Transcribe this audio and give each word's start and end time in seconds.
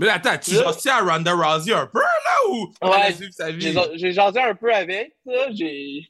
Mais 0.00 0.10
attends, 0.10 0.38
tu 0.38 0.52
jasais 0.52 0.90
à 0.90 1.00
Ronda 1.00 1.32
Rousey 1.32 1.74
un 1.74 1.86
peu, 1.86 1.98
là, 1.98 2.48
ou 2.50 2.72
ouais, 2.82 3.16
j'ai 3.96 4.12
jasé 4.12 4.40
un 4.40 4.54
peu 4.54 4.72
avec, 4.72 5.12
ça. 5.26 5.50
J'ai... 5.50 6.08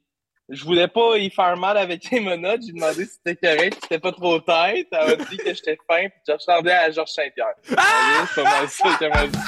Je 0.51 0.63
voulais 0.63 0.89
pas 0.89 1.17
y 1.17 1.31
faire 1.31 1.57
mal 1.57 1.79
avec 1.79 2.11
les 2.11 2.21
menottes. 2.21 2.61
J'ai 2.67 2.73
demandé 2.73 3.07
si 3.07 3.13
c'était 3.25 3.37
correct, 3.37 3.75
si 3.75 3.81
c'était 3.83 3.99
pas 3.99 4.13
trop 4.13 4.41
tête. 4.41 4.89
Elle 4.93 5.19
m'a 5.19 5.25
dit 5.25 5.39
que 5.39 5.55
j'étais 5.55 5.79
fin, 5.87 6.01
puis 6.01 6.21
je 6.27 6.33
ressemblais 6.33 6.73
à 6.73 6.91
Georges 6.91 7.13
Saint-Pierre. 7.13 7.55
Ah! 7.79 8.27
C'est 8.35 8.43
pas 8.43 8.61
mal 8.61 8.69
ça 8.69 8.97
qu'elle 8.99 9.11
m'a 9.11 9.27
dit. 9.27 9.39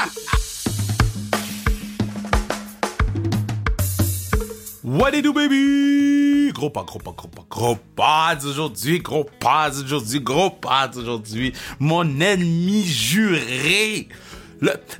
What 4.82 5.10
it 5.12 5.22
do, 5.22 5.34
baby? 5.34 6.50
Gros 6.52 6.70
pas, 6.70 6.82
gros 6.82 6.98
pas, 6.98 7.12
gros 7.12 7.28
pas, 7.28 7.44
gros 7.48 7.76
pas 7.94 8.36
aujourd'hui, 8.44 8.98
gros 8.98 9.24
pas 9.24 9.70
aujourd'hui, 9.70 10.20
gros 10.20 10.50
pas 10.50 10.90
aujourd'hui. 10.96 11.52
Mon 11.78 12.20
ennemi 12.20 12.84
juré 12.84 14.08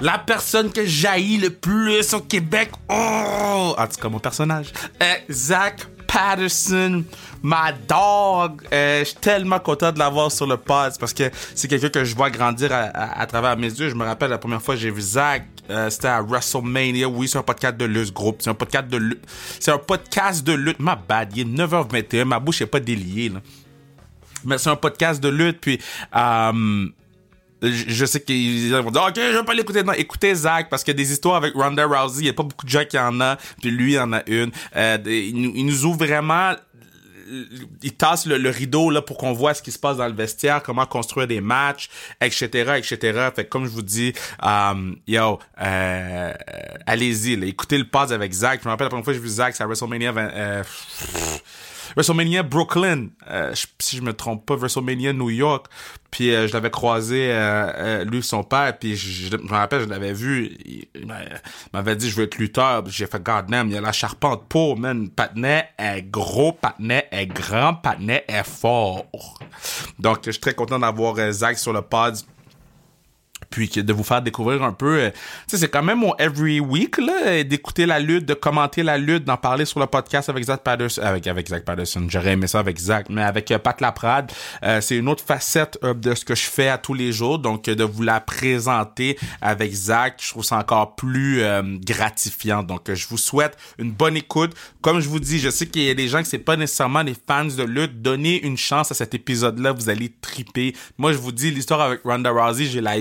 la 0.00 0.18
personne 0.18 0.72
que 0.72 0.84
jaillit 0.84 1.38
le 1.38 1.50
plus 1.50 2.12
au 2.14 2.20
Québec. 2.20 2.70
Oh! 2.88 3.74
En 3.76 3.86
tout 3.86 4.00
cas, 4.00 4.08
mon 4.08 4.18
personnage. 4.18 4.72
Euh, 5.02 5.14
Zach 5.30 5.86
Patterson, 6.10 7.04
ma 7.42 7.72
dog. 7.72 8.62
Euh, 8.72 9.00
je 9.00 9.04
suis 9.04 9.16
tellement 9.16 9.60
content 9.60 9.92
de 9.92 9.98
l'avoir 9.98 10.32
sur 10.32 10.46
le 10.46 10.56
pod 10.56 10.92
parce 10.98 11.14
que 11.14 11.30
c'est 11.54 11.68
quelqu'un 11.68 11.88
que 11.88 12.04
je 12.04 12.16
vois 12.16 12.30
grandir 12.30 12.70
à, 12.72 13.26
travers 13.26 13.56
mes 13.56 13.68
yeux. 13.68 13.88
Je 13.88 13.94
me 13.94 14.04
rappelle 14.04 14.30
la 14.30 14.38
première 14.38 14.60
fois 14.60 14.74
que 14.74 14.80
j'ai 14.80 14.90
vu 14.90 15.00
Zach, 15.00 15.44
euh, 15.70 15.88
c'était 15.88 16.08
à 16.08 16.20
WrestleMania. 16.20 17.08
Oui, 17.08 17.28
c'est 17.28 17.38
un 17.38 17.44
podcast 17.44 17.76
de 17.76 17.84
lutte 17.84 18.12
groupe. 18.12 18.38
C'est 18.40 18.50
un 18.50 18.54
podcast 18.54 18.88
de 18.88 18.96
lutte. 18.96 19.24
C'est 19.60 19.70
un 19.70 19.78
podcast 19.78 20.44
de 20.44 20.52
lutte. 20.52 20.80
Ma 20.80 20.96
bad, 20.96 21.30
il 21.36 21.42
est 21.42 21.64
9h21. 21.64 22.24
Ma 22.24 22.40
bouche 22.40 22.60
est 22.62 22.66
pas 22.66 22.80
déliée, 22.80 23.28
là. 23.28 23.40
Mais 24.44 24.58
c'est 24.58 24.70
un 24.70 24.76
podcast 24.76 25.22
de 25.22 25.28
lutte, 25.28 25.60
puis 25.60 25.78
euh, 26.16 26.86
je 27.62 28.04
sais 28.04 28.20
qu'ils 28.20 28.74
vont 28.74 28.90
dire, 28.90 29.02
OK, 29.02 29.16
je 29.16 29.36
vais 29.36 29.44
pas 29.44 29.54
l'écouter. 29.54 29.82
Non, 29.82 29.92
écoutez 29.92 30.34
Zach, 30.34 30.68
parce 30.70 30.84
qu'il 30.84 30.92
y 30.94 30.96
a 30.96 31.02
des 31.02 31.12
histoires 31.12 31.36
avec 31.36 31.54
Ronda 31.54 31.86
Rousey, 31.86 32.20
il 32.20 32.26
y 32.26 32.30
a 32.30 32.32
pas 32.32 32.42
beaucoup 32.42 32.66
de 32.66 32.70
gens 32.70 32.84
qui 32.84 32.98
en 32.98 33.20
a, 33.20 33.36
puis 33.60 33.70
lui, 33.70 33.92
il 33.92 33.98
en 33.98 34.12
a 34.12 34.22
une. 34.26 34.50
Euh, 34.76 34.98
il, 35.06 35.66
nous 35.66 35.84
ouvre 35.84 35.98
vraiment 35.98 36.54
il 37.82 37.92
tasse 37.94 38.26
le, 38.26 38.50
rideau 38.50 38.90
là 38.90 39.02
pour 39.02 39.16
qu'on 39.16 39.32
voit 39.32 39.54
ce 39.54 39.62
qui 39.62 39.70
se 39.70 39.78
passe 39.78 39.96
dans 39.96 40.06
le 40.06 40.14
vestiaire, 40.14 40.62
comment 40.62 40.86
construire 40.86 41.26
des 41.26 41.40
matchs, 41.40 41.88
etc., 42.20 42.74
etc. 42.76 43.28
Fait 43.34 43.44
comme 43.48 43.64
je 43.64 43.70
vous 43.70 43.82
dis, 43.82 44.12
um, 44.42 44.96
yo, 45.06 45.38
euh, 45.60 46.32
allez-y, 46.86 47.34
écoutez 47.48 47.78
le 47.78 47.84
pass 47.84 48.10
avec 48.10 48.32
Zach. 48.32 48.60
Je 48.62 48.68
me 48.68 48.70
rappelle 48.70 48.86
la 48.86 48.90
première 48.90 49.04
fois 49.04 49.12
que 49.12 49.18
j'ai 49.18 49.22
vu 49.22 49.28
Zach, 49.28 49.54
c'est 49.54 49.62
à 49.62 49.66
WrestleMania 49.66 50.12
20, 50.12 50.22
euh, 50.22 50.62
WrestleMania 51.96 52.42
Brooklyn, 52.42 53.08
euh, 53.28 53.54
si 53.78 53.96
je 53.96 54.02
me 54.02 54.12
trompe 54.12 54.46
pas, 54.46 54.56
WrestleMania 54.56 55.12
New 55.12 55.30
York. 55.30 55.66
Puis 56.10 56.34
euh, 56.34 56.48
je 56.48 56.52
l'avais 56.52 56.70
croisé, 56.70 57.28
euh, 57.30 58.04
lui 58.04 58.22
son 58.22 58.42
père, 58.42 58.76
puis 58.76 58.96
je, 58.96 59.36
me 59.36 59.48
rappelle, 59.48 59.82
je 59.82 59.88
l'avais 59.88 60.12
vu, 60.12 60.56
il, 60.64 60.88
m'avait 61.72 61.94
dit 61.94 62.10
je 62.10 62.16
veux 62.16 62.24
être 62.24 62.38
lutteur. 62.38 62.84
J'ai 62.86 63.06
fait 63.06 63.22
God 63.22 63.46
damn, 63.48 63.68
il 63.68 63.76
a 63.76 63.80
la 63.80 63.92
charpente 63.92 64.48
pour, 64.48 64.76
man. 64.78 65.08
Patnet 65.08 65.68
est 65.78 66.02
gros, 66.02 66.52
Patnet 66.52 67.06
est 67.12 67.26
grand, 67.26 67.74
Patnet 67.74 68.24
est 68.26 68.44
fort. 68.44 69.06
Donc 69.98 70.20
je 70.26 70.32
suis 70.32 70.40
très 70.40 70.54
content 70.54 70.78
d'avoir 70.80 71.16
Zach 71.32 71.58
sur 71.58 71.72
le 71.72 71.82
pod 71.82 72.16
puis 73.50 73.68
de 73.68 73.92
vous 73.92 74.04
faire 74.04 74.22
découvrir 74.22 74.62
un 74.62 74.72
peu. 74.72 75.00
Euh, 75.00 75.10
tu 75.48 75.58
c'est 75.58 75.68
quand 75.68 75.82
même 75.82 75.98
mon 75.98 76.14
every 76.16 76.60
week 76.60 76.98
là, 76.98 77.42
d'écouter 77.44 77.86
la 77.86 77.98
lutte, 77.98 78.24
de 78.24 78.34
commenter 78.34 78.82
la 78.82 78.96
lutte, 78.96 79.24
d'en 79.24 79.36
parler 79.36 79.64
sur 79.64 79.80
le 79.80 79.86
podcast 79.86 80.28
avec 80.28 80.44
Zach 80.44 80.62
Patterson, 80.62 81.02
avec 81.02 81.26
avec 81.26 81.48
Zach 81.48 81.64
Patterson. 81.64 82.06
J'aurais 82.08 82.32
aimé 82.32 82.46
ça 82.46 82.60
avec 82.60 82.78
Zach, 82.78 83.06
mais 83.10 83.22
avec 83.22 83.50
euh, 83.50 83.58
Pat 83.58 83.80
Laprade, 83.80 84.32
euh, 84.62 84.80
c'est 84.80 84.96
une 84.96 85.08
autre 85.08 85.24
facette 85.24 85.78
de 85.82 86.14
ce 86.14 86.24
que 86.24 86.34
je 86.34 86.44
fais 86.44 86.68
à 86.68 86.78
tous 86.78 86.94
les 86.94 87.12
jours. 87.12 87.38
Donc 87.38 87.64
de 87.64 87.84
vous 87.84 88.02
la 88.02 88.20
présenter 88.20 89.18
avec 89.40 89.72
Zach, 89.72 90.20
je 90.22 90.30
trouve 90.30 90.44
ça 90.44 90.58
encore 90.58 90.94
plus 90.94 91.42
gratifiant. 91.84 92.62
Donc 92.62 92.92
je 92.92 93.06
vous 93.08 93.18
souhaite 93.18 93.56
une 93.78 93.92
bonne 93.92 94.16
écoute. 94.16 94.54
Comme 94.80 95.00
je 95.00 95.08
vous 95.08 95.20
dis, 95.20 95.38
je 95.38 95.50
sais 95.50 95.66
qu'il 95.66 95.82
y 95.82 95.90
a 95.90 95.94
des 95.94 96.08
gens 96.08 96.22
qui 96.22 96.30
c'est 96.30 96.38
pas 96.38 96.56
nécessairement 96.56 97.04
des 97.04 97.16
fans 97.26 97.44
de 97.44 97.62
lutte. 97.62 98.00
Donnez 98.00 98.42
une 98.42 98.56
chance 98.56 98.90
à 98.90 98.94
cet 98.94 99.14
épisode-là, 99.14 99.72
vous 99.72 99.88
allez 99.88 100.12
triper. 100.20 100.74
Moi, 100.98 101.12
je 101.12 101.18
vous 101.18 101.32
dis 101.32 101.50
l'histoire 101.50 101.80
avec 101.80 102.02
Ronda 102.04 102.30
Rousey, 102.30 102.66
j'ai 102.66 102.80
la 102.80 102.94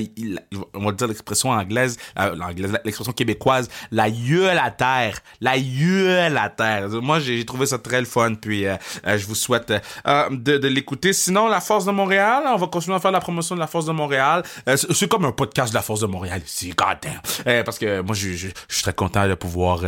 on 0.73 0.85
va 0.85 0.91
dire 0.91 1.07
l'expression 1.07 1.49
anglaise, 1.49 1.97
euh, 2.17 2.35
l'expression 2.83 3.13
québécoise, 3.13 3.69
la 3.91 4.09
gueule 4.09 4.57
à 4.57 4.71
terre, 4.71 5.19
la 5.41 5.59
gueule 5.59 6.37
à 6.37 6.49
terre. 6.49 6.89
Moi, 6.89 7.19
j'ai 7.19 7.45
trouvé 7.45 7.65
ça 7.65 7.77
très 7.77 7.99
le 7.99 8.05
fun, 8.05 8.35
puis 8.35 8.65
euh, 8.65 8.75
euh, 9.05 9.17
je 9.17 9.25
vous 9.25 9.35
souhaite 9.35 9.69
de, 9.69 10.57
de 10.57 10.67
l'écouter. 10.67 11.13
Sinon, 11.13 11.47
la 11.47 11.61
Force 11.61 11.85
de 11.85 11.91
Montréal, 11.91 12.43
on 12.47 12.57
va 12.57 12.67
continuer 12.67 12.95
à 12.95 12.99
faire 12.99 13.11
la 13.11 13.19
promotion 13.21 13.55
de 13.55 13.59
la 13.59 13.67
Force 13.67 13.85
de 13.85 13.91
Montréal. 13.91 14.43
c'est 14.75 15.07
comme 15.07 15.25
un 15.25 15.31
podcast 15.31 15.71
de 15.71 15.75
la 15.75 15.81
Force 15.81 16.01
de 16.01 16.07
Montréal 16.07 16.41
ici, 16.45 16.69
goddamn. 16.69 17.63
parce 17.63 17.79
que 17.79 18.01
moi, 18.01 18.15
je, 18.15 18.29
suis 18.29 18.81
très 18.81 18.93
content 18.93 19.27
de 19.27 19.35
pouvoir, 19.35 19.81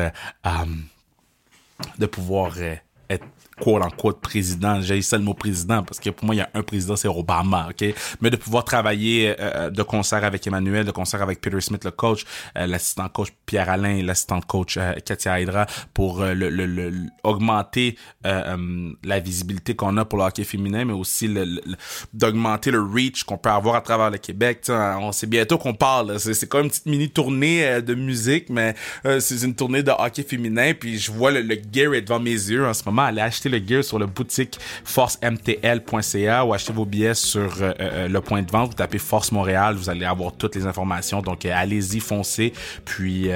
de 1.98 2.06
pouvoir 2.06 2.54
être 3.10 3.26
quote 3.62 3.84
unquote 3.84 4.20
président. 4.22 4.82
J'ai 4.82 5.02
ça 5.02 5.18
le 5.18 5.24
mot 5.24 5.34
président 5.34 5.84
parce 5.84 6.00
que 6.00 6.10
pour 6.10 6.26
moi, 6.26 6.36
il 6.36 6.40
y 6.40 6.42
a 6.42 6.50
un 6.54 6.64
président, 6.64 6.96
c'est 6.96 7.08
Obama, 7.08 7.70
ok? 7.70 7.94
Mais 8.20 8.30
de 8.30 8.36
pouvoir 8.36 8.66
travailler 8.66 9.30
euh, 9.30 9.36
euh, 9.40 9.70
de 9.70 9.84
concert 9.84 10.24
avec 10.24 10.46
Emmanuel, 10.48 10.86
de 10.86 10.92
concert 10.92 11.22
avec 11.22 11.40
Peter 11.42 11.62
Smith, 11.62 11.86
le 11.86 11.92
coach, 11.92 12.26
euh, 12.58 12.66
l'assistant 12.66 13.08
coach 13.08 13.30
Pierre 13.46 13.70
Alain, 13.70 14.02
l'assistant 14.04 14.42
coach 14.42 14.80
Katia 15.06 15.40
Hydra, 15.40 15.68
pour 15.94 16.24
le, 16.24 16.50
le, 16.50 16.92
augmenter 17.24 17.98
la 18.24 19.20
visibilité 19.20 19.76
qu'on 19.76 19.98
a 19.98 20.06
pour 20.06 20.18
le 20.20 20.26
hockey 20.26 20.44
féminin, 20.44 20.86
mais 20.86 20.94
aussi 20.94 21.30
d'augmenter 22.14 22.72
le 22.72 22.82
reach 22.82 23.24
qu'on 23.24 23.38
peut 23.38 23.50
avoir 23.50 23.76
à 23.76 23.82
travers 23.82 24.10
le 24.10 24.18
Québec. 24.18 24.66
on 24.70 25.12
sait 25.12 25.28
bientôt 25.28 25.58
qu'on 25.58 25.74
parle. 25.74 26.20
C'est 26.20 26.48
comme 26.48 26.64
une 26.64 26.70
petite 26.70 26.86
mini 26.86 27.10
tournée 27.10 27.82
de 27.82 27.94
musique, 27.94 28.50
mais 28.50 28.74
c'est 29.20 29.44
une 29.44 29.54
tournée 29.54 29.84
de 29.84 29.92
hockey 29.92 30.24
féminin. 30.24 30.74
Puis 30.80 30.98
je 30.98 31.12
vois 31.12 31.32
le, 31.32 31.42
le 31.42 31.56
gear 31.72 31.92
devant 32.02 32.20
mes 32.20 32.32
yeux 32.32 32.66
en 32.66 32.74
ce 32.74 32.84
moment. 32.86 33.04
Aller 33.04 33.22
acheter 33.22 33.50
le 33.52 33.66
gear 33.66 33.84
sur 33.84 34.00
le 34.00 34.08
boutique 34.08 34.58
forcemtl.ca 34.84 36.46
ou 36.46 36.54
acheter 36.54 36.74
vos 36.74 36.86
billets 36.86 37.14
sur 37.14 37.62
euh, 37.62 37.74
euh, 37.80 38.08
le 38.08 38.22
point 38.22 38.42
de 38.42 38.52
vente. 38.52 38.70
Vous 38.70 38.76
tapez 38.76 38.98
Force 38.98 39.32
Montréal, 39.32 39.76
vous 39.76 39.90
allez 39.90 40.06
avoir 40.06 40.34
toutes 40.34 40.56
les 40.56 40.66
informations. 40.66 41.22
Donc, 41.22 41.46
euh, 41.46 41.52
allez-y, 41.54 42.00
foncez. 42.00 42.54
Puis, 42.86 43.30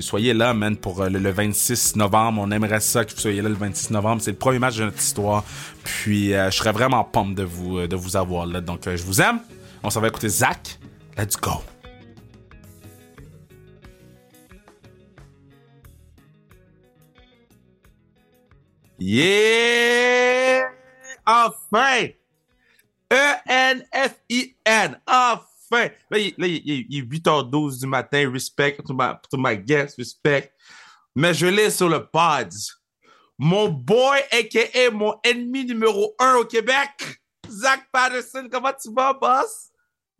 soyez 0.00 0.34
là, 0.34 0.54
man, 0.54 0.76
pour 0.76 1.04
le, 1.04 1.30
26 1.30 1.96
novembre. 1.96 2.42
On 2.44 2.50
aimerait 2.50 2.80
ça 2.80 3.04
que 3.04 3.12
vous 3.12 3.20
soyez 3.20 3.42
là 3.42 3.48
le 3.48 3.54
26 3.54 3.90
novembre. 3.90 4.22
C'est 4.22 4.32
le 4.32 4.36
premier 4.36 4.58
match 4.58 4.76
de 4.76 4.84
notre 4.84 4.98
histoire. 4.98 5.44
Puis, 5.84 6.30
je 6.30 6.50
serais 6.50 6.72
vraiment 6.72 7.04
pompe 7.04 7.34
de 7.34 7.42
vous, 7.42 7.86
de 7.86 7.96
vous 7.96 8.16
avoir 8.16 8.46
là. 8.46 8.60
Donc, 8.60 8.82
je 8.84 9.02
vous 9.02 9.20
aime. 9.20 9.38
On 9.82 9.90
s'en 9.90 10.00
va 10.00 10.08
écouter 10.08 10.28
Zach. 10.28 10.78
Let's 11.16 11.36
go. 11.36 11.75
Yeah! 18.98 20.70
Enfin! 21.26 22.08
E-N-F-I-N. 23.10 25.00
Enfin! 25.06 25.90
Là, 26.10 26.18
il, 26.18 26.34
là, 26.38 26.46
il, 26.46 26.96
est 26.96 27.02
8h12 27.02 27.80
du 27.80 27.86
matin. 27.86 28.30
Respect 28.30 28.78
to 28.86 28.94
my, 28.94 29.14
to 29.30 29.36
my 29.36 29.56
guest. 29.56 29.96
Respect. 29.98 30.52
Mais 31.14 31.34
je 31.34 31.46
l'ai 31.46 31.70
sur 31.70 31.88
le 31.88 32.06
pod. 32.06 32.52
Mon 33.38 33.68
boy, 33.68 34.18
a.k.a. 34.32 34.90
mon 34.90 35.14
ennemi 35.22 35.66
numéro 35.66 36.14
un 36.18 36.36
au 36.36 36.44
Québec, 36.44 37.20
Zach 37.48 37.86
Patterson. 37.92 38.48
Comment 38.50 38.72
tu 38.72 38.90
vas, 38.94 39.12
boss? 39.12 39.70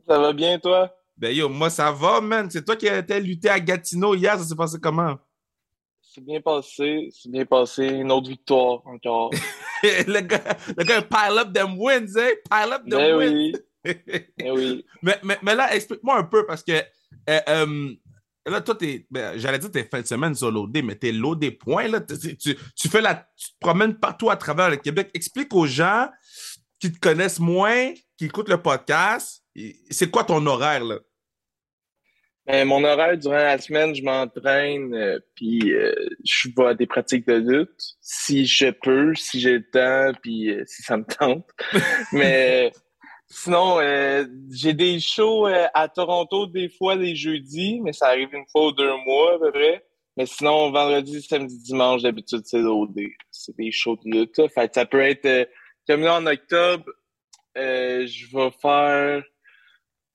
Ça 0.06 0.18
va 0.18 0.32
bien, 0.32 0.58
toi? 0.58 0.94
Ben 1.16 1.34
yo, 1.34 1.48
moi, 1.48 1.70
ça 1.70 1.90
va, 1.90 2.20
man. 2.20 2.50
C'est 2.50 2.62
toi 2.62 2.76
qui 2.76 2.86
été 2.86 3.18
lutter 3.20 3.48
à 3.48 3.58
Gatineau 3.58 4.14
hier. 4.14 4.38
Ça 4.38 4.44
s'est 4.44 4.54
passé 4.54 4.76
comment? 4.80 5.16
C'est 6.16 6.24
bien 6.24 6.40
passé, 6.40 7.10
c'est 7.12 7.30
bien 7.30 7.44
passé. 7.44 7.88
Une 7.88 8.10
autre 8.10 8.30
victoire 8.30 8.80
encore. 8.86 9.30
le, 9.82 10.20
gars, 10.20 10.56
le 10.74 10.82
gars, 10.82 11.02
pile 11.02 11.38
up 11.38 11.52
them 11.52 11.78
wins, 11.78 12.16
hein? 12.16 12.30
Pile 12.50 12.72
up 12.72 12.88
them 12.88 12.98
ben 13.00 13.16
wins. 13.16 13.28
Oui. 13.28 13.54
ben 14.38 14.50
oui. 14.52 14.86
Mais, 15.02 15.20
mais, 15.22 15.38
mais 15.42 15.54
là, 15.54 15.74
explique-moi 15.76 16.16
un 16.16 16.24
peu 16.24 16.46
parce 16.46 16.62
que 16.62 16.72
euh, 16.72 17.40
euh, 17.50 17.92
là, 18.46 18.62
toi, 18.62 18.78
ben, 19.10 19.36
j'allais 19.36 19.58
dire 19.58 19.70
t'es 19.70 19.84
fin 19.84 20.00
de 20.00 20.06
semaine 20.06 20.34
sur 20.34 20.50
l'OD, 20.50 20.82
mais 20.82 20.94
t'es 20.94 21.12
loadé 21.12 21.50
point. 21.50 21.86
Là, 21.86 22.00
tu, 22.00 22.34
tu, 22.38 22.88
fais 22.88 23.02
la, 23.02 23.16
tu 23.36 23.50
te 23.50 23.56
promènes 23.60 23.98
partout 23.98 24.30
à 24.30 24.36
travers 24.36 24.70
le 24.70 24.76
Québec. 24.76 25.10
Explique 25.12 25.52
aux 25.52 25.66
gens 25.66 26.08
qui 26.78 26.90
te 26.90 26.98
connaissent 26.98 27.40
moins, 27.40 27.92
qui 28.16 28.24
écoutent 28.24 28.48
le 28.48 28.62
podcast, 28.62 29.44
c'est 29.90 30.10
quoi 30.10 30.24
ton 30.24 30.46
horaire 30.46 30.82
là? 30.82 30.98
Ben, 32.46 32.64
mon 32.66 32.84
horaire 32.84 33.18
durant 33.18 33.34
la 33.34 33.58
semaine, 33.58 33.94
je 33.94 34.04
m'entraîne, 34.04 34.94
euh, 34.94 35.18
puis 35.34 35.72
euh, 35.72 35.92
je 36.24 36.48
vais 36.56 36.66
à 36.66 36.74
des 36.74 36.86
pratiques 36.86 37.26
de 37.26 37.34
lutte, 37.34 37.96
si 38.00 38.46
je 38.46 38.70
peux, 38.70 39.14
si 39.16 39.40
j'ai 39.40 39.54
le 39.54 39.68
temps, 39.68 40.12
puis 40.22 40.50
euh, 40.50 40.62
si 40.66 40.82
ça 40.82 40.96
me 40.96 41.04
tente. 41.04 41.48
Mais 42.12 42.72
sinon, 43.28 43.80
j'ai 44.52 44.74
des 44.74 45.00
shows 45.00 45.46
à 45.46 45.88
Toronto 45.88 46.46
des 46.46 46.68
fois 46.68 46.94
les 46.94 47.16
jeudis, 47.16 47.80
mais 47.80 47.92
ça 47.92 48.06
arrive 48.06 48.32
une 48.32 48.46
fois 48.46 48.68
ou 48.68 48.72
deux 48.72 48.96
mois 49.04 49.34
à 49.34 49.38
peu 49.40 49.50
près. 49.50 49.84
Mais 50.16 50.26
sinon, 50.26 50.70
vendredi, 50.70 51.20
samedi, 51.20 51.58
dimanche, 51.58 52.02
d'habitude, 52.02 52.42
c'est 52.44 52.60
l'OD. 52.60 52.94
C'est 53.32 53.56
des 53.56 53.72
shows 53.72 53.98
de 54.04 54.10
lutte. 54.10 54.40
Fait 54.54 54.72
ça 54.72 54.86
peut 54.86 55.00
être... 55.00 55.50
comme 55.88 56.02
là, 56.02 56.14
en 56.18 56.26
octobre, 56.26 56.84
je 57.56 58.36
vais 58.36 58.50
faire 58.62 59.24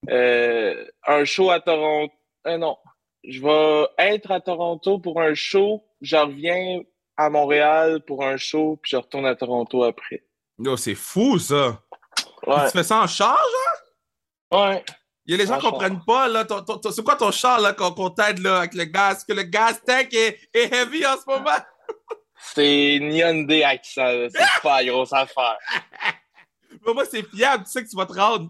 Euh, 0.10 0.86
un 1.06 1.26
show 1.26 1.52
à 1.52 1.60
Toronto. 1.60 2.14
Euh, 2.48 2.58
non. 2.58 2.78
Je 3.24 3.42
vais 3.42 3.88
être 3.98 4.32
à 4.32 4.40
Toronto 4.40 5.00
pour 5.00 5.22
un 5.22 5.34
show. 5.34 5.84
Je 6.02 6.16
reviens 6.16 6.82
à 7.18 7.30
Montréal 7.30 8.02
pour 8.06 8.24
un 8.24 8.38
show, 8.38 8.80
puis 8.82 8.92
je 8.92 8.98
retourne 8.98 9.26
à 9.26 9.36
Toronto 9.36 9.84
après. 9.84 10.24
Yo, 10.58 10.76
c'est 10.78 10.96
fou, 10.96 11.38
ça. 11.38 11.80
Ouais. 12.48 12.66
Tu 12.66 12.72
fais 12.72 12.84
ça 12.84 13.02
en 13.02 13.08
charge? 13.08 13.40
Ouais. 14.52 14.84
Il 15.26 15.32
y 15.32 15.36
a 15.36 15.38
les 15.38 15.46
gens 15.46 15.56
En 15.56 15.60
qui 15.60 15.70
comprennent 15.70 16.04
pas, 16.04 16.28
là. 16.28 16.46
c'est 16.92 17.04
quoi 17.04 17.16
ton 17.16 17.32
char, 17.32 17.60
là, 17.62 17.74
qu'on 17.74 18.10
t'aide, 18.10 18.40
là, 18.40 18.60
avec 18.60 18.74
le 18.74 18.86
gaz? 18.86 19.24
Que 19.24 19.34
le 19.34 19.44
gaz 19.44 19.80
tank 19.86 20.12
est, 20.14 20.40
est 20.54 20.74
heavy 20.74 21.06
en 21.06 21.16
ce 21.16 21.24
moment? 21.28 21.58
C'est 22.54 22.96
une 22.96 23.14
Hyundai 23.14 23.64
Accent. 23.64 24.28
C'est 24.30 24.62
pas 24.64 24.82
la 24.82 24.92
grosse 24.92 25.14
affaire. 25.14 25.58
Mais 26.86 26.94
moi, 26.94 27.06
c'est 27.06 27.22
fiable, 27.30 27.64
tu 27.66 27.72
sais 27.72 27.84
que 27.84 27.90
tu 27.90 27.96
vas 27.96 28.08
te 28.08 28.14
rendre. 28.14 28.50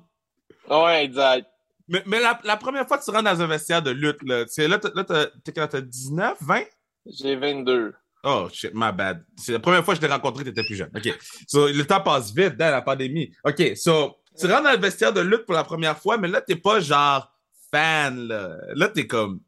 Ouais, 0.69 1.03
exact. 1.03 1.45
Mais, 1.91 2.01
mais 2.05 2.19
la, 2.21 2.39
la 2.43 2.57
première 2.57 2.87
fois 2.87 2.97
que 2.97 3.03
tu 3.03 3.11
rentres 3.11 3.25
dans 3.25 3.41
un 3.41 3.47
vestiaire 3.47 3.81
de 3.83 3.91
lutte, 3.91 4.23
là, 4.23 4.45
là, 4.57 4.77
t'as- 4.79 4.91
là, 4.95 5.27
t'es 5.43 5.51
quand 5.51 5.67
t'as 5.67 5.81
19, 5.81 6.37
20? 6.41 6.63
J'ai 7.05 7.35
22. 7.35 7.93
Oh 8.23 8.47
shit, 8.53 8.71
my 8.73 8.91
bad. 8.93 9.25
C'est 9.35 9.51
la 9.51 9.59
première 9.59 9.83
fois 9.83 9.93
que 9.95 10.01
je 10.01 10.05
t'ai 10.07 10.11
rencontré, 10.11 10.43
t'étais 10.43 10.63
plus 10.63 10.75
jeune. 10.75 10.91
OK. 10.95 11.17
So, 11.47 11.67
le 11.67 11.83
temps 11.83 12.01
passe 12.01 12.33
vite 12.33 12.55
dans 12.55 12.69
la 12.71 12.81
pandémie. 12.81 13.33
OK, 13.43 13.75
so, 13.75 14.15
tu 14.39 14.45
rentres 14.47 14.63
dans 14.63 14.71
le 14.71 14.77
vestiaire 14.77 15.11
de 15.11 15.21
lutte 15.21 15.45
pour 15.45 15.55
la 15.55 15.63
première 15.63 15.97
fois, 15.97 16.17
mais 16.17 16.27
là, 16.27 16.39
t'es 16.41 16.55
pas 16.55 16.79
genre 16.79 17.29
fan, 17.71 18.27
là. 18.27 18.57
Là, 18.75 18.87
t'es 18.89 19.07
comme 19.07 19.41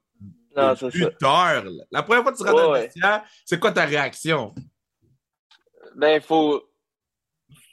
Non, 0.58 0.74
lutteur, 0.94 1.64
là. 1.66 1.84
La 1.92 2.04
première 2.04 2.24
fois 2.24 2.32
que 2.34 2.38
tu 2.38 2.44
rentres 2.44 2.56
Ouais, 2.56 2.62
dans 2.64 2.68
le 2.74 2.74
ouais. 2.80 2.86
vestiaire, 2.88 3.24
c'est 3.46 3.60
quoi 3.60 3.72
ta 3.72 3.86
réaction? 3.86 4.54
Ben, 5.96 6.20
faut, 6.22 6.64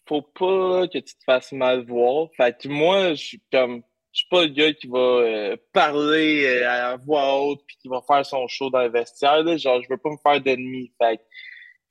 faut 0.06 0.22
pas 0.22 0.86
que 0.86 0.98
tu 0.98 1.14
te 1.16 1.24
fasses 1.24 1.52
mal 1.52 1.86
voir. 1.86 2.28
Fait 2.36 2.56
que 2.56 2.68
moi, 2.68 3.14
je 3.14 3.24
suis 3.24 3.42
comme, 3.50 3.82
suis 4.12 4.28
pas 4.28 4.42
le 4.42 4.48
gars 4.48 4.72
qui 4.72 4.86
va 4.88 4.98
euh, 4.98 5.56
parler 5.72 6.44
euh, 6.46 6.68
à 6.68 6.96
voix 6.96 7.40
haute 7.40 7.60
puis 7.66 7.76
qui 7.80 7.88
va 7.88 8.02
faire 8.06 8.24
son 8.26 8.46
show 8.48 8.70
dans 8.70 8.82
le 8.82 8.90
vestiaire, 8.90 9.42
là. 9.42 9.56
Genre, 9.56 9.82
je 9.82 9.88
veux 9.88 9.96
pas 9.96 10.10
me 10.10 10.16
faire 10.22 10.40
d'ennemis. 10.40 10.92
Fait 10.98 11.20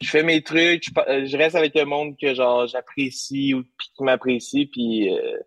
je 0.02 0.10
fais 0.10 0.24
mes 0.24 0.42
trucs, 0.42 0.86
je, 0.86 0.92
euh, 1.10 1.26
je 1.26 1.38
reste 1.38 1.56
avec 1.56 1.76
le 1.76 1.86
monde 1.86 2.16
que, 2.20 2.34
genre, 2.34 2.68
j'apprécie 2.68 3.54
ou 3.54 3.64
qui 3.64 4.04
m'apprécie 4.04 4.66
puis 4.66 5.14
euh, 5.14 5.38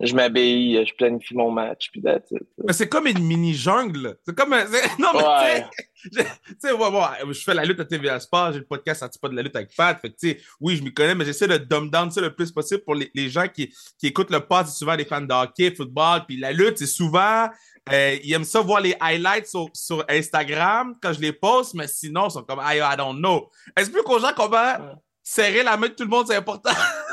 je 0.00 0.14
m'habille, 0.14 0.84
je 0.86 0.94
planifie 0.94 1.34
mon 1.34 1.50
match 1.50 1.90
puis 1.92 2.00
that's 2.02 2.30
it. 2.30 2.42
Mais 2.64 2.72
c'est 2.72 2.88
comme 2.88 3.06
une 3.06 3.22
mini-jungle. 3.22 4.16
C'est 4.26 4.34
comme 4.34 4.52
un... 4.54 4.64
Non, 4.98 5.08
mais 5.14 5.22
Ouais. 5.22 5.64
tu 6.02 6.08
sais, 6.10 6.22
je- 6.46 6.52
tu 6.52 6.56
sais, 6.58 6.72
ouais, 6.72 6.90
bon, 6.90 7.02
je 7.30 7.40
fais 7.42 7.52
la 7.54 7.64
lutte 7.64 7.80
à 7.80 7.84
TVA 7.84 8.18
Sport, 8.20 8.52
j'ai 8.52 8.60
le 8.60 8.64
podcast 8.64 9.00
Sorti 9.00 9.18
pas 9.18 9.28
de 9.28 9.36
la 9.36 9.42
lutte 9.42 9.54
avec 9.56 9.74
Pat. 9.76 10.00
Fait 10.00 10.08
que, 10.10 10.16
tu 10.16 10.30
sais, 10.30 10.40
oui, 10.60 10.76
je 10.76 10.82
m'y 10.82 10.92
connais, 10.94 11.14
mais 11.14 11.24
j'essaie 11.24 11.46
de 11.48 11.58
dumb 11.58 11.90
down 11.90 12.10
ça 12.10 12.20
le 12.20 12.34
plus 12.34 12.50
possible 12.50 12.82
pour 12.84 12.94
les, 12.94 13.10
les 13.14 13.28
gens 13.28 13.46
qui, 13.48 13.72
qui 13.98 14.06
écoutent 14.06 14.30
le 14.30 14.40
pod. 14.40 14.66
C'est 14.66 14.78
souvent 14.78 14.96
des 14.96 15.04
fans 15.04 15.20
de 15.20 15.32
hockey, 15.34 15.74
football, 15.74 16.22
puis 16.26 16.38
la 16.38 16.52
lutte, 16.52 16.78
c'est 16.78 16.86
souvent... 16.86 17.48
euh, 17.92 18.16
ils 18.22 18.32
aiment 18.32 18.44
ça 18.44 18.60
voir 18.60 18.80
les 18.80 18.94
highlights 19.00 19.46
sur, 19.48 19.66
sur 19.74 20.04
Instagram 20.08 20.94
quand 21.02 21.12
je 21.12 21.20
les 21.20 21.32
poste, 21.32 21.74
mais 21.74 21.86
sinon, 21.88 22.28
ils 22.28 22.32
sont 22.32 22.42
comme 22.44 22.60
I, 22.62 22.78
I 22.78 22.96
don't 22.96 23.16
know. 23.18 23.50
Explique 23.76 24.08
aux 24.08 24.18
gens 24.18 24.32
comment 24.36 24.50
Ouais. 24.56 24.94
serrer 25.22 25.62
la 25.62 25.76
main 25.76 25.88
de 25.88 25.92
tout 25.94 26.04
le 26.04 26.08
monde, 26.10 26.26
c'est 26.26 26.36
important? 26.36 26.70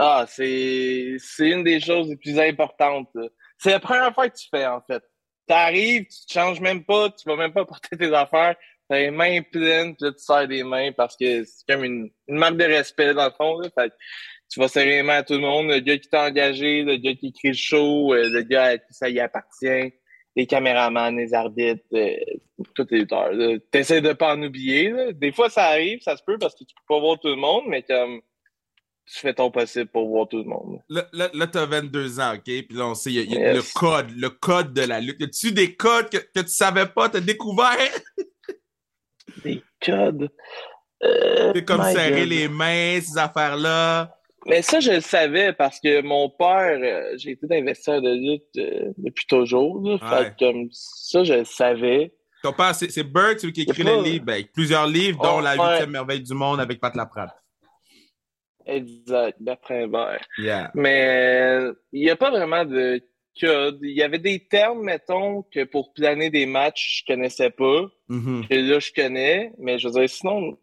Ah, 0.00 0.26
c'est 0.28 1.16
c'est 1.18 1.50
une 1.50 1.64
des 1.64 1.80
choses 1.80 2.08
les 2.08 2.16
plus 2.16 2.38
importantes. 2.38 3.08
C'est 3.58 3.72
la 3.72 3.80
première 3.80 4.14
fois 4.14 4.28
que 4.28 4.36
tu 4.36 4.46
fais, 4.48 4.64
en 4.64 4.80
fait. 4.80 5.02
T'arrives, 5.48 6.06
tu 6.06 6.26
te 6.26 6.32
changes 6.32 6.60
même 6.60 6.84
pas, 6.84 7.10
tu 7.10 7.28
vas 7.28 7.34
même 7.36 7.52
pas 7.52 7.64
porter 7.64 7.96
tes 7.96 8.14
affaires, 8.14 8.54
t'as 8.88 8.98
les 8.98 9.10
mains 9.10 9.42
pleines, 9.42 9.96
puis 9.96 10.06
là, 10.06 10.12
tu 10.12 10.22
serres 10.22 10.46
des 10.46 10.62
mains 10.62 10.92
parce 10.92 11.16
que 11.16 11.42
c'est 11.44 11.66
comme 11.68 11.84
une, 11.84 12.10
une 12.28 12.36
marque 12.36 12.56
de 12.58 12.64
respect, 12.64 13.12
dans 13.12 13.24
le 13.24 13.32
fond. 13.32 13.58
Là. 13.58 13.68
Fait 13.76 13.88
que 13.88 13.94
tu 14.50 14.60
vas 14.60 14.68
serrer 14.68 14.98
les 14.98 15.02
mains 15.02 15.16
à 15.18 15.22
tout 15.24 15.34
le 15.34 15.40
monde, 15.40 15.68
le 15.68 15.80
gars 15.80 15.98
qui 15.98 16.08
t'a 16.08 16.26
engagé, 16.26 16.82
le 16.82 16.96
gars 16.96 17.14
qui 17.14 17.28
écrit 17.28 17.48
le 17.48 17.54
show, 17.54 18.14
euh, 18.14 18.28
le 18.30 18.42
gars 18.42 18.64
à 18.64 18.78
qui 18.78 18.94
ça 18.94 19.08
y 19.08 19.18
appartient, 19.18 19.92
les 20.36 20.46
caméramans, 20.46 21.16
les 21.16 21.34
arbitres, 21.34 21.82
euh, 21.94 22.14
les 22.90 22.98
lutteurs. 22.98 23.32
là. 23.32 23.58
T'essaies 23.72 24.00
de 24.00 24.12
pas 24.12 24.34
en 24.34 24.42
oublier. 24.42 24.90
Là. 24.90 25.12
Des 25.12 25.32
fois, 25.32 25.50
ça 25.50 25.64
arrive, 25.64 26.00
ça 26.02 26.16
se 26.16 26.22
peut 26.22 26.38
parce 26.38 26.54
que 26.54 26.64
tu 26.64 26.74
peux 26.74 26.94
pas 26.94 27.00
voir 27.00 27.18
tout 27.18 27.28
le 27.28 27.36
monde, 27.36 27.64
mais 27.66 27.82
comme 27.82 28.20
tu 29.12 29.18
fais 29.20 29.34
ton 29.34 29.50
possible 29.50 29.86
pour 29.90 30.08
voir 30.08 30.28
tout 30.28 30.38
le 30.38 30.44
monde. 30.44 30.80
Là, 30.88 31.06
là, 31.12 31.28
là 31.32 31.46
t'as 31.46 31.66
22 31.66 32.20
ans, 32.20 32.34
OK? 32.34 32.42
Puis 32.44 32.66
là, 32.70 32.86
on 32.86 32.94
sait, 32.94 33.10
il 33.10 33.16
y 33.16 33.18
a, 33.20 33.22
il 33.22 33.32
y 33.32 33.36
a 33.38 33.52
Yes. 33.54 33.56
le 33.74 33.78
code, 33.80 34.10
le 34.16 34.30
code 34.30 34.72
de 34.72 34.82
la 34.82 35.00
lutte. 35.00 35.20
Y 35.20 35.24
a-tu 35.24 35.52
des 35.52 35.74
codes 35.74 36.10
que, 36.10 36.18
que 36.18 36.40
tu 36.40 36.48
savais 36.48 36.86
pas, 36.86 37.08
t'as 37.08 37.20
découvert? 37.20 37.76
Des 39.44 39.62
codes? 39.84 40.30
Euh, 41.04 41.52
C'est 41.54 41.64
comme 41.64 41.82
serrer 41.84 42.20
God. 42.22 42.28
les 42.28 42.48
mains, 42.48 43.00
ces 43.00 43.16
affaires-là. 43.18 44.14
Mais 44.46 44.62
ça, 44.62 44.80
je 44.80 44.92
le 44.92 45.00
savais 45.00 45.52
parce 45.52 45.78
que 45.80 46.00
mon 46.02 46.30
père, 46.30 46.78
euh, 46.82 47.14
j'ai 47.18 47.32
été 47.32 47.46
investisseur 47.50 48.00
de 48.00 48.10
lutte 48.10 48.44
euh, 48.56 48.92
depuis 48.96 49.26
toujours. 49.26 49.80
Là, 49.82 49.92
Ouais. 50.00 50.24
Fait 50.24 50.30
que, 50.34 50.44
comme 50.44 50.68
ça, 50.72 51.22
je 51.24 51.34
le 51.34 51.44
savais. 51.44 52.14
Ton 52.42 52.52
père, 52.52 52.74
c'est 52.74 53.02
Burke, 53.02 53.40
celui 53.40 53.52
qui 53.52 53.62
écrit 53.62 53.82
pas- 53.84 53.96
les 53.96 54.10
livres, 54.12 54.24
ben, 54.24 54.44
plusieurs 54.52 54.86
livres, 54.86 55.20
dont 55.22 55.38
Oh, 55.38 55.40
La 55.40 55.54
huitième 55.54 55.90
merveille 55.90 56.22
du 56.22 56.34
monde 56.34 56.60
avec 56.60 56.80
Pat 56.80 56.94
Laprade. 56.94 57.30
Exact, 58.68 59.36
d'après 59.40 59.84
Hébert. 59.84 60.24
Yeah. 60.36 60.70
Mais 60.74 61.58
il 61.92 62.02
n'y 62.02 62.10
a 62.10 62.16
pas 62.16 62.30
vraiment 62.30 62.64
de 62.64 63.02
code. 63.40 63.78
Il 63.82 63.96
y 63.96 64.02
avait 64.02 64.18
des 64.18 64.46
termes, 64.46 64.82
mettons, 64.82 65.42
que 65.42 65.64
pour 65.64 65.92
planer 65.94 66.28
des 66.28 66.44
matchs, 66.44 67.00
je 67.00 67.12
connaissais 67.12 67.50
pas. 67.50 67.86
Que 68.08 68.54
là, 68.54 68.78
je 68.78 68.92
connais. 68.92 69.52
Mais 69.58 69.78
je 69.78 69.88
veux 69.88 69.94
dire, 69.94 70.08
sinon, 70.10 70.58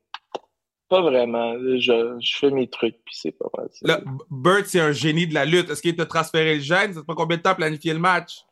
pas 0.87 1.01
vraiment. 1.01 1.55
Je, 1.57 2.17
je 2.21 2.37
fais 2.37 2.51
mes 2.51 2.69
trucs, 2.69 2.97
puis 3.03 3.15
c'est 3.15 3.31
pas 3.31 3.49
mal. 3.57 3.67
Là, 3.81 4.01
B- 4.01 4.21
Burt, 4.29 4.65
c'est 4.67 4.79
un 4.79 4.91
génie 4.91 5.25
de 5.25 5.33
la 5.33 5.45
lutte. 5.45 5.69
Est-ce 5.69 5.81
qu'il 5.81 5.95
t'a 5.95 6.05
transféré 6.05 6.55
le 6.55 6.61
gène? 6.61 6.93
Ça 6.93 7.01
te 7.01 7.05
prend 7.05 7.15
combien 7.15 7.37
de 7.37 7.41
temps 7.41 7.51
à 7.51 7.55
planifier 7.55 7.93
le 7.93 7.99
match? 7.99 8.45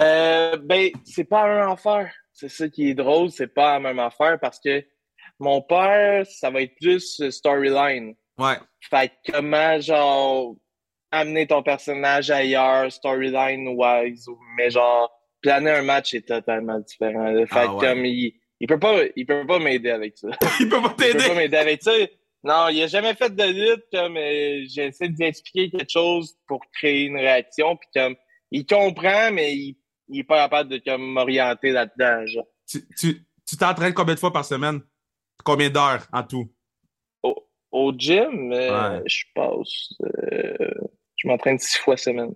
Euh, 0.00 0.56
ben, 0.58 0.90
c'est 1.04 1.24
pas 1.24 1.46
la 1.46 1.60
même 1.60 1.70
affaire. 1.70 2.12
C'est 2.32 2.48
ça 2.48 2.68
qui 2.68 2.88
est 2.88 2.94
drôle, 2.94 3.30
c'est 3.30 3.52
pas 3.52 3.74
la 3.74 3.80
même 3.80 3.98
affaire 3.98 4.38
parce 4.40 4.58
que 4.58 4.82
mon 5.38 5.62
père, 5.62 6.26
ça 6.26 6.50
va 6.50 6.62
être 6.62 6.74
plus 6.80 7.20
euh, 7.20 7.30
storyline. 7.30 8.14
Ouais. 8.38 8.56
Fait 8.90 9.08
que 9.08 9.32
comment, 9.32 9.80
genre, 9.80 10.56
amener 11.10 11.46
ton 11.46 11.62
personnage 11.62 12.30
ailleurs, 12.30 12.90
storyline 12.92 13.68
wise, 13.76 14.28
ou- 14.28 14.38
mais 14.56 14.70
genre, 14.70 15.10
planer 15.42 15.70
un 15.70 15.82
match 15.82 16.14
est 16.14 16.26
totalement 16.26 16.78
différent. 16.80 17.30
là. 17.30 17.46
Fait 17.46 17.54
Ah 17.60 17.74
ouais. 17.74 17.80
comme, 17.86 18.06
il, 18.06 18.34
il 18.60 18.66
peut 18.66 18.78
pas, 18.78 19.00
il 19.16 19.26
peut 19.26 19.46
pas 19.46 19.58
m'aider 19.58 19.90
avec 19.90 20.16
ça. 20.16 20.28
Il 20.60 20.68
peut 20.68 20.80
pas 20.80 20.94
Il 20.98 21.12
peut 21.12 21.18
pas 21.18 21.22
t'aider. 21.24 21.34
m'aider 21.34 21.56
avec 21.56 21.82
ça. 21.82 21.92
Non, 22.44 22.68
il 22.70 22.82
a 22.82 22.86
jamais 22.88 23.14
fait 23.14 23.32
de 23.34 23.44
lutte, 23.44 23.84
comme, 23.92 24.16
euh, 24.16 24.64
j'essaie 24.68 25.08
de 25.08 25.16
lui 25.16 25.26
expliquer 25.26 25.70
quelque 25.78 25.90
chose 25.90 26.34
pour 26.48 26.60
créer 26.72 27.04
une 27.04 27.16
réaction, 27.16 27.76
puis 27.76 27.88
comme, 27.94 28.16
il 28.50 28.66
comprend, 28.66 29.30
mais 29.32 29.54
il, 29.54 29.76
il 30.08 30.20
est 30.20 30.24
pas 30.24 30.38
capable 30.42 30.70
de, 30.70 30.78
comme, 30.78 31.02
m'orienter 31.12 31.70
là-dedans, 31.70 32.26
genre. 32.26 32.46
Tu 32.68 32.80
tu- 32.98 33.24
tu 33.48 33.56
t'entraînes 33.56 33.94
combien 33.94 34.14
de 34.14 34.18
fois 34.20 34.32
par 34.32 34.44
semaine? 34.44 34.80
Combien 35.44 35.70
d'heures 35.70 36.06
en 36.12 36.22
tout? 36.22 36.48
Au, 37.22 37.48
au 37.70 37.92
gym, 37.96 38.52
euh, 38.52 38.98
Ouais. 38.98 39.02
je 39.06 39.24
passe, 39.34 39.92
euh, 40.02 40.74
je 41.16 41.28
m'entraîne 41.28 41.58
six 41.58 41.78
fois 41.78 41.96
semaine. 41.96 42.34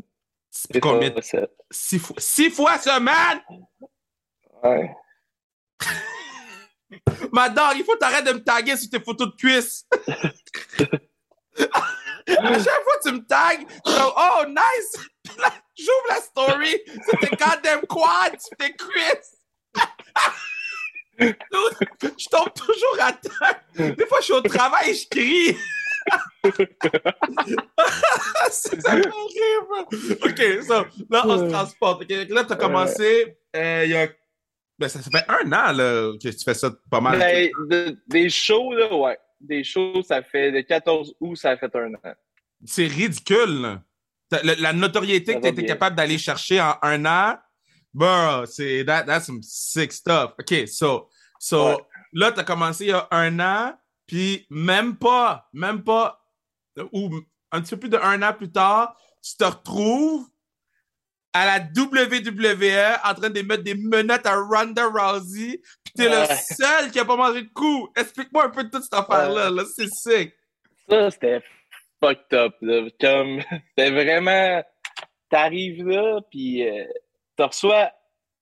Puis 0.71 0.81
combien? 0.81 1.13
Sept. 1.21 1.51
Six 1.71 1.99
fois, 1.99 2.17
six 2.19 2.51
fois 2.51 2.79
semaine? 2.79 3.43
Ouais. 4.63 4.95
Madame, 7.33 7.77
il 7.77 7.85
faut 7.85 7.97
t'arrêter 7.97 8.29
de 8.33 8.33
me 8.35 8.43
taguer 8.43 8.77
sur 8.77 8.89
tes 8.89 9.01
photos 9.01 9.29
de 9.31 9.37
cuisses. 9.37 9.87
à 11.59 12.59
chaque 12.59 12.83
fois 12.83 12.99
que 13.03 13.09
tu 13.09 13.13
me 13.15 13.27
tags, 13.27 13.59
je 13.59 13.93
comme, 13.93 14.13
oh, 14.17 14.45
nice! 14.49 15.07
J'ouvre 15.79 16.07
la 16.09 16.17
story, 16.23 16.81
c'est 16.87 17.19
tes 17.19 17.37
goddamn 17.37 17.83
quads, 17.87 18.39
tes 18.59 18.73
cuisses. 18.75 19.37
Je 21.19 22.29
tombe 22.29 22.53
toujours 22.55 22.99
à 23.01 23.13
terre. 23.13 23.95
Des 23.97 24.07
fois, 24.07 24.19
je 24.21 24.25
suis 24.25 24.33
au 24.35 24.41
travail 24.43 24.91
et 24.91 24.95
je 24.95 25.09
crie. 25.09 25.57
c'est 28.51 28.81
ça 28.81 28.93
fait 28.93 29.09
horrible. 29.09 29.89
OK, 30.25 30.63
so, 30.65 30.85
là, 31.11 31.23
on 31.27 31.39
se 31.39 31.51
transporte. 31.51 32.11
Là, 32.11 32.45
tu 32.45 32.53
as 32.53 32.57
commencé, 32.57 33.37
euh, 33.57 33.83
il 33.85 33.91
y 33.91 33.97
a... 33.97 34.09
Ben, 34.79 34.89
ça, 34.89 35.01
ça 35.01 35.11
fait 35.11 35.25
un 35.29 35.47
an 35.53 35.73
là, 35.73 36.13
que 36.23 36.29
tu 36.29 36.45
fais 36.45 36.55
ça 36.55 36.71
pas 36.91 37.01
mal. 37.01 37.19
Ben, 37.19 37.51
de- 37.71 37.97
des 38.07 38.29
shows, 38.29 38.75
là, 38.75 38.95
ouais. 38.95 39.19
Des 39.41 39.65
shows, 39.65 40.03
ça 40.03 40.23
fait, 40.23 40.51
le 40.51 40.63
14 40.63 41.15
août, 41.21 41.37
ça 41.37 41.57
fait 41.57 41.75
un 41.75 41.95
an. 41.95 42.15
C'est 42.65 42.87
ridicule. 42.87 43.63
là. 43.63 43.83
La, 44.43 44.55
la 44.57 44.73
notoriété 44.73 45.33
Ça 45.35 45.41
que 45.41 45.47
tu 45.49 45.53
bien. 45.55 45.67
capable 45.67 45.97
d'aller 45.97 46.19
chercher 46.19 46.61
en 46.61 46.75
un 46.83 47.05
an, 47.07 47.39
bro, 47.97 48.45
c'est 48.47 48.85
that, 48.85 49.05
that's 49.05 49.27
some 49.27 49.41
sick 49.43 49.91
stuff. 49.93 50.33
OK, 50.39 50.69
so, 50.69 51.09
so 51.41 51.69
Ouais. 51.71 51.77
là, 52.13 52.33
tu 52.33 52.41
as 52.41 52.45
commencé 52.45 52.85
il 52.85 52.91
y 52.91 52.93
a 52.93 53.09
un 53.11 53.41
an, 53.41 53.75
puis 54.07 54.47
même 54.51 54.97
pas, 54.97 55.49
même 55.53 55.83
pas, 55.83 56.21
ou 56.93 57.11
un 57.53 57.61
petit 57.63 57.71
peu 57.75 57.81
plus 57.81 57.89
d'un 57.89 58.23
an 58.23 58.33
plus 58.35 58.53
tard, 58.53 58.95
tu 59.23 59.37
te 59.37 59.45
retrouves 59.45 60.27
à 61.33 61.45
la 61.47 61.59
WWE 61.59 62.99
en 63.05 63.15
train 63.15 63.31
de 63.31 63.43
mettre 63.43 63.63
des 63.63 63.75
menottes 63.75 64.27
à 64.27 64.37
Ronda 64.37 64.87
Rousey, 64.87 65.61
puis 65.85 65.93
t'es 65.95 66.09
Ouais. 66.09 66.27
le 66.29 66.35
seul 66.55 66.91
qui 66.91 66.99
a 66.99 67.05
pas 67.05 67.17
mangé 67.17 67.43
de 67.43 67.49
coup. 67.53 67.89
Explique-moi 67.97 68.45
un 68.47 68.51
peu 68.51 68.69
toute 68.69 68.83
cette 68.85 68.95
affaire-là. 68.95 69.51
Là, 69.51 69.65
c'est 69.75 69.89
sick. 69.89 70.33
Ça, 70.89 71.11
c'était 71.11 71.43
fucked 72.03 72.33
up, 72.33 72.55
là. 72.61 72.89
Comme, 73.01 73.41
c'était 73.77 73.91
vraiment, 73.91 74.63
t'arrives 75.31 75.87
là, 75.87 76.21
puis 76.31 76.67
euh, 76.67 76.85
tu 77.37 77.43
reçois, 77.43 77.91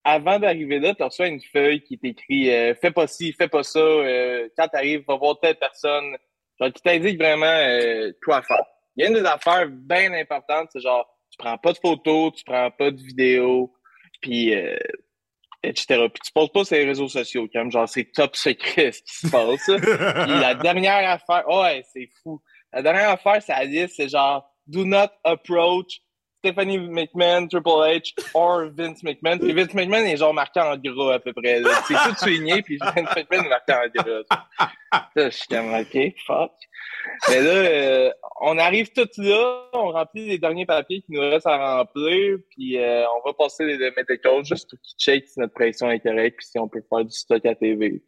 avant 0.04 0.38
d'arriver 0.38 0.78
là, 0.78 0.94
tu 0.94 1.02
reçois 1.02 1.28
une 1.28 1.40
feuille 1.40 1.82
qui 1.82 1.98
t'écrit 1.98 2.50
euh, 2.50 2.74
Fais 2.74 2.90
pas 2.90 3.06
ci, 3.06 3.32
fais 3.32 3.48
pas 3.48 3.62
ça, 3.62 3.78
euh, 3.78 4.48
quand 4.56 4.68
t'arrives, 4.68 5.04
va 5.06 5.16
voir 5.16 5.38
telle 5.40 5.56
personne. 5.56 6.16
Genre, 6.60 6.72
qui 6.72 6.82
t'indique 6.82 7.18
vraiment 7.18 7.46
euh, 7.46 8.12
quoi 8.24 8.42
faire. 8.42 8.64
Il 8.96 9.02
y 9.02 9.06
a 9.06 9.10
une 9.10 9.16
des 9.16 9.26
affaires 9.26 9.66
bien 9.68 10.12
importantes, 10.12 10.68
c'est 10.72 10.80
genre, 10.80 11.06
tu 11.30 11.36
prends 11.36 11.58
pas 11.58 11.72
de 11.72 11.78
photos, 11.78 12.32
tu 12.36 12.44
prends 12.44 12.70
pas 12.70 12.92
de 12.92 13.00
vidéos, 13.00 13.72
puis 14.20 14.54
euh, 14.54 14.78
etc. 15.64 16.08
Puis 16.12 16.22
tu 16.24 16.32
poses 16.32 16.52
pas 16.52 16.64
sur 16.64 16.76
les 16.76 16.84
réseaux 16.84 17.08
sociaux, 17.08 17.48
comme 17.52 17.72
genre, 17.72 17.88
c'est 17.88 18.04
top 18.12 18.36
secret 18.36 18.92
ce 18.92 19.02
qui 19.02 19.14
se 19.14 19.30
passe. 19.30 19.64
puis 20.26 20.40
la 20.40 20.54
dernière 20.54 21.10
affaire, 21.10 21.48
ouais, 21.48 21.84
c'est 21.92 22.08
fou. 22.22 22.40
La 22.72 22.82
dernière 22.82 23.10
affaire, 23.10 23.42
ça 23.42 23.66
dit, 23.66 23.88
c'est 23.88 24.08
genre, 24.08 24.48
do 24.66 24.84
not 24.84 25.10
approach 25.24 26.00
Stephanie 26.44 26.76
McMahon, 26.76 27.48
Triple 27.48 27.80
H 27.88 28.12
or 28.34 28.66
Vince 28.76 29.02
McMahon. 29.02 29.38
Vince 29.38 29.72
McMahon 29.72 30.04
est 30.04 30.18
genre 30.18 30.34
marqué 30.34 30.60
en 30.60 30.76
gras 30.76 31.14
à 31.14 31.18
peu 31.18 31.32
près. 31.32 31.62
C'est 31.88 31.94
tout 31.94 32.16
souligné, 32.16 32.60
puis 32.60 32.76
Vince 32.76 33.16
McMahon 33.16 33.44
est 33.44 33.48
marqué 33.48 33.72
en 33.72 34.02
gras. 34.02 34.22
Là, 35.16 35.30
je 35.30 35.30
suis 35.30 35.48
comme, 35.48 35.72
OK, 35.72 36.14
fuck. 36.26 36.52
Mais 37.30 37.40
là, 37.40 37.50
euh, 37.50 38.10
on 38.42 38.58
arrive 38.58 38.92
tout 38.92 39.08
là, 39.18 39.70
on 39.72 39.90
remplit 39.92 40.26
les 40.26 40.38
derniers 40.38 40.66
papiers 40.66 41.00
qui 41.00 41.12
nous 41.12 41.20
restent 41.20 41.46
à 41.46 41.78
remplir, 41.78 42.38
puis 42.50 42.78
euh, 42.78 43.04
on 43.16 43.26
va 43.26 43.32
passer 43.32 43.64
les 43.64 43.78
médicaux 43.78 44.44
juste 44.44 44.68
pour 44.68 44.78
qu'ils 44.80 44.98
check 44.98 45.26
si 45.26 45.40
notre 45.40 45.54
pression 45.54 45.90
est 45.90 46.00
correcte, 46.00 46.36
puis 46.36 46.46
si 46.46 46.58
on 46.58 46.68
peut 46.68 46.82
faire 46.90 47.04
du 47.04 47.12
stock 47.12 47.44
à 47.46 47.54
TV. 47.54 48.02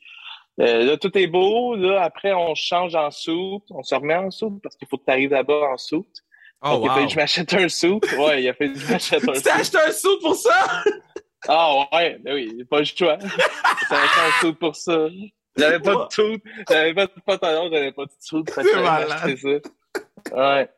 Euh, 0.61 0.85
là, 0.85 0.97
tout 0.99 1.17
est 1.17 1.27
beau. 1.27 1.75
Là, 1.75 2.03
après, 2.03 2.33
on 2.33 2.55
change 2.55 2.95
en 2.95 3.11
soupe. 3.11 3.65
On 3.71 3.83
se 3.83 3.95
remet 3.95 4.15
en 4.15 4.31
soupe 4.31 4.63
parce 4.63 4.77
qu'il 4.77 4.89
faut 4.89 4.97
que 4.97 5.05
tu 5.05 5.11
arrives 5.11 5.31
là-bas 5.31 5.71
en 5.73 5.77
soupe. 5.77 6.07
Oh, 6.63 6.69
Donc, 6.69 6.85
il 6.85 6.89
a 6.89 6.95
fallu 6.95 7.07
que 7.07 7.13
je 7.13 7.17
m'achète 7.17 7.55
un 7.55 7.69
soupe. 7.69 8.07
Ouais, 8.19 8.43
il 8.43 8.49
a 8.49 8.55
fallu 8.55 8.73
que 8.73 8.79
je 8.79 8.93
m'achète 8.93 9.29
un 9.29 9.33
Tu 9.35 9.43
t'es 9.43 9.51
soupe. 9.51 9.61
acheté 9.61 9.79
un 9.79 9.93
sou 9.93 10.19
pour 10.21 10.35
ça? 10.35 10.83
Ah 11.49 11.75
ouais, 11.93 12.19
ben 12.21 12.35
oui, 12.35 12.65
pas 12.65 12.79
le 12.81 12.85
choix. 12.85 13.19
J'ai 13.89 13.95
acheté 13.95 14.21
un 14.21 14.41
soupe 14.41 14.59
pour 14.59 14.75
ça. 14.75 15.09
J'avais 15.57 15.81
pas 15.81 15.95
de 16.07 16.13
soupe, 16.13 16.43
j'avais 16.69 16.95
pas 16.95 17.07
de 17.07 17.13
pantalon, 17.25 17.71
j'avais 17.73 17.93
pas 17.93 18.05
de 18.05 18.11
que 18.11 18.63
C'est 18.63 18.83
malade. 18.83 19.37
ça. 19.37 20.49
Ouais. 20.57 20.69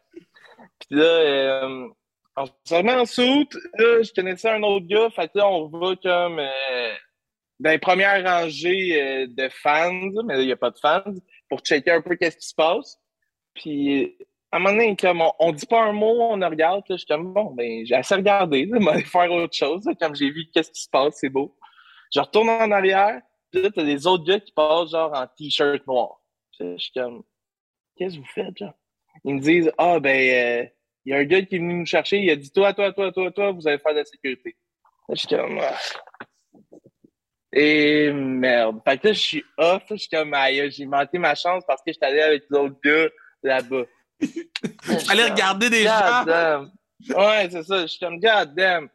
Puis 0.79 0.97
là, 0.99 1.05
euh, 1.05 1.89
on 2.37 2.47
se 2.47 2.75
remet 2.75 2.95
en 2.95 3.05
soupe. 3.07 3.55
Là, 3.77 4.03
je 4.03 4.13
connaissais 4.13 4.51
un 4.51 4.63
autre 4.63 4.87
gars. 4.87 5.11
Fait 5.11 5.27
que 5.29 5.39
là, 5.39 5.49
on 5.49 5.67
va 5.69 5.97
comme 5.97 6.39
euh, 6.39 6.95
dans 7.59 7.71
les 7.71 7.79
premières 7.79 8.25
rangées 8.25 9.03
euh, 9.03 9.27
de 9.29 9.49
fans, 9.49 9.93
mais 10.25 10.35
là, 10.37 10.41
il 10.43 10.47
n'y 10.47 10.53
a 10.53 10.57
pas 10.57 10.71
de 10.71 10.79
fans, 10.79 11.03
pour 11.49 11.61
checker 11.61 11.91
un 11.91 12.03
peu 12.03 12.15
qu'est-ce 12.15 12.37
qui 12.37 12.47
se 12.47 12.55
passe. 12.55 12.99
Puis 13.55 14.17
à 14.51 14.57
un 14.57 14.61
moment 14.61 14.75
donné, 14.75 14.97
comme 14.97 15.21
on, 15.21 15.33
on 15.39 15.53
dit 15.53 15.67
pas 15.67 15.83
un 15.83 15.93
mot, 15.93 16.33
on 16.33 16.41
regarde, 16.49 16.83
là, 16.89 16.97
je 16.97 16.97
suis 16.97 17.07
comme 17.07 17.33
bon, 17.33 17.53
ben 17.53 17.85
j'ai 17.85 17.95
assez 17.95 18.15
regardé, 18.15 18.65
là, 18.67 18.79
m'aller 18.81 19.05
faire 19.05 19.31
autre 19.31 19.55
chose. 19.55 19.85
là, 19.85 19.95
comme 20.01 20.15
j'ai 20.15 20.31
vu 20.31 20.47
qu'est-ce 20.53 20.71
qui 20.71 20.83
se 20.83 20.89
passe, 20.89 21.17
c'est 21.19 21.29
beau. 21.29 21.57
Je 22.15 22.21
retourne 22.21 22.49
en 22.49 22.71
arrière, 22.71 23.21
puis 23.51 23.63
là, 23.63 23.71
t'as 23.75 23.85
des 23.85 24.07
autres 24.07 24.25
gars 24.25 24.41
qui 24.41 24.53
passent 24.53 24.91
genre 24.91 25.13
en 25.15 25.27
t-shirt 25.27 25.87
noir. 25.87 26.21
Je 26.59 26.77
suis 26.79 26.93
comme 26.93 27.23
Qu'est-ce 27.97 28.15
que 28.15 28.21
vous 28.21 28.27
faites, 28.27 28.57
genre? 28.57 28.75
Ils 29.25 29.35
me 29.35 29.41
disent 29.41 29.73
Ah 29.77 29.99
ben 29.99 30.63
euh, 30.63 30.67
il 31.05 31.13
y 31.13 31.15
a 31.15 31.19
un 31.19 31.25
gars 31.25 31.43
qui 31.43 31.57
est 31.57 31.59
venu 31.59 31.75
nous 31.75 31.87
chercher, 31.87 32.19
il 32.21 32.31
a 32.31 32.37
dit 32.37 32.51
Toi, 32.51 32.73
toi, 32.73 32.93
toi, 32.93 33.13
toi, 33.13 33.31
toi, 33.31 33.53
vous 33.53 33.67
allez 33.67 33.79
faire 33.79 33.93
de 33.93 33.99
la 33.99 34.05
sécurité. 34.05 34.57
Là, 35.09 35.15
je 35.15 35.21
suis 35.21 35.29
comme 35.29 35.59
Ah. 35.61 35.77
Et 37.53 38.13
merde. 38.13 38.81
Fait 38.87 38.99
que 38.99 39.09
là, 39.09 39.13
je 39.13 39.19
suis 39.19 39.45
off, 39.57 39.83
je 39.91 39.97
suis 39.97 40.09
comme 40.09 40.35
aïe, 40.35 40.71
j'ai 40.71 40.87
manqué 40.87 41.19
ma 41.19 41.35
chance 41.35 41.65
parce 41.67 41.83
que 41.83 41.93
j'étais 41.93 42.07
allé 42.07 42.21
avec 42.21 42.45
l'autre 42.51 42.77
gars 42.85 43.09
là-bas. 43.43 43.85
Allez 45.09 45.25
regarder 45.25 45.71
des 45.71 45.85
God 45.85 45.93
gens. 45.93 46.25
damn. 46.25 46.73
Ouais, 47.11 47.49
c'est 47.51 47.63
ça. 47.63 47.83
Je 47.83 47.87
suis 47.87 47.99
comme, 48.01 48.19
God 48.19 48.55
damn. 48.55 48.89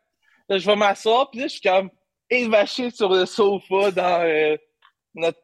Là, 0.49 0.57
je 0.57 0.65
vais 0.65 0.75
m'asseoir, 0.75 1.29
puis 1.31 1.39
là, 1.39 1.47
je 1.47 1.53
suis 1.53 1.61
comme 1.61 1.89
évaché 2.29 2.89
sur 2.91 3.09
le 3.13 3.25
sofa 3.25 3.91
dans 3.91 4.21
euh, 4.25 4.57
notre 5.15 5.39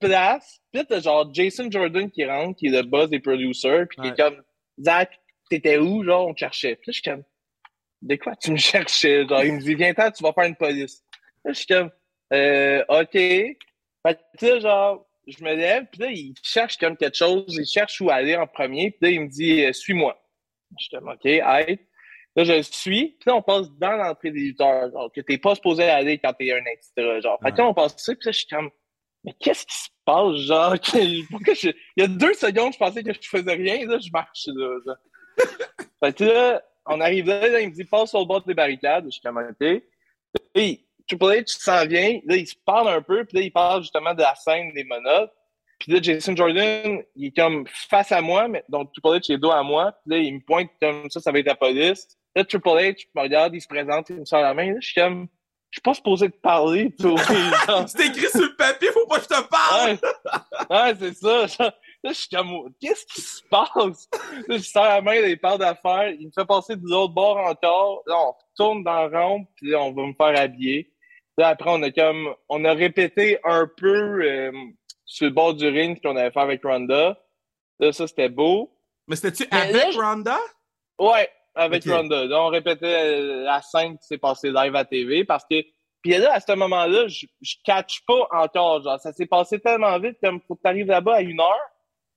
place. 0.00 0.60
Puis 0.70 0.80
là, 0.80 0.84
t'as 0.88 1.00
genre 1.00 1.32
Jason 1.32 1.70
Jordan 1.70 2.10
qui 2.10 2.24
rentre, 2.26 2.58
qui 2.58 2.66
est 2.66 2.70
le 2.70 2.82
boss 2.82 3.08
des 3.08 3.20
producers, 3.20 3.86
puis 3.88 3.96
qui 3.96 4.02
Ouais. 4.02 4.08
est 4.08 4.16
comme, 4.16 4.42
Zach, 4.80 5.18
t'étais 5.48 5.78
où? 5.78 6.04
Genre, 6.04 6.26
on 6.28 6.34
te 6.34 6.40
cherchait. 6.40 6.76
Puis 6.76 6.90
là, 6.90 6.92
je 6.92 7.00
suis 7.00 7.02
comme, 7.10 7.22
de 8.02 8.16
quoi 8.16 8.36
tu 8.36 8.50
me 8.50 8.56
cherchais? 8.56 9.26
Genre, 9.26 9.44
il 9.44 9.54
me 9.54 9.60
dit, 9.60 9.74
viens-t'en, 9.74 10.10
tu 10.10 10.22
vas 10.22 10.32
faire 10.32 10.44
une 10.44 10.56
police. 10.56 11.02
Là, 11.44 11.52
je 11.52 11.58
suis 11.58 11.66
comme, 11.66 11.90
euh, 12.32 12.84
OK. 12.88 13.12
Fait 13.12 14.18
que 14.38 14.60
genre, 14.60 15.06
je 15.26 15.44
me 15.44 15.54
lève, 15.54 15.86
puis 15.90 16.00
là, 16.00 16.10
il 16.10 16.34
cherche 16.42 16.76
comme 16.76 16.96
quelque 16.96 17.16
chose, 17.16 17.44
il 17.48 17.66
cherche 17.66 18.00
où 18.00 18.10
aller 18.10 18.36
en 18.36 18.46
premier, 18.46 18.90
puis 18.90 18.98
là, 19.02 19.10
il 19.10 19.20
me 19.20 19.28
dit, 19.28 19.64
euh, 19.64 19.72
suis-moi. 19.72 20.18
Je 20.78 20.84
suis 20.84 20.96
comme, 20.96 21.08
OK, 21.08 21.24
aide. 21.24 21.78
Là, 22.34 22.44
je 22.44 22.52
le 22.52 22.62
suis, 22.62 23.16
puis 23.20 23.28
là, 23.28 23.36
on 23.36 23.42
passe 23.42 23.70
dans 23.78 23.92
l'entrée 23.92 24.30
des 24.30 24.40
lutteurs, 24.40 24.90
genre, 24.90 25.12
que 25.12 25.20
t'es 25.20 25.36
pas 25.36 25.54
supposé 25.54 25.84
aller 25.84 26.18
quand 26.18 26.32
t'es 26.32 26.50
un 26.52 26.64
extra, 26.64 27.20
genre. 27.20 27.38
Fait 27.42 27.52
que 27.52 27.58
là, 27.58 27.68
on 27.68 27.74
passe 27.74 27.94
ça, 27.98 28.14
puis 28.14 28.26
là, 28.26 28.32
je 28.32 28.38
suis 28.38 28.48
comme, 28.48 28.70
mais 29.24 29.34
qu'est-ce 29.38 29.66
qui 29.66 29.76
se 29.76 29.88
passe, 30.04 30.36
genre? 30.36 30.74
Pourquoi 31.30 31.54
je... 31.54 31.68
Il 31.96 32.00
y 32.00 32.02
a 32.02 32.08
deux 32.08 32.32
secondes, 32.34 32.72
je 32.72 32.78
pensais 32.78 33.02
que 33.02 33.12
je 33.12 33.28
faisais 33.28 33.54
rien, 33.54 33.86
là, 33.86 33.98
je 33.98 34.10
marche, 34.10 34.46
là, 34.46 34.78
genre. 34.84 34.96
fait 36.02 36.16
que 36.16 36.24
là, 36.24 36.62
on 36.86 37.00
arrive 37.00 37.26
là, 37.26 37.48
là, 37.48 37.60
il 37.60 37.68
me 37.68 37.74
dit, 37.74 37.84
passe 37.84 38.10
sur 38.10 38.20
le 38.20 38.24
bord 38.24 38.42
des 38.44 38.54
barricades, 38.54 39.04
je 39.04 39.10
suis 39.10 39.20
comme, 39.20 39.36
OK. 39.36 39.82
Et 40.54 40.86
Triple 41.12 41.42
H 41.42 41.58
s'en 41.58 41.86
vient, 41.86 42.20
là, 42.24 42.36
il 42.36 42.46
se 42.46 42.54
parle 42.64 42.88
un 42.88 43.02
peu, 43.02 43.24
puis 43.24 43.38
là, 43.38 43.44
il 43.44 43.52
parle 43.52 43.82
justement 43.82 44.14
de 44.14 44.22
la 44.22 44.34
scène 44.34 44.72
des 44.72 44.84
monotes. 44.84 45.30
Puis 45.78 45.92
là, 45.92 45.98
Jason 46.00 46.34
Jordan, 46.34 47.02
il 47.16 47.26
est 47.26 47.36
comme 47.36 47.66
face 47.66 48.12
à 48.12 48.22
moi, 48.22 48.48
mais 48.48 48.64
donc 48.68 48.92
Triple 48.92 49.18
H 49.18 49.32
est 49.32 49.38
dos 49.38 49.50
à 49.50 49.62
moi. 49.62 49.92
Puis 49.92 50.16
là, 50.16 50.22
il 50.22 50.34
me 50.34 50.40
pointe 50.40 50.70
comme 50.80 51.10
ça, 51.10 51.20
ça 51.20 51.30
va 51.30 51.40
être 51.40 51.46
la 51.46 51.54
police. 51.54 52.08
Là, 52.34 52.44
Triple 52.44 52.68
H 52.68 53.06
me 53.14 53.20
regarde, 53.20 53.54
il 53.54 53.60
se 53.60 53.68
présente, 53.68 54.08
il 54.08 54.20
me 54.20 54.24
sort 54.24 54.40
la 54.40 54.54
main. 54.54 54.72
Là, 54.72 54.78
je 54.80 54.86
suis 54.86 55.00
comme, 55.00 55.28
je 55.70 55.76
suis 55.76 55.82
pas 55.82 55.94
supposé 55.94 56.30
te 56.30 56.36
parler. 56.36 56.94
C'est 57.86 58.06
écrit 58.06 58.28
sur 58.28 58.40
le 58.40 58.56
papier, 58.56 58.88
faut 58.92 59.06
pas 59.06 59.16
que 59.16 59.22
je 59.22 59.28
te 59.28 59.48
parle. 59.48 59.98
Ouais, 60.70 60.76
ouais 60.76 60.94
c'est 60.98 61.14
ça. 61.14 61.72
Là, 62.04 62.10
je 62.10 62.18
suis 62.18 62.28
comme, 62.28 62.74
qu'est-ce 62.80 63.06
qui 63.06 63.20
se 63.20 63.42
passe? 63.48 64.08
Là, 64.48 64.56
je 64.56 64.62
sors 64.62 64.84
la 64.84 65.00
main, 65.00 65.20
là, 65.20 65.28
il 65.28 65.38
parle 65.38 65.60
d'affaires, 65.60 66.08
il 66.08 66.26
me 66.26 66.32
fait 66.32 66.44
passer 66.44 66.74
de 66.74 66.82
l'autre 66.84 67.14
bord 67.14 67.36
encore. 67.36 68.02
Là, 68.08 68.16
on 68.18 68.32
retourne 68.32 68.82
dans 68.82 69.06
le 69.06 69.16
rond, 69.16 69.46
puis 69.54 69.70
là, 69.70 69.80
on 69.80 69.92
va 69.92 70.06
me 70.06 70.12
faire 70.12 70.36
habiller. 70.40 70.91
Là, 71.38 71.48
après, 71.48 71.70
on 71.70 71.82
a 71.82 71.90
comme, 71.90 72.34
on 72.48 72.64
a 72.64 72.72
répété 72.72 73.38
un 73.44 73.68
peu 73.76 74.22
euh, 74.22 74.52
sur 75.04 75.26
le 75.26 75.32
bord 75.32 75.54
du 75.54 75.66
ring 75.66 75.96
ce 75.96 76.02
qu'on 76.02 76.16
avait 76.16 76.30
fait 76.30 76.40
avec 76.40 76.62
Ronda. 76.62 77.18
Là, 77.80 77.92
ça, 77.92 78.06
c'était 78.06 78.28
beau. 78.28 78.70
Mais 79.08 79.16
c'était-tu 79.16 79.46
avec 79.50 79.72
là, 79.74 80.10
Ronda? 80.10 80.38
Ouais, 80.98 81.28
avec 81.54 81.86
Ok. 81.86 81.92
Ronda. 81.92 82.24
Là, 82.26 82.42
on 82.42 82.48
répétait 82.48 82.86
euh, 82.86 83.44
la 83.44 83.62
scène 83.62 83.98
qui 83.98 84.06
s'est 84.06 84.18
passée 84.18 84.50
live 84.50 84.76
à 84.76 84.84
TV 84.84 85.24
parce 85.24 85.44
que. 85.50 85.56
Puis 86.02 86.16
là, 86.18 86.34
à 86.34 86.40
ce 86.40 86.52
moment-là, 86.52 87.06
je, 87.06 87.26
je 87.40 87.54
catch 87.64 88.00
pas 88.06 88.26
encore. 88.32 88.82
Genre, 88.82 88.98
ça 88.98 89.12
s'est 89.12 89.26
passé 89.26 89.60
tellement 89.60 89.96
vite 90.00 90.18
comme 90.20 90.40
faut 90.48 90.56
que 90.56 90.62
t'arrives 90.62 90.88
là-bas 90.88 91.16
à 91.16 91.20
une 91.20 91.40
heure. 91.40 91.70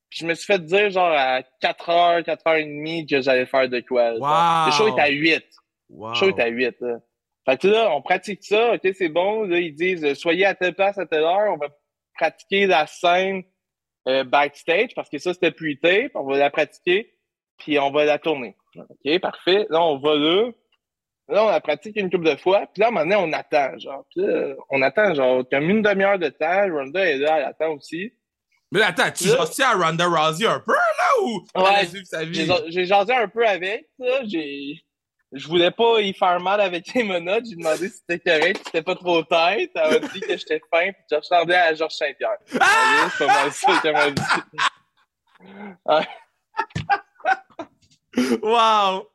Puis 0.10 0.20
je 0.22 0.26
me 0.26 0.34
suis 0.34 0.46
fait 0.46 0.60
dire, 0.64 0.90
genre, 0.90 1.12
à 1.12 1.44
4 1.62 1.90
heures, 1.90 2.24
4 2.24 2.48
heures 2.48 2.56
et 2.56 2.64
demie 2.66 3.06
que 3.06 3.22
j'allais 3.22 3.46
faire 3.46 3.70
de 3.70 3.80
quoi. 3.82 4.14
Wow. 4.14 4.66
Le 4.68 4.72
show 4.72 4.88
est 4.88 5.00
à 5.02 5.08
8. 5.10 5.46
Wow. 5.90 6.10
Le 6.10 6.16
show 6.16 6.30
est 6.30 6.40
à 6.40 6.48
8. 6.48 6.76
Là. 6.82 6.98
Fait 7.46 7.58
que 7.62 7.68
là, 7.68 7.92
on 7.96 8.02
pratique 8.02 8.44
ça. 8.44 8.74
OK, 8.74 8.82
c'est 8.98 9.10
bon. 9.10 9.44
Là, 9.44 9.60
ils 9.60 9.74
disent, 9.74 10.04
euh, 10.04 10.16
soyez 10.16 10.46
à 10.46 10.56
telle 10.56 10.74
place 10.74 10.98
à 10.98 11.06
telle 11.06 11.24
heure. 11.24 11.54
On 11.54 11.58
va 11.58 11.68
pratiquer 12.16 12.66
la 12.66 12.88
scène 12.88 13.44
euh, 14.08 14.24
backstage 14.24 14.96
parce 14.96 15.10
que 15.10 15.18
ça, 15.20 15.34
c'était 15.34 15.52
plus 15.52 15.80
tape. 15.80 16.12
On 16.16 16.24
va 16.24 16.38
la 16.38 16.50
pratiquer. 16.50 17.14
Puis 17.58 17.80
on 17.80 17.92
va 17.92 18.06
la 18.06 18.18
tourner. 18.20 18.56
OK, 18.76 19.20
parfait. 19.20 19.66
Là, 19.70 19.82
on 19.82 19.98
va 20.00 20.16
là. 20.16 20.52
Là, 21.28 21.46
on 21.46 21.50
la 21.50 21.62
pratique 21.62 21.96
une 21.96 22.12
couple 22.12 22.26
de 22.26 22.36
fois. 22.36 22.68
Puis 22.74 22.82
là, 22.82 22.88
à 22.88 22.90
un 22.90 22.92
moment 22.92 23.06
donné, 23.06 23.16
on 23.16 23.34
attend, 23.34 23.78
genre. 23.80 24.06
Puis 24.12 24.26
là, 24.26 24.56
on 24.70 24.82
attend, 24.82 25.14
genre, 25.16 25.44
comme 25.50 25.70
une 25.70 25.82
demi-heure 25.82 26.20
de 26.20 26.30
temps. 26.30 26.68
Ronda 26.72 27.06
est 27.06 27.18
là, 27.18 27.38
elle 27.40 27.46
attend 27.46 27.72
aussi. 27.74 28.14
Mais 28.72 28.80
là, 28.80 28.88
attends, 28.88 29.12
tu 29.12 29.26
jases 29.26 29.60
à 29.60 29.74
Ronda 29.74 30.06
Rousey 30.06 30.46
un 30.46 30.60
peu, 30.60 30.74
là, 30.74 31.24
ou 31.24 31.46
Ouais. 31.56 31.88
j'ai 32.68 32.86
jasé 32.86 33.14
un 33.14 33.28
peu 33.28 33.48
avec, 33.48 33.88
là. 34.00 34.20
J'ai... 34.26 34.82
Je 35.38 35.48
voulais 35.50 35.70
pas 35.72 36.00
y 36.00 36.14
faire 36.14 36.40
mal 36.40 36.62
avec 36.62 36.94
les 36.94 37.04
menottes. 37.04 37.46
J'ai 37.50 37.56
demandé 37.58 37.90
si 37.90 37.98
c'était 38.08 38.20
correct, 38.20 38.58
si 38.60 38.64
c'était 38.66 38.82
pas 38.84 38.96
trop 38.96 39.22
tête. 39.24 39.70
Elle 39.76 40.02
m'a 40.02 40.08
dit 40.08 40.22
que 40.22 40.38
j'étais 40.38 40.62
fin, 40.72 40.92
puis 40.94 41.04
je 41.12 41.16
ressemblais 41.18 41.56
à 41.58 41.74
Georges 41.74 41.94
Saint-Pierre. 41.96 42.38
Ah! 42.60 43.10
C'est 43.18 43.26
pas 43.28 43.34
mal 43.44 43.52
ça 43.52 43.80
qu'elle 43.82 43.94
m'a 43.94 44.12
dit. 44.12 44.22
Wow! 48.42 49.10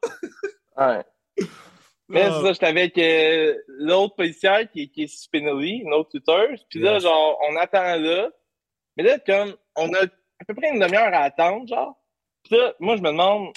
Ouais. 0.76 1.02
Mais 2.08 2.28
Oh. 2.28 2.32
c'est 2.34 2.42
ça, 2.46 2.52
j'étais 2.52 2.66
avec 2.66 2.98
euh, 2.98 3.54
l'autre 3.68 4.14
policière 4.16 4.68
qui, 4.70 4.90
qui 4.90 5.04
est 5.04 5.06
Spinelli, 5.06 5.78
une 5.84 5.94
autre 5.94 6.10
tuteuse. 6.10 6.64
Puis 6.68 6.80
là, 6.80 6.94
Yes. 6.94 7.04
genre, 7.04 7.38
on 7.48 7.56
attend 7.56 7.96
là. 7.96 8.28
Mais 8.96 9.04
là, 9.04 9.18
comme, 9.20 9.56
on 9.76 9.92
a 9.94 10.02
à 10.04 10.44
peu 10.46 10.54
près 10.54 10.70
une 10.70 10.80
demi-heure 10.80 11.14
à 11.14 11.20
attendre, 11.22 11.66
genre. 11.66 11.96
Puis 12.44 12.56
là, 12.58 12.74
moi, 12.80 12.96
je 12.96 13.02
me 13.02 13.08
demande, 13.08 13.52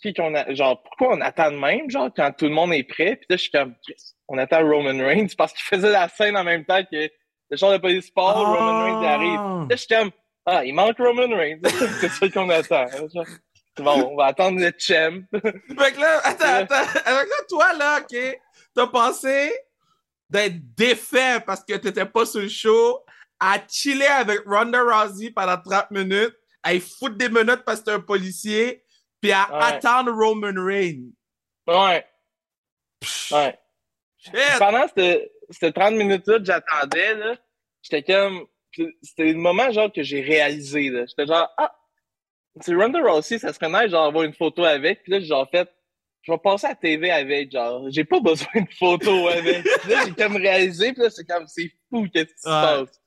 qui 0.00 0.12
qu'on 0.12 0.34
a, 0.34 0.52
genre, 0.54 0.82
pourquoi 0.82 1.16
on 1.16 1.20
attend 1.20 1.50
de 1.50 1.56
même, 1.56 1.90
genre, 1.90 2.10
quand 2.14 2.32
tout 2.36 2.46
le 2.46 2.52
monde 2.52 2.72
est 2.72 2.84
prêt? 2.84 3.16
Puis 3.16 3.26
là, 3.28 3.36
je 3.36 3.42
suis 3.42 3.50
comme, 3.50 3.74
on 4.28 4.38
attend 4.38 4.60
Roman 4.60 5.04
Reigns 5.04 5.28
parce 5.36 5.52
qu'il 5.52 5.64
faisait 5.64 5.90
la 5.90 6.08
scène 6.08 6.36
en 6.36 6.44
même 6.44 6.64
temps 6.64 6.82
que 6.84 7.10
le 7.50 7.56
genre 7.56 7.72
de 7.72 7.78
police 7.78 8.10
part, 8.10 8.36
Roman 8.36 8.84
Reigns 8.84 9.04
arrive. 9.04 9.38
Ah! 9.38 9.66
Là, 9.68 9.76
je 9.76 9.76
suis 9.76 9.88
comme, 9.88 10.10
ah, 10.46 10.64
il 10.64 10.74
manque 10.74 10.98
Roman 10.98 11.34
Reigns. 11.34 11.60
c'est 12.00 12.10
ça 12.10 12.28
qu'on 12.28 12.48
attend. 12.50 12.84
hein, 12.84 13.24
bon, 13.78 14.10
on 14.12 14.16
va 14.16 14.26
attendre 14.26 14.60
le 14.60 14.72
champ. 14.78 15.22
fait 15.32 15.92
que 15.92 16.00
là, 16.00 16.20
attends, 16.24 16.54
attends. 16.74 17.00
Avec 17.04 17.28
là, 17.28 17.36
toi, 17.48 17.72
là, 17.74 18.00
OK, 18.00 18.16
t'as 18.74 18.86
pensé 18.86 19.52
d'être 20.28 20.74
défait 20.74 21.40
parce 21.46 21.64
que 21.64 21.74
t'étais 21.74 22.06
pas 22.06 22.26
sur 22.26 22.40
le 22.40 22.48
show, 22.48 23.00
à 23.38 23.58
chiller 23.68 24.06
avec 24.06 24.40
Ronda 24.46 24.82
Rousey 24.82 25.30
pendant 25.30 25.56
30 25.56 25.90
minutes, 25.90 26.34
à 26.62 26.74
y 26.74 26.80
foutre 26.80 27.16
des 27.16 27.28
minutes 27.28 27.62
parce 27.64 27.80
que 27.80 27.86
t'es 27.86 27.92
un 27.92 28.00
policier, 28.00 28.84
puis 29.20 29.32
à 29.32 29.48
Ouais. 29.50 29.64
attendre 29.64 30.12
Roman 30.12 30.52
Reigns. 30.64 31.10
Ouais. 31.66 32.04
Ouais. 33.30 33.58
Shit! 34.18 34.34
Pendant 34.58 34.86
ces 34.96 35.30
ces 35.50 35.72
30 35.72 35.94
minutes-là 35.94 36.38
que 36.40 36.44
j'attendais, 36.44 37.14
là, 37.14 37.36
j'étais 37.82 38.02
comme. 38.02 38.46
C'était 39.02 39.32
le 39.32 39.38
moment, 39.38 39.70
genre, 39.70 39.90
que 39.92 40.02
j'ai 40.02 40.20
réalisé, 40.20 40.90
là. 40.90 41.06
J'étais 41.06 41.26
genre, 41.26 41.48
ah, 41.56 41.74
c'est 42.60 42.74
Ronda 42.74 43.00
Rousey, 43.00 43.38
ça 43.38 43.52
serait 43.52 43.68
nice, 43.70 43.90
genre, 43.90 44.04
avoir 44.06 44.24
une 44.24 44.34
photo 44.34 44.64
avec. 44.64 45.02
Puis 45.02 45.12
là, 45.12 45.20
j'ai 45.20 45.26
genre 45.26 45.48
fait, 45.50 45.68
je 46.22 46.32
vais 46.32 46.38
passer 46.38 46.66
à 46.66 46.70
la 46.70 46.74
TV 46.74 47.10
avec, 47.10 47.52
genre, 47.52 47.86
j'ai 47.90 48.04
pas 48.04 48.20
besoin 48.20 48.48
de 48.62 48.74
photo 48.78 49.28
avec. 49.28 49.64
Là, 49.86 50.04
j'ai 50.06 50.12
comme 50.14 50.36
réalisé, 50.36 50.92
puis 50.92 51.02
là, 51.02 51.10
c'est 51.10 51.24
comme, 51.24 51.46
c'est 51.46 51.70
fou, 51.88 52.06
qu'est-ce 52.12 52.34
qui 52.34 52.40
se 52.40 52.48
Ouais. 52.48 52.84
passe. 52.84 53.00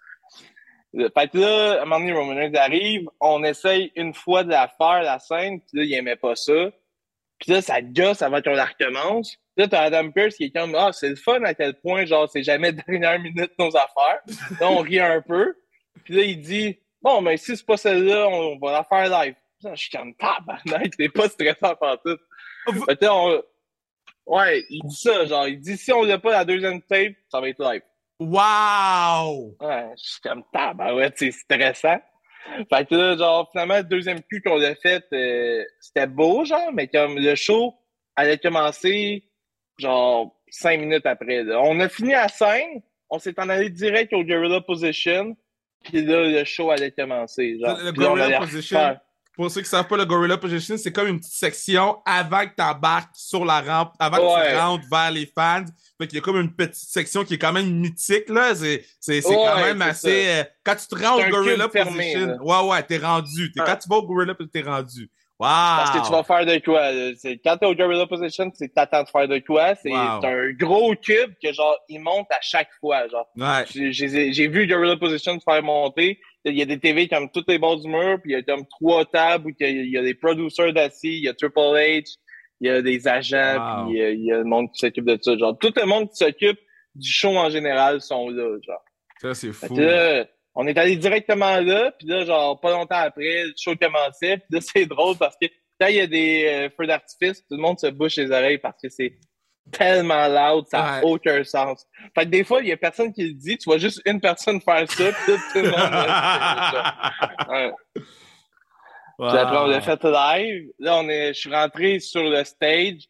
Fait 0.93 1.27
que 1.31 1.37
là, 1.37 1.79
à 1.79 1.81
un 1.81 1.85
moment 1.85 1.99
donné, 1.99 2.13
Roman 2.13 2.35
Reigns 2.35 2.55
arrive, 2.55 3.07
on 3.21 3.43
essaye 3.43 3.91
une 3.95 4.13
fois 4.13 4.43
de 4.43 4.49
la 4.49 4.67
faire, 4.67 5.03
la 5.03 5.19
scène, 5.19 5.59
puis 5.61 5.77
là, 5.79 5.83
il 5.83 5.93
aimait 5.93 6.15
pas 6.15 6.35
ça. 6.35 6.71
Puis 7.39 7.51
là, 7.51 7.61
ça 7.61 7.81
gosse 7.81 8.21
avant 8.21 8.41
qu'on 8.41 8.51
la 8.51 8.65
recommence. 8.65 9.35
Puis 9.55 9.63
là, 9.65 9.67
t'as 9.67 9.81
Adam 9.83 10.11
Pearce 10.11 10.35
qui 10.35 10.45
est 10.45 10.51
comme, 10.51 10.75
ah, 10.75 10.91
c'est 10.91 11.09
le 11.09 11.15
fun 11.15 11.41
à 11.43 11.53
quel 11.53 11.79
point, 11.79 12.05
genre, 12.05 12.27
c'est 12.29 12.43
jamais 12.43 12.71
dernière 12.87 13.19
minute 13.19 13.51
nos 13.59 13.75
affaires. 13.77 14.19
Là, 14.59 14.69
on 14.71 14.79
rit 14.79 14.99
un 14.99 15.21
peu. 15.21 15.55
Puis 16.03 16.15
là, 16.15 16.23
il 16.23 16.41
dit, 16.41 16.79
bon, 17.01 17.21
mais 17.21 17.37
si 17.37 17.55
c'est 17.55 17.65
pas 17.65 17.77
celle-là, 17.77 18.27
on, 18.27 18.53
on 18.53 18.57
va 18.59 18.71
la 18.71 18.83
faire 18.83 19.23
live. 19.23 19.35
Là, 19.63 19.75
je 19.75 19.81
suis 19.81 19.91
comme, 19.91 20.13
tabarnak, 20.15 20.93
c'est 20.97 21.09
pas 21.09 21.29
stressant 21.29 21.75
par 21.75 22.01
tout. 22.01 22.17
Vous- 22.67 22.85
Fait 22.85 22.95
que 22.97 23.05
là, 23.05 23.15
on... 23.15 23.41
Ouais, 24.25 24.63
il 24.69 24.81
dit 24.83 24.95
ça, 24.95 25.25
genre, 25.25 25.47
il 25.47 25.59
dit, 25.59 25.75
si 25.77 25.91
on 25.91 26.03
l'a 26.03 26.19
pas 26.19 26.31
la 26.31 26.45
deuxième 26.45 26.81
tape, 26.81 27.13
ça 27.31 27.39
va 27.41 27.49
être 27.49 27.59
live. 27.63 27.81
Wow! 28.19 29.55
Ouais, 29.61 29.89
je 29.97 30.03
suis 30.11 30.21
comme 30.21 30.43
tabarouette, 30.51 31.13
c'est 31.17 31.31
stressant. 31.31 31.99
Fait 32.73 32.85
que 32.87 32.95
là, 32.95 33.17
genre, 33.17 33.49
finalement, 33.51 33.77
le 33.77 33.83
deuxième 33.83 34.19
coup 34.21 34.37
qu'on 34.43 34.61
a 34.61 34.75
fait, 34.75 35.03
euh, 35.13 35.63
c'était 35.79 36.07
beau, 36.07 36.45
genre, 36.45 36.71
mais 36.73 36.87
comme 36.87 37.17
le 37.17 37.35
show 37.35 37.73
allait 38.15 38.37
commencer, 38.37 39.23
genre, 39.77 40.35
cinq 40.49 40.79
minutes 40.79 41.05
après. 41.05 41.43
là. 41.43 41.61
On 41.61 41.79
a 41.79 41.87
fini 41.89 42.11
la 42.11 42.27
scène, 42.27 42.81
on 43.09 43.19
s'est 43.19 43.39
en 43.39 43.49
allé 43.49 43.69
direct 43.69 44.11
au 44.13 44.23
Gorilla 44.23 44.61
Position, 44.61 45.35
puis 45.83 46.03
là, 46.03 46.23
le 46.27 46.43
show 46.43 46.71
allait 46.71 46.91
commencer. 46.91 47.57
Genre. 47.59 47.77
Le- 47.91 47.91
le 48.15 48.39
Position. 48.39 48.77
Pour 49.39 49.49
ceux 49.49 49.61
qui 49.61 49.69
savent 49.69 49.87
pas, 49.87 49.95
le 49.95 50.03
Gorilla 50.03 50.35
Position, 50.37 50.75
c'est 50.77 50.91
comme 50.91 51.07
une 51.07 51.17
petite 51.19 51.31
section 51.31 51.99
avant 52.05 52.41
que 52.45 52.55
tu 52.57 52.61
embarques 52.61 53.11
sur 53.13 53.45
la 53.45 53.61
rampe, 53.61 53.93
avant 53.97 54.17
que 54.17 54.49
tu 54.51 54.55
rentres 54.57 54.83
vers 54.91 55.11
les 55.11 55.25
fans. 55.33 55.63
Fait 55.97 56.07
qu'il 56.07 56.17
y 56.17 56.19
a 56.19 56.21
comme 56.21 56.41
une 56.41 56.53
petite 56.53 56.75
section 56.75 57.23
qui 57.23 57.35
est 57.35 57.37
quand 57.37 57.53
même 57.53 57.71
mythique, 57.73 58.27
là. 58.27 58.53
C'est, 58.53 58.83
c'est, 58.99 59.21
c'est 59.21 59.33
quand 59.33 59.55
même 59.61 59.81
assez. 59.81 60.27
euh, 60.27 60.43
quand 60.65 60.75
tu 60.75 60.87
te 60.87 61.01
rends 61.01 61.15
au 61.25 61.29
Gorilla 61.29 61.69
fermé, 61.69 62.13
Position. 62.13 62.37
ouais, 62.43 62.69
ouais, 62.69 62.83
t'es 62.83 62.97
rendu. 62.97 63.49
T'es- 63.53 63.61
Ouais. 63.61 63.65
Quand 63.65 63.77
tu 63.77 63.87
vas 63.87 63.95
au 63.95 64.03
Gorilla, 64.05 64.35
t'es 64.51 64.61
rendu. 64.61 65.09
Wow! 65.41 65.47
Parce 65.47 65.91
que 65.91 66.05
tu 66.05 66.11
vas 66.11 66.23
faire 66.25 66.45
de 66.45 66.57
quoi? 66.65 66.81
C'est, 67.17 67.37
quand 67.41 67.55
t'es 67.55 67.65
au 67.65 67.73
Gorilla 67.73 68.05
Position, 68.07 68.51
c'est 68.53 68.67
que 68.67 68.73
t'attends 68.73 69.03
de 69.03 69.07
faire 69.09 69.25
de 69.25 69.39
quoi? 69.39 69.73
C'est 69.81 69.89
Wow. 69.89 70.19
un 70.25 70.51
gros 70.51 70.93
cube 70.95 71.33
que, 71.41 71.53
genre, 71.53 71.77
il 71.87 72.01
monte 72.01 72.27
à 72.29 72.39
chaque 72.41 72.67
fois, 72.81 73.07
genre. 73.07 73.25
Ouais. 73.37 73.63
J'ai 73.73 74.33
j'ai- 74.33 74.47
vu 74.49 74.67
Gorilla 74.67 74.97
Position 74.97 75.39
faire 75.39 75.63
monter. 75.63 76.19
Il 76.45 76.57
y 76.57 76.61
a 76.61 76.65
des 76.65 76.79
TV 76.79 77.07
comme 77.07 77.29
tous 77.31 77.43
les 77.47 77.59
bords 77.59 77.79
du 77.79 77.89
mur, 77.89 78.19
puis 78.21 78.31
il 78.31 78.35
y 78.35 78.35
a 78.35 78.43
comme 78.43 78.65
trois 78.67 79.05
tables 79.05 79.47
où 79.47 79.53
il 79.59 79.89
y 79.89 79.97
a, 79.97 80.01
des 80.01 80.13
producers 80.13 80.71
d'assis, 80.73 81.17
il 81.17 81.23
y 81.23 81.27
a 81.27 81.33
Triple 81.33 81.59
H, 81.59 82.15
il 82.61 82.67
y 82.67 82.69
a 82.69 82.81
des 82.81 83.07
agents, 83.07 83.83
Wow. 83.83 83.89
puis 83.89 84.01
euh, 84.01 84.13
il 84.13 84.25
y 84.25 84.31
a 84.31 84.37
le 84.37 84.43
monde 84.45 84.71
qui 84.71 84.79
s'occupe 84.79 85.05
de 85.05 85.17
ça. 85.21 85.37
Genre, 85.37 85.57
tout 85.57 85.73
le 85.75 85.85
monde 85.85 86.09
qui 86.09 86.15
s'occupe 86.15 86.59
du 86.95 87.09
show 87.11 87.37
en 87.37 87.49
général 87.49 88.01
sont 88.01 88.29
là, 88.29 88.57
genre. 88.65 88.83
Ça, 89.21 89.33
c'est 89.33 89.51
fou. 89.51 89.75
là, 89.75 90.25
on 90.55 90.65
est 90.67 90.77
allé 90.77 90.95
directement 90.95 91.59
là, 91.59 91.91
puis 91.97 92.07
là, 92.07 92.23
genre, 92.25 92.59
pas 92.59 92.71
longtemps 92.71 92.95
après, 92.95 93.43
le 93.43 93.53
show 93.57 93.75
commençait, 93.75 94.37
puis 94.37 94.47
là, 94.51 94.59
c'est 94.61 94.85
drôle 94.85 95.17
parce 95.17 95.35
que 95.41 95.47
quand 95.79 95.87
il 95.87 95.95
y 95.95 96.01
a 96.01 96.07
des 96.07 96.45
euh, 96.45 96.69
feux 96.75 96.87
d'artifice, 96.87 97.41
tout 97.47 97.55
le 97.55 97.61
monde 97.61 97.79
se 97.79 97.87
bouche 97.87 98.17
les 98.17 98.31
oreilles 98.31 98.57
parce 98.57 98.81
que 98.81 98.89
c'est 98.89 99.17
tellement 99.71 100.27
loud, 100.27 100.65
ça 100.69 100.77
n'a 100.81 100.95
Ouais. 100.97 101.01
aucun 101.03 101.43
sens. 101.43 101.85
Fait 102.15 102.25
que 102.25 102.29
des 102.29 102.43
fois, 102.43 102.61
il 102.61 102.67
y 102.67 102.71
a 102.71 102.77
personne 102.77 103.13
qui 103.13 103.23
le 103.27 103.33
dit, 103.33 103.57
tu 103.57 103.65
vois 103.65 103.77
juste 103.77 104.01
une 104.05 104.19
personne 104.21 104.59
faire 104.61 104.89
ça, 104.91 105.03
puis 105.11 105.33
tout, 105.33 105.39
tout 105.53 105.59
le 105.65 105.71
monde 105.71 105.91
le. 107.49 107.71
Puis 109.17 109.37
après, 109.37 109.57
on 109.57 109.67
l'a 109.67 109.81
fait 109.81 110.03
live. 110.03 110.69
Là, 110.79 110.95
on 110.97 111.09
est, 111.09 111.33
je 111.33 111.39
suis 111.39 111.53
rentré 111.53 111.99
sur 111.99 112.23
le 112.23 112.43
stage. 112.43 113.03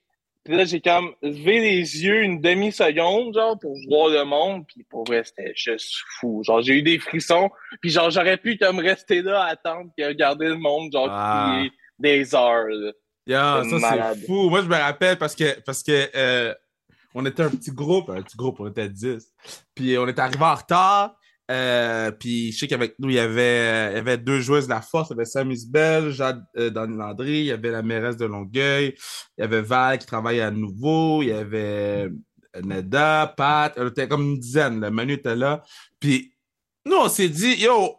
Puis 0.43 0.55
là, 0.57 0.63
j'ai 0.65 0.81
comme 0.81 1.13
levé 1.21 1.59
les 1.59 2.03
yeux 2.03 2.23
une 2.23 2.41
demi-seconde, 2.41 3.35
genre, 3.35 3.59
pour 3.59 3.75
voir 3.87 4.09
le 4.09 4.23
monde. 4.23 4.65
Puis 4.67 4.83
pour 4.89 5.03
vrai, 5.03 5.23
c'était 5.23 5.51
juste 5.55 5.93
fou. 6.19 6.41
Genre, 6.43 6.61
j'ai 6.61 6.75
eu 6.75 6.81
des 6.81 6.97
frissons. 6.97 7.51
Puis 7.81 7.91
genre, 7.91 8.09
j'aurais 8.09 8.37
pu 8.37 8.57
comme 8.57 8.79
rester 8.79 9.21
là 9.21 9.43
à 9.43 9.47
attendre 9.49 9.91
et 9.97 10.05
regarder 10.07 10.47
le 10.47 10.55
monde, 10.57 10.91
genre, 10.91 11.09
Ah. 11.11 11.61
des 11.99 12.33
heures. 12.33 12.65
là. 12.67 12.91
Yeah, 13.29 13.61
ça 13.69 13.77
c'est 13.79 14.25
fou. 14.25 14.49
Moi, 14.49 14.63
je 14.63 14.67
me 14.67 14.75
rappelle 14.75 15.19
parce 15.19 15.35
que, 15.35 15.59
parce 15.61 15.83
que 15.83 16.09
euh, 16.15 16.51
on 17.13 17.23
était 17.27 17.43
un 17.43 17.49
petit 17.51 17.69
groupe, 17.69 18.09
un 18.09 18.23
petit 18.23 18.35
groupe, 18.35 18.59
on 18.59 18.67
était 18.67 18.89
10. 18.89 19.23
Puis 19.75 19.99
on 19.99 20.07
est 20.07 20.17
arrivé 20.17 20.43
en 20.43 20.55
retard. 20.55 21.15
Euh, 21.51 22.09
puis 22.09 22.51
je 22.51 22.57
sais 22.57 22.67
qu'avec 22.67 22.97
nous, 22.97 23.09
il 23.09 23.15
y 23.15 23.19
avait, 23.19 23.91
il 23.91 23.95
y 23.97 23.99
avait 23.99 24.17
deux 24.17 24.39
joueuses 24.39 24.65
de 24.65 24.71
la 24.71 24.81
force. 24.81 25.09
Il 25.09 25.13
y 25.13 25.13
avait 25.13 25.25
Sam 25.25 25.51
Isbell, 25.51 26.09
Jade 26.09 26.43
euh, 26.57 26.71
Landry, 26.71 27.41
il 27.41 27.45
y 27.45 27.51
avait 27.51 27.69
la 27.69 27.83
mairesse 27.83 28.17
de 28.17 28.25
Longueuil, 28.25 28.95
il 29.37 29.41
y 29.41 29.43
avait 29.43 29.61
Val 29.61 29.99
qui 29.99 30.07
travaillait 30.07 30.41
à 30.41 30.51
nouveau, 30.51 31.21
il 31.21 31.29
y 31.29 31.31
avait 31.31 32.09
Neda, 32.63 33.31
Pat, 33.37 33.73
on 33.77 33.89
était 33.89 34.07
comme 34.07 34.23
une 34.23 34.39
dizaine. 34.39 34.79
Là. 34.79 34.89
Manu 34.89 35.13
était 35.13 35.35
là. 35.35 35.61
Puis 35.99 36.33
nous, 36.83 36.97
on 36.97 37.09
s'est 37.09 37.29
dit, 37.29 37.61
yo, 37.61 37.95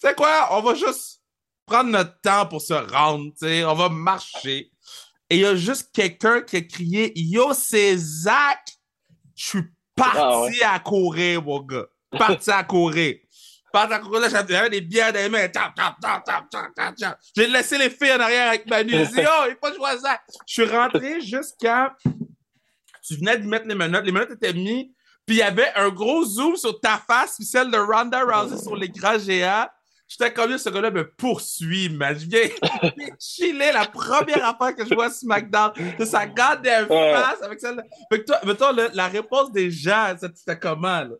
tu 0.00 0.08
sais 0.08 0.14
quoi, 0.14 0.48
on 0.52 0.62
va 0.62 0.74
juste 0.74 1.20
prendre 1.66 1.90
notre 1.90 2.20
temps 2.20 2.46
pour 2.46 2.60
se 2.60 2.74
rendre, 2.74 3.30
tu 3.38 3.46
sais, 3.46 3.64
on 3.64 3.74
va 3.74 3.88
marcher. 3.88 4.70
Et 5.30 5.36
il 5.36 5.40
y 5.40 5.46
a 5.46 5.56
juste 5.56 5.90
quelqu'un 5.92 6.42
qui 6.42 6.56
a 6.56 6.60
crié 6.62 7.12
Yo, 7.16 7.52
c'est 7.54 7.96
Zach! 7.96 8.60
Je 9.34 9.44
suis 9.46 9.62
parti 9.96 10.18
Ah 10.20 10.40
ouais. 10.42 10.62
à 10.62 10.78
courir, 10.78 11.42
mon 11.42 11.60
gars. 11.60 11.86
Parti 12.10 12.50
à 12.50 12.62
courir. 12.62 13.16
Parti 13.72 13.94
à 13.94 13.98
courir, 13.98 14.20
là, 14.20 14.28
j'avais 14.28 14.70
des 14.70 14.80
bières 14.80 15.12
dans 15.12 15.18
les 15.18 15.28
mains. 15.28 15.48
J'ai 17.36 17.46
laissé 17.46 17.78
les 17.78 17.90
filles 17.90 18.12
en 18.12 18.20
arrière 18.20 18.48
avec 18.48 18.66
Manu. 18.68 18.92
J'ai 18.92 19.06
dit 19.06 19.20
Yo, 19.20 19.30
il 19.48 19.56
faut 19.60 19.68
que 19.68 19.72
je 19.74 19.78
vois 19.78 19.96
Zach! 19.96 20.20
Je 20.46 20.52
suis 20.62 20.64
rentré 20.70 21.20
jusqu'à. 21.20 21.96
Tu 23.06 23.16
venais 23.16 23.38
de 23.38 23.46
mettre 23.46 23.66
les 23.66 23.74
menottes. 23.74 24.04
Les 24.04 24.12
menottes 24.12 24.30
étaient 24.32 24.52
mises. 24.52 24.86
Puis 25.26 25.36
il 25.36 25.38
y 25.38 25.42
avait 25.42 25.72
un 25.74 25.88
gros 25.88 26.24
zoom 26.24 26.54
sur 26.56 26.78
ta 26.80 26.98
face, 26.98 27.36
puis 27.36 27.46
celle 27.46 27.70
de 27.70 27.78
Ronda 27.78 28.22
Rousey 28.24 28.58
sur 28.62 28.76
l'écran 28.76 29.18
géant. 29.18 29.66
J'étais 30.06 30.32
comme 30.32 30.56
ce 30.58 30.68
gars-là 30.68 30.90
me 30.90 31.10
poursuit, 31.12 31.88
man. 31.88 32.16
Je 32.18 32.26
viens 32.26 32.48
chiller 33.18 33.72
la 33.72 33.86
première 33.86 34.44
affaire 34.46 34.76
que 34.76 34.84
je 34.86 34.94
vois 34.94 35.08
sur 35.08 35.20
SmackDown. 35.20 35.72
C'est 35.98 36.06
sa 36.06 36.26
garde 36.26 36.62
des 36.62 36.70
Ouais. 36.90 37.12
face 37.14 37.42
avec 37.42 37.58
celle 37.58 37.82
Fait 38.12 38.20
que 38.20 38.24
toi, 38.26 38.38
mettons, 38.44 38.72
là, 38.72 38.88
la 38.92 39.08
réponse 39.08 39.50
des 39.52 39.70
gens, 39.70 40.14
ça, 40.18 40.28
c'était 40.34 40.58
comment, 40.58 41.00
là? 41.04 41.14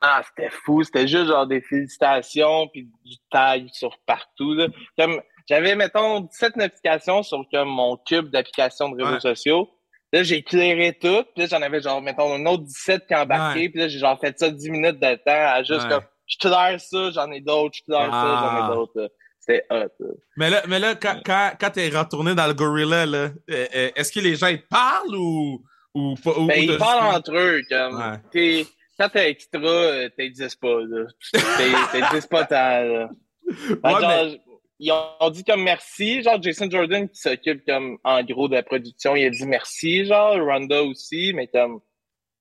Ah, 0.00 0.22
c'était 0.26 0.50
fou. 0.50 0.82
C'était 0.82 1.06
juste 1.08 1.26
genre 1.26 1.46
des 1.46 1.60
félicitations 1.60 2.68
puis 2.68 2.88
du 3.04 3.16
tag 3.30 3.66
sur 3.72 3.96
partout. 4.06 4.54
Là. 4.54 4.68
Comme 4.98 5.20
j'avais, 5.48 5.74
mettons, 5.74 6.20
17 6.20 6.56
notifications 6.56 7.22
sur 7.22 7.44
comme 7.52 7.68
mon 7.68 7.96
cube 7.96 8.30
d'applications 8.30 8.88
de 8.90 8.96
réseaux 9.02 9.14
Ouais. 9.14 9.20
sociaux. 9.20 9.70
Là, 10.12 10.22
j'ai 10.22 10.42
clairé 10.42 10.92
tout. 11.00 11.24
Puis 11.34 11.42
là, 11.42 11.46
j'en 11.50 11.62
avais 11.62 11.80
genre, 11.80 12.00
mettons, 12.02 12.32
un 12.34 12.46
autre 12.46 12.64
17 12.64 13.06
qui 13.06 13.14
embarqué. 13.14 13.60
Ouais. 13.60 13.68
Puis 13.70 13.80
là, 13.80 13.88
j'ai 13.88 13.98
genre 13.98 14.18
fait 14.20 14.38
ça 14.38 14.50
10 14.50 14.70
minutes 14.70 15.00
de 15.00 15.14
temps 15.16 15.22
à 15.54 15.62
juste 15.62 15.82
Ouais. 15.84 15.88
comme, 15.88 16.04
je 16.26 16.36
claire 16.38 16.80
ça, 16.80 17.10
j'en 17.10 17.30
ai 17.32 17.40
d'autres, 17.40 17.76
je 17.78 17.82
claire 17.84 18.10
ça, 18.10 18.10
j'en 18.10 18.48
Ah. 18.48 18.68
ai 18.70 18.74
d'autres. 18.74 18.92
là. 19.00 19.08
C'était 19.38 19.64
hot. 19.70 20.04
Mais 20.36 20.50
là, 20.50 20.62
mais 20.66 20.78
là 20.80 20.94
quand, 20.96 21.20
quand, 21.24 21.52
quand 21.60 21.70
t'es 21.70 21.88
retourné 21.88 22.34
dans 22.34 22.46
le 22.48 22.54
gorilla, 22.54 23.06
là, 23.06 23.18
euh, 23.50 23.66
euh, 23.76 23.90
est-ce 23.94 24.10
que 24.10 24.18
les 24.20 24.34
gens 24.34 24.48
ils 24.48 24.60
te 24.60 24.66
parlent 24.68 25.14
ou, 25.14 25.62
ou 25.94 26.14
pas? 26.16 26.32
ou- 26.36 26.46
Ben, 26.46 26.62
ils 26.64 26.76
parlent 26.78 27.14
entre 27.14 27.32
eux. 27.36 27.62
Comme, 27.68 27.96
Ouais. 27.96 28.16
t'es- 28.32 28.66
quand 28.98 29.08
t'es 29.10 29.30
extra, 29.30 29.60
euh, 29.60 30.08
t'existes 30.16 30.60
pas. 30.60 30.80
là. 30.80 31.04
T'es- 31.32 31.92
T'existes 32.00 32.28
pas 32.28 32.44
tant. 32.46 32.56
Là. 32.82 33.08
Fait 33.48 33.74
que 33.76 33.86
Ouais, 33.86 34.00
genre, 34.00 34.10
mais- 34.24 34.40
Ils 34.78 34.92
ont 34.92 35.30
dit 35.30 35.42
comme 35.44 35.62
merci. 35.62 36.22
Genre, 36.22 36.42
Jason 36.42 36.68
Jordan 36.68 37.08
qui 37.08 37.18
s'occupe 37.18 37.64
comme 37.64 37.96
en 38.04 38.22
gros 38.24 38.46
de 38.48 38.54
la 38.54 38.62
production, 38.62 39.16
il 39.16 39.24
a 39.26 39.30
dit 39.30 39.46
merci. 39.46 40.04
Genre, 40.04 40.36
Ronda 40.44 40.82
aussi, 40.82 41.32
mais 41.34 41.46
comme 41.46 41.80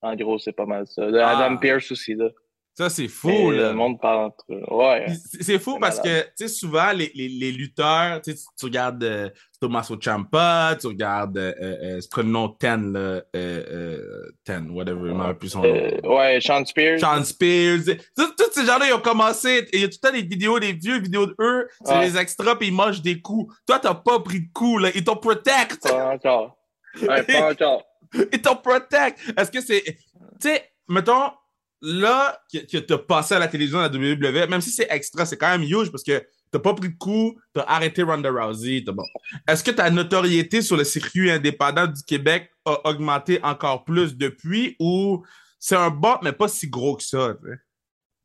en 0.02 0.16
gros, 0.16 0.38
c'est 0.40 0.52
pas 0.52 0.66
mal 0.66 0.86
ça. 0.88 1.06
Là, 1.06 1.30
Ah. 1.30 1.46
Adam 1.46 1.58
Pierce 1.58 1.92
aussi. 1.92 2.14
Là. 2.16 2.28
Ça, 2.78 2.90
c'est 2.90 3.08
fou, 3.08 3.52
là. 3.52 3.70
Le 3.70 3.74
monde 3.74 4.02
parle 4.02 4.26
entre 4.26 4.44
eux. 4.50 4.62
Ouais. 4.70 5.06
C'est 5.40 5.60
fou 5.60 5.78
parce 5.80 5.98
malade. 6.04 6.24
que, 6.26 6.28
tu 6.28 6.34
sais, 6.36 6.48
souvent, 6.50 6.92
les, 6.92 7.10
les 7.16 7.30
que, 7.30 7.52
lutteurs, 7.52 8.22
tu 8.22 8.36
tu- 8.36 8.66
regardes 8.66 9.02
euh, 9.02 9.30
Tommaso 9.62 9.96
Ciampa, 9.98 10.76
tu 10.80 10.88
regardes, 10.88 11.38
euh, 11.38 11.54
euh, 11.62 11.76
euh, 11.84 12.02
c'est 12.02 12.12
quoi 12.12 12.24
le 12.24 12.30
nom, 12.30 12.50
Ten, 12.50 12.92
là, 12.92 13.00
euh, 13.00 13.22
euh, 13.34 14.32
Ten, 14.44 14.70
whatever, 14.72 15.14
je 15.14 15.34
plus 15.36 15.48
son 15.50 15.62
nom. 15.62 16.18
Ouais, 16.18 16.42
Sean 16.42 16.66
Spears. 16.66 17.00
Sean 17.00 17.24
Spears. 17.24 17.96
Tous 18.18 18.52
ces 18.52 18.66
gens-là, 18.66 18.88
ils 18.90 18.94
ont 18.94 19.00
commencé. 19.00 19.66
Et 19.72 19.78
il 19.78 19.82
y 19.82 19.84
a 19.86 19.88
tout 19.88 19.98
le 20.04 20.10
temps 20.10 20.14
des 20.14 20.24
vidéos, 20.24 20.60
des 20.60 20.74
vieux 20.74 21.00
vidéos 21.00 21.28
de 21.28 21.36
eux. 21.40 21.70
C'est 21.86 21.94
Ouais. 21.94 22.06
les 22.08 22.18
extras, 22.18 22.58
puis 22.58 22.68
ils 22.68 22.74
mangent 22.74 23.02
des 23.02 23.22
coups. 23.22 23.56
Toi, 23.66 23.80
t'as 23.80 23.94
pas 23.96 24.20
pris 24.20 24.42
de 24.42 24.50
coups, 24.54 24.82
là. 24.84 24.90
Ils 24.94 25.04
t'ont 25.06 25.16
protect. 25.16 25.82
Pas 25.84 26.10
encore. 26.14 26.58
Ouais, 27.02 27.24
pas 27.24 27.52
encore. 27.52 27.84
Ils 28.34 28.42
t'ont 28.42 28.58
protect. 28.58 29.18
Est-ce 29.38 29.50
que 29.50 29.62
c'est. 29.62 29.82
Tu 29.84 29.96
sais, 30.42 30.62
mettons, 30.90 31.32
là, 31.86 32.40
que, 32.52 32.60
que 32.60 32.78
t'as 32.78 32.98
passé 32.98 33.36
à 33.36 33.40
la 33.40 33.48
télévision 33.48 33.80
à 33.80 33.90
la 33.90 33.96
WWE, 33.96 34.50
même 34.50 34.62
si 34.62 34.72
c'est 34.72 34.88
extra, 34.90 35.26
c'est 35.26 35.38
quand 35.38 35.50
même 35.50 35.64
huge 35.64 35.92
parce 35.92 36.04
que 36.04 36.26
t'as 36.52 36.60
pas 36.60 36.74
pris 36.74 36.90
de 36.90 36.98
coups, 36.98 37.40
t'as 37.54 37.64
arrêté 37.64 38.02
Ronda 38.02 38.32
Rousey. 38.32 38.84
t'as 38.86 38.92
bon. 38.92 39.04
Est-ce 39.48 39.64
que 39.64 39.72
ta 39.72 39.90
notoriété 39.90 40.62
sur 40.62 40.78
le 40.78 40.84
circuit 40.84 41.30
indépendant 41.30 41.88
du 41.88 42.02
Québec 42.04 42.52
a 42.66 42.90
augmenté 42.90 43.40
encore 43.44 43.84
plus 43.84 44.18
depuis 44.18 44.76
ou 44.80 45.24
c'est 45.60 45.76
un 45.76 45.90
bot, 45.90 46.18
mais 46.22 46.32
pas 46.32 46.48
si 46.48 46.70
gros 46.70 46.96
que 46.96 47.04
ça? 47.04 47.36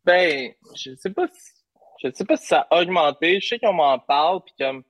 Ben, 0.04 0.52
je 0.76 0.94
sais 0.96 1.10
pas 1.10 1.28
si, 1.28 1.50
je 2.02 2.10
sais 2.12 2.24
pas 2.24 2.36
si 2.36 2.46
ça 2.46 2.66
a 2.70 2.80
augmenté. 2.80 3.40
Je 3.40 3.48
sais 3.48 3.58
qu'on 3.58 3.74
m'en 3.74 3.98
parle, 3.98 4.40
puis 4.44 4.54
comme, 4.58 4.82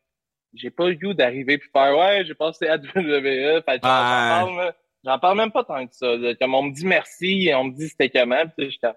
j'ai 0.55 0.71
pas 0.71 0.89
le 0.89 0.95
goût 0.95 1.15
d'arriver 1.15 1.59
puis 1.59 1.69
faire, 1.73 1.97
ouais, 1.97 2.25
j'ai 2.25 2.35
passé 2.35 2.69
à 2.69 2.77
WWE, 2.95 3.63
fait 3.65 3.81
que 3.81 3.87
j'en 3.87 3.89
parle. 3.89 4.75
J'en 5.05 5.19
parle 5.19 5.37
même 5.39 5.53
pas 5.53 5.65
tant 5.65 5.87
que 5.87 5.95
ça, 5.95 6.17
là. 6.17 6.35
Comme 6.35 6.55
on 6.55 6.63
me 6.65 6.73
dit 6.73 6.87
merci, 6.87 7.51
on 7.55 7.65
me 7.65 7.73
dit 7.73 7.89
c'était 7.89 8.11
comment, 8.11 8.43
puis 8.57 8.67
je 8.67 8.71
suis 8.71 8.81
comme, 8.81 8.95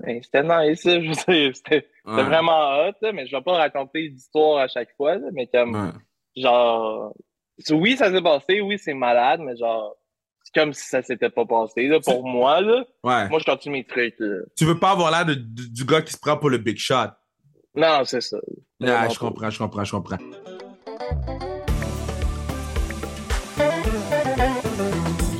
ben, 0.00 0.20
c'était 0.22 0.42
nice, 0.42 0.82
je 0.84 1.08
veux 1.08 1.14
c'était 1.14 1.52
c'était 1.54 1.88
Ouais. 2.04 2.22
vraiment 2.22 2.68
hot, 2.86 2.92
là, 3.02 3.12
mais 3.12 3.26
je 3.26 3.34
vais 3.34 3.42
pas 3.42 3.54
raconter 3.56 4.08
d'histoire 4.10 4.58
à 4.58 4.68
chaque 4.68 4.94
fois, 4.96 5.16
là, 5.16 5.26
mais 5.32 5.46
comme, 5.48 5.74
Ouais. 5.74 5.92
genre, 6.42 7.12
oui, 7.70 7.96
ça 7.96 8.12
s'est 8.12 8.22
passé, 8.22 8.60
oui, 8.60 8.78
c'est 8.78 8.94
malade, 8.94 9.40
mais 9.40 9.56
genre, 9.56 9.96
c'est 10.44 10.60
comme 10.60 10.72
si 10.72 10.86
ça 10.86 11.02
s'était 11.02 11.30
pas 11.30 11.44
passé, 11.46 11.88
là, 11.88 11.98
pour 12.00 12.24
moi, 12.26 12.60
là. 12.60 12.84
Ouais. 13.02 13.28
Moi, 13.28 13.40
je 13.40 13.44
continue 13.44 13.78
mes 13.78 13.84
trucs, 13.84 14.14
là. 14.20 14.36
Tu 14.56 14.64
veux 14.64 14.78
pas 14.78 14.90
avoir 14.92 15.10
l'air 15.10 15.24
du 15.36 15.84
gars 15.84 16.02
qui 16.02 16.12
se 16.12 16.18
prend 16.18 16.36
pour 16.36 16.50
le 16.50 16.58
big 16.58 16.78
shot. 16.78 17.08
Non, 17.74 18.04
c'est 18.04 18.20
ça. 18.20 18.38
Ah, 18.84 19.08
je 19.08 19.18
comprends, 19.18 19.50
je 19.50 19.58
comprends, 19.58 19.84
je 19.84 19.90
comprends. 19.90 20.16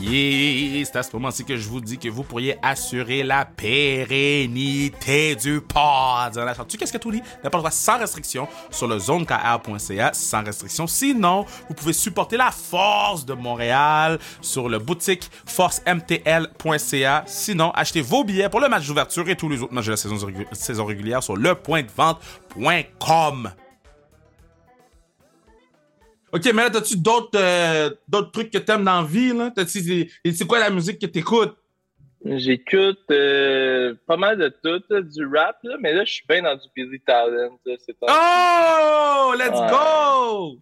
C'est 0.08 0.94
à 0.94 1.02
ce 1.02 1.10
moment-ci 1.14 1.44
que 1.44 1.56
je 1.56 1.68
vous 1.68 1.80
dis 1.80 1.98
que 1.98 2.08
vous 2.08 2.22
pourriez 2.22 2.56
assurer 2.62 3.24
la 3.24 3.44
pérennité 3.44 5.34
du 5.34 5.60
pod. 5.60 6.40
Tu 6.68 6.78
qu'est-ce 6.78 6.92
que 6.92 6.98
tu 6.98 7.10
dis? 7.10 7.20
N'importe 7.42 7.64
quoi, 7.64 7.72
sans 7.72 7.98
restriction, 7.98 8.46
sur 8.70 8.86
le 8.86 9.00
zonekr.ca, 9.00 10.12
sans 10.12 10.44
restriction. 10.44 10.86
Sinon, 10.86 11.44
vous 11.68 11.74
pouvez 11.74 11.92
supporter 11.92 12.36
la 12.36 12.52
force 12.52 13.26
de 13.26 13.34
Montréal 13.34 14.20
sur 14.40 14.68
le 14.68 14.78
boutique 14.78 15.28
forcemtl.ca. 15.44 17.24
Sinon, 17.26 17.72
achetez 17.72 18.00
vos 18.00 18.22
billets 18.22 18.48
pour 18.48 18.60
le 18.60 18.68
match 18.68 18.86
d'ouverture 18.86 19.28
et 19.28 19.34
tous 19.34 19.48
les 19.48 19.60
autres 19.60 19.74
matchs 19.74 19.86
de 19.86 19.90
la 19.90 19.96
saison, 19.96 20.18
saison 20.52 20.84
régulière 20.84 21.24
sur 21.24 21.36
lepointdevente.com. 21.36 23.50
Ok, 26.36 26.44
mais 26.52 26.64
là, 26.64 26.70
t'as-tu 26.70 26.98
d'autres 26.98 27.30
euh, 27.38 27.88
d'autres 28.06 28.30
trucs 28.30 28.50
que 28.50 28.58
t'aimes 28.58 28.84
dans 28.84 29.00
la 29.00 29.06
vie, 29.08 29.32
là? 29.32 29.50
C'est 29.66 30.46
quoi 30.46 30.58
la 30.58 30.68
musique 30.68 31.00
que 31.00 31.06
t'écoutes? 31.06 31.56
J'écoute 32.24 33.04
euh, 33.10 33.94
pas 34.06 34.16
mal 34.18 34.36
de 34.36 34.48
tout, 34.48 34.82
là, 34.90 35.00
du 35.00 35.26
rap, 35.26 35.56
là, 35.62 35.76
mais 35.80 35.94
là, 35.94 36.04
je 36.04 36.12
suis 36.12 36.24
bien 36.28 36.42
dans 36.42 36.54
du 36.56 36.68
Billy 36.74 37.00
Talent, 37.00 37.58
là, 37.64 37.74
ces 37.78 37.94
temps 37.94 38.06
Oh! 38.10 39.34
Let's 39.38 39.60
Ouais. 39.60 39.70
go! 39.70 40.58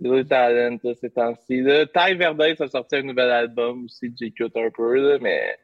Billy 0.00 0.24
Talent, 0.26 0.78
là, 0.82 0.92
ces 1.00 1.10
temps-ci. 1.10 1.64
Ty 1.92 2.14
Verdun, 2.14 2.54
ça 2.56 2.64
a 2.64 2.68
sorti 2.68 2.96
un 2.96 3.02
nouvel 3.02 3.30
album 3.30 3.84
aussi, 3.84 4.10
que 4.10 4.16
j'écoute 4.18 4.56
un 4.56 4.70
peu, 4.70 4.94
là, 4.94 5.18
mais 5.20 5.58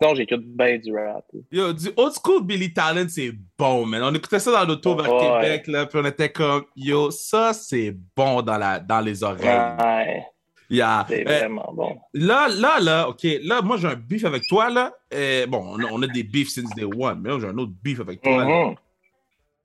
sinon, 0.00 0.14
j'écoute 0.14 0.44
bien 0.44 0.78
du 0.78 0.94
rap. 0.94 1.24
Yo, 1.50 1.72
du 1.72 1.88
old 1.96 2.12
school 2.12 2.42
Billy 2.44 2.72
Talent, 2.72 3.06
c'est 3.08 3.32
bon, 3.58 3.86
man. 3.86 4.02
On 4.02 4.14
écoutait 4.14 4.38
ça 4.38 4.52
dans 4.52 4.64
l'auto 4.64 4.94
vers. 4.96 5.06
Québec, 5.42 5.66
là, 5.66 5.86
puis 5.86 5.98
on 6.02 6.04
était 6.06 6.30
comme, 6.30 6.64
yo, 6.76 7.10
ça, 7.10 7.52
c'est 7.52 7.94
bon 8.16 8.42
dans, 8.42 8.58
la, 8.58 8.78
dans 8.80 9.00
les 9.00 9.22
oreilles. 9.22 9.76
Ouais, 9.80 10.22
Yeah. 10.68 11.06
c'est 11.08 11.20
Euh, 11.28 11.38
vraiment 11.38 11.72
bon. 11.72 11.96
Là, 12.12 12.48
là, 12.48 12.80
là, 12.80 13.08
OK, 13.08 13.22
là, 13.44 13.62
moi, 13.62 13.76
j'ai 13.76 13.86
un 13.86 13.94
beef 13.94 14.24
avec 14.24 14.42
toi, 14.48 14.68
là. 14.68 14.92
Euh, 15.14 15.46
bon, 15.46 15.62
on 15.64 15.78
a, 15.78 15.84
on 15.92 16.02
a 16.02 16.08
des 16.08 16.24
beefs 16.24 16.48
since 16.50 16.74
day 16.74 16.82
one, 16.82 17.20
mais 17.20 17.28
là, 17.28 17.38
j'ai 17.38 17.46
un 17.46 17.56
autre 17.58 17.70
beef 17.84 18.00
avec 18.00 18.20
toi. 18.20 18.44
là. 18.44 18.44
Mhm. 18.44 18.74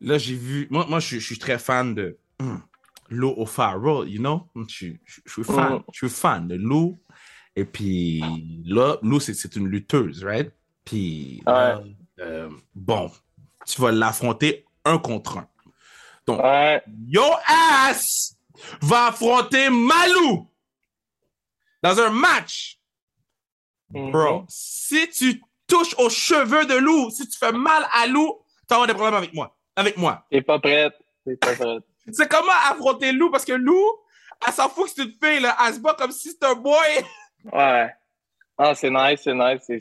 Là, 0.01 0.17
j'ai 0.19 0.35
vu. 0.35 0.67
Moi, 0.69 0.85
moi 0.87 0.99
je, 0.99 1.07
suis- 1.07 1.19
je 1.19 1.25
suis 1.25 1.39
très 1.39 1.57
fan 1.57 1.95
de 1.95 2.17
hum, 2.39 2.61
Lou 3.09 3.33
O'Farrell, 3.35 4.07
you 4.07 4.19
know? 4.19 4.43
Je, 4.67 4.73
suis- 4.75 4.99
je- 5.05 5.21
je 5.25 5.31
suis 5.31 5.43
fan. 5.43 5.73
Mhm. 5.73 5.81
Je 5.91 5.97
suis 6.07 6.15
fan 6.15 6.47
de 6.47 6.55
Lou. 6.55 6.99
Et 7.55 7.65
puis, 7.65 8.23
là, 8.65 8.97
Lou, 9.01 9.19
c'est 9.19 9.55
une 9.55 9.67
lutteuse, 9.67 10.23
right? 10.23 10.51
Puis, 10.85 11.41
là, 11.45 11.81
euh, 12.19 12.49
bon, 12.73 13.11
tu 13.65 13.81
vas 13.81 13.91
l'affronter 13.91 14.65
un 14.85 14.97
contre 14.97 15.37
un. 15.39 15.47
Donc, 16.25 16.41
Ouais, 16.41 16.81
Yo 17.07 17.23
ass 17.47 18.37
va 18.81 19.07
affronter 19.07 19.69
Malou 19.69 20.47
dans 21.83 21.99
un 21.99 22.09
match. 22.09 22.79
mhm. 23.89 24.11
Bro, 24.11 24.45
si 24.47 25.09
tu 25.09 25.41
touches 25.67 25.95
aux 25.97 26.09
cheveux 26.09 26.65
de 26.65 26.75
Lou, 26.75 27.09
si 27.09 27.27
tu 27.27 27.37
fais 27.37 27.51
mal 27.51 27.85
à 27.91 28.07
Lou, 28.07 28.39
avoir 28.69 28.87
des 28.87 28.93
problèmes 28.93 29.15
avec 29.15 29.33
moi. 29.33 29.57
Avec 29.75 29.97
moi. 29.97 30.25
T'es 30.31 30.41
pas 30.41 30.59
prête. 30.59 30.93
T'es 31.25 31.35
pas 31.35 31.55
prête. 31.55 31.83
C'est 32.11 32.29
comment 32.29 32.51
affronter 32.69 33.11
Lou? 33.11 33.29
Parce 33.29 33.45
que 33.45 33.53
Lou, 33.53 33.81
elle 34.45 34.53
s'en 34.53 34.69
fout 34.69 34.85
que 34.85 34.91
c'est 34.95 35.03
une 35.03 35.15
fille, 35.21 35.41
là. 35.41 35.57
Elle 35.65 35.73
se 35.75 35.79
bat 35.79 35.93
comme 35.95 36.11
si 36.11 36.29
c'était 36.29 36.45
un 36.47 36.55
boy. 36.55 36.75
Ouais. 37.51 37.87
Ah, 38.57 38.75
c'est 38.75 38.89
nice, 38.89 39.21
c'est 39.23 39.33
nice. 39.33 39.61
C'est, 39.65 39.79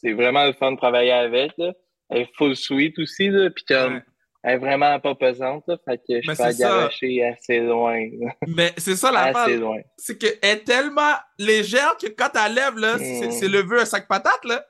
c'est 0.00 0.12
vraiment 0.12 0.44
le 0.46 0.52
fun 0.54 0.72
de 0.72 0.76
travailler 0.76 1.12
avec. 1.12 1.52
Là. 1.58 1.72
Elle 2.10 2.22
est 2.22 2.30
full 2.36 2.56
sweet 2.56 2.98
aussi, 2.98 3.28
là, 3.28 3.50
puis 3.50 3.64
comme, 3.64 3.94
Ouais. 3.94 4.02
elle 4.42 4.54
est 4.54 4.58
vraiment 4.58 4.98
pas 5.00 5.14
pesante, 5.14 5.64
là, 5.68 5.76
fait 5.84 5.98
que 5.98 6.20
je 6.22 6.28
Mais 6.30 6.34
peux 6.36 6.42
la 6.42 6.84
assez 7.32 7.60
loin. 7.60 7.98
là. 8.20 8.32
Mais 8.46 8.72
c'est 8.76 8.96
ça 8.96 9.10
la 9.12 9.24
assez 9.26 9.56
loin. 9.56 9.78
C'est 9.96 10.18
qu'elle 10.18 10.38
est 10.42 10.64
tellement 10.64 11.14
légère 11.38 11.96
que 12.00 12.08
quand 12.08 12.30
elle 12.44 12.54
lève, 12.54 12.76
là, 12.76 12.98
c'est 12.98 13.28
Mm. 13.28 13.30
c'est 13.30 13.48
lever 13.48 13.80
un 13.80 13.84
sac 13.84 14.06
patate, 14.08 14.44
là. 14.44 14.64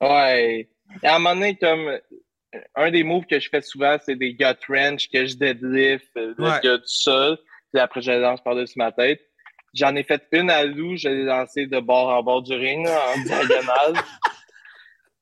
Ouais. 0.00 0.68
Et 1.02 1.06
à 1.06 1.16
un 1.16 1.18
moment 1.18 1.34
donné, 1.34 1.56
comme, 1.56 1.98
un 2.74 2.90
des 2.90 3.02
moves 3.04 3.26
que 3.26 3.38
je 3.38 3.48
fais 3.50 3.60
souvent, 3.60 3.96
c'est 4.04 4.16
des 4.16 4.32
gut 4.32 4.44
wrench 4.68 5.08
que 5.10 5.26
je 5.26 5.36
deadlift, 5.36 6.08
euh, 6.16 6.34
le 6.38 6.44
Ouais. 6.44 6.60
gars 6.62 6.78
tout 6.78 6.84
seul, 6.86 7.36
puis 7.72 7.80
après 7.80 8.00
je 8.00 8.10
le 8.12 8.20
lance 8.20 8.40
par-dessus 8.42 8.78
ma 8.78 8.90
tête. 8.92 9.20
J'en 9.74 9.94
ai 9.94 10.02
fait 10.02 10.22
une 10.32 10.50
à 10.50 10.64
Lou, 10.64 10.96
je 10.96 11.08
l'ai 11.08 11.24
lancé 11.24 11.66
de 11.66 11.80
bord 11.80 12.08
en 12.08 12.22
bord 12.22 12.42
du 12.42 12.54
ring, 12.54 12.86
là, 12.86 13.00
en 13.14 13.20
diagonale. 13.22 13.94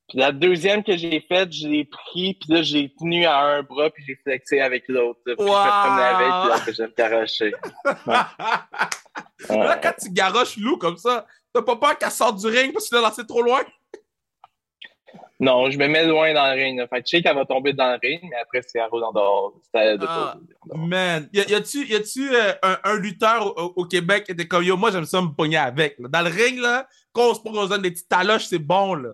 Puis 0.09 0.19
la 0.19 0.31
deuxième 0.31 0.83
que 0.83 0.95
j'ai 0.95 1.19
faite, 1.27 1.51
je 1.51 1.67
l'ai 1.67 1.83
pris, 1.83 2.35
puis 2.39 2.53
là, 2.53 2.61
j'ai 2.61 2.93
tenu 2.97 3.25
à 3.25 3.39
un 3.39 3.61
bras, 3.61 3.89
puis 3.89 4.03
j'ai 4.07 4.15
flexé 4.15 4.61
avec 4.61 4.85
l'autre. 4.87 5.19
là. 5.25 5.35
Puis 5.35 5.45
Wow! 5.45 5.63
fait 5.63 5.69
comme 5.83 5.99
avec, 5.99 6.63
puis 6.63 6.73
j'ai 6.73 6.93
garoché. 6.97 7.53
Ouais. 8.05 9.57
Là, 9.65 9.77
quand 9.77 9.93
tu 10.01 10.09
garoches 10.11 10.57
Lou 10.57 10.77
comme 10.77 10.97
ça, 10.97 11.25
t'as 11.53 11.61
pas 11.61 11.75
peur 11.75 11.97
qu'elle 11.97 12.11
sorte 12.11 12.39
du 12.39 12.47
ring 12.47 12.73
parce 12.73 12.85
que 12.85 12.89
tu 12.89 12.95
l'as 12.95 13.07
lancé 13.07 13.25
trop 13.25 13.41
loin? 13.41 13.61
Non, 15.39 15.69
je 15.69 15.77
me 15.77 15.87
mets 15.87 16.05
loin 16.05 16.33
dans 16.33 16.47
le 16.47 16.59
ring. 16.59 16.79
Là. 16.79 16.87
Fait 16.87 17.01
que 17.01 17.07
je 17.07 17.17
sais 17.17 17.21
qu'elle 17.21 17.35
va 17.35 17.45
tomber 17.45 17.71
dans 17.73 17.91
le 17.91 17.99
ring, 18.01 18.21
mais 18.23 18.37
après, 18.41 18.61
c'est 18.65 18.79
à 18.79 18.87
roule 18.87 19.03
en 19.03 19.11
dehors. 19.11 19.53
De 19.73 20.05
Ah. 20.07 20.35
Man, 20.73 21.29
y, 21.31 21.39
a-tu, 21.53 22.35
euh, 22.35 22.53
un, 22.63 22.77
un 22.83 22.99
lutteur 22.99 23.55
au, 23.55 23.73
au 23.75 23.85
Québec 23.85 24.23
qui 24.25 24.31
était 24.31 24.47
comme 24.47 24.63
yo, 24.63 24.75
moi 24.77 24.89
j'aime 24.89 25.05
ça 25.05 25.21
me 25.21 25.27
pogner 25.35 25.57
avec. 25.57 25.99
là. 25.99 26.07
Dans 26.09 26.21
le 26.21 26.29
ring, 26.29 26.59
là, 26.59 26.87
quand 27.13 27.29
on 27.29 27.33
se 27.35 27.39
se 27.41 27.69
donne 27.69 27.83
des 27.83 27.91
petites 27.91 28.09
taloches, 28.09 28.45
c'est 28.45 28.57
bon, 28.59 28.95
là. 28.95 29.09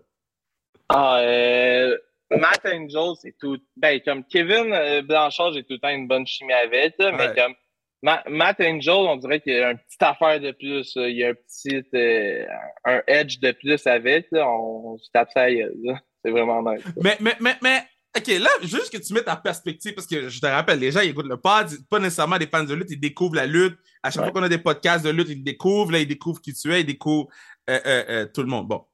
Ah, 0.90 1.18
euh, 1.20 1.98
Matt 2.32 2.66
Angel, 2.66 3.14
c'est 3.22 3.36
tout. 3.38 3.58
Ben, 3.76 4.00
comme 4.02 4.24
Kevin 4.24 4.72
euh, 4.74 5.02
Blanchard, 5.02 5.54
j'ai 5.54 5.64
tout 5.64 5.74
le 5.74 5.80
temps 5.80 5.90
une 5.90 6.08
bonne 6.08 6.26
chimie 6.26 6.54
avec, 6.54 6.96
là, 7.00 7.12
mais 7.12 7.34
comme 7.36 7.54
Ma- 8.02 8.24
Matt 8.28 8.60
Angel, 8.60 8.94
on 8.94 9.16
dirait 9.16 9.40
qu'il 9.40 9.54
y 9.54 9.60
a 9.60 9.72
une 9.72 9.78
petite 9.78 10.04
affaire 10.04 10.40
de 10.40 10.52
plus. 10.52 10.92
Il 10.96 11.18
y 11.18 11.24
a 11.24 11.30
un 11.30 11.34
petit 11.34 11.84
euh, 11.96 12.46
un 12.86 13.02
edge 13.08 13.40
de 13.40 13.52
plus 13.52 13.86
avec. 13.88 14.28
Là. 14.32 14.48
On, 14.50 14.98
se 14.98 15.10
tape 15.12 15.30
ça 15.34 15.50
gueule, 15.50 15.74
là. 15.84 16.00
C'est 16.24 16.32
vraiment 16.32 16.62
nice. 16.72 16.84
Mais, 17.02 17.18
mais, 17.20 17.36
mais, 17.40 17.58
mais, 17.62 17.84
ok, 18.18 18.28
là, 18.40 18.50
juste 18.62 18.90
que 18.92 18.98
tu 18.98 19.14
mets 19.14 19.24
ta 19.24 19.36
perspective, 19.36 19.94
parce 19.94 20.08
que 20.08 20.30
je 20.30 20.40
te 20.40 20.46
rappelle, 20.46 20.80
les 20.80 20.92
gens, 20.92 21.02
ils 21.02 21.10
écoutent 21.10 21.28
le 21.28 21.38
pod, 21.38 21.68
pas 21.90 22.00
nécessairement 22.00 22.38
des 22.38 22.48
fans 22.48 22.64
de 22.64 22.74
lutte, 22.74 22.92
ils 22.92 23.00
découvrent 23.00 23.36
la 23.36 23.46
lutte. 23.46 23.78
À 24.02 24.10
chaque 24.12 24.22
Ouais. 24.24 24.32
fois 24.32 24.40
qu'on 24.42 24.46
a 24.46 24.50
des 24.50 24.58
podcasts 24.58 25.04
de 25.04 25.10
lutte, 25.10 25.30
ils 25.30 25.44
découvrent, 25.44 25.92
là, 25.92 26.00
ils 26.00 26.08
découvrent 26.08 26.42
qui 26.42 26.54
tu 26.54 26.74
es, 26.74 26.82
ils 26.82 26.86
découvrent 26.86 27.28
euh, 27.70 27.80
euh, 27.86 28.04
euh, 28.10 28.26
tout 28.34 28.42
le 28.42 28.48
monde. 28.48 28.68
Bon. 28.68 28.86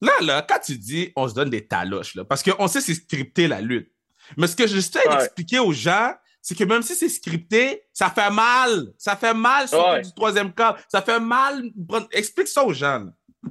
Là, 0.00 0.12
là, 0.22 0.42
quand 0.48 0.58
tu 0.64 0.76
dis 0.78 1.12
on 1.14 1.28
se 1.28 1.34
donne 1.34 1.50
des 1.50 1.66
taloches, 1.66 2.14
là, 2.14 2.24
parce 2.24 2.42
qu'on 2.42 2.66
sait 2.68 2.80
c'est 2.80 2.94
scripté 2.94 3.46
la 3.48 3.60
lutte. 3.60 3.92
Mais 4.36 4.46
ce 4.46 4.56
que 4.56 4.66
j'essaie 4.66 5.06
Ouais. 5.08 5.16
d'expliquer 5.18 5.58
aux 5.58 5.72
gens, 5.72 6.14
c'est 6.40 6.54
que 6.56 6.64
même 6.64 6.80
si 6.82 6.94
c'est 6.94 7.08
scripté, 7.10 7.82
ça 7.92 8.08
fait 8.10 8.30
mal. 8.30 8.92
Ça 8.96 9.14
fait 9.14 9.34
mal 9.34 9.66
Ouais. 9.72 10.00
du 10.02 10.12
troisième 10.14 10.52
cas. 10.54 10.76
Ça 10.88 11.02
fait 11.02 11.20
mal. 11.20 11.64
Explique 12.12 12.48
ça 12.48 12.64
aux 12.64 12.72
gens. 12.72 13.00
là. 13.44 13.50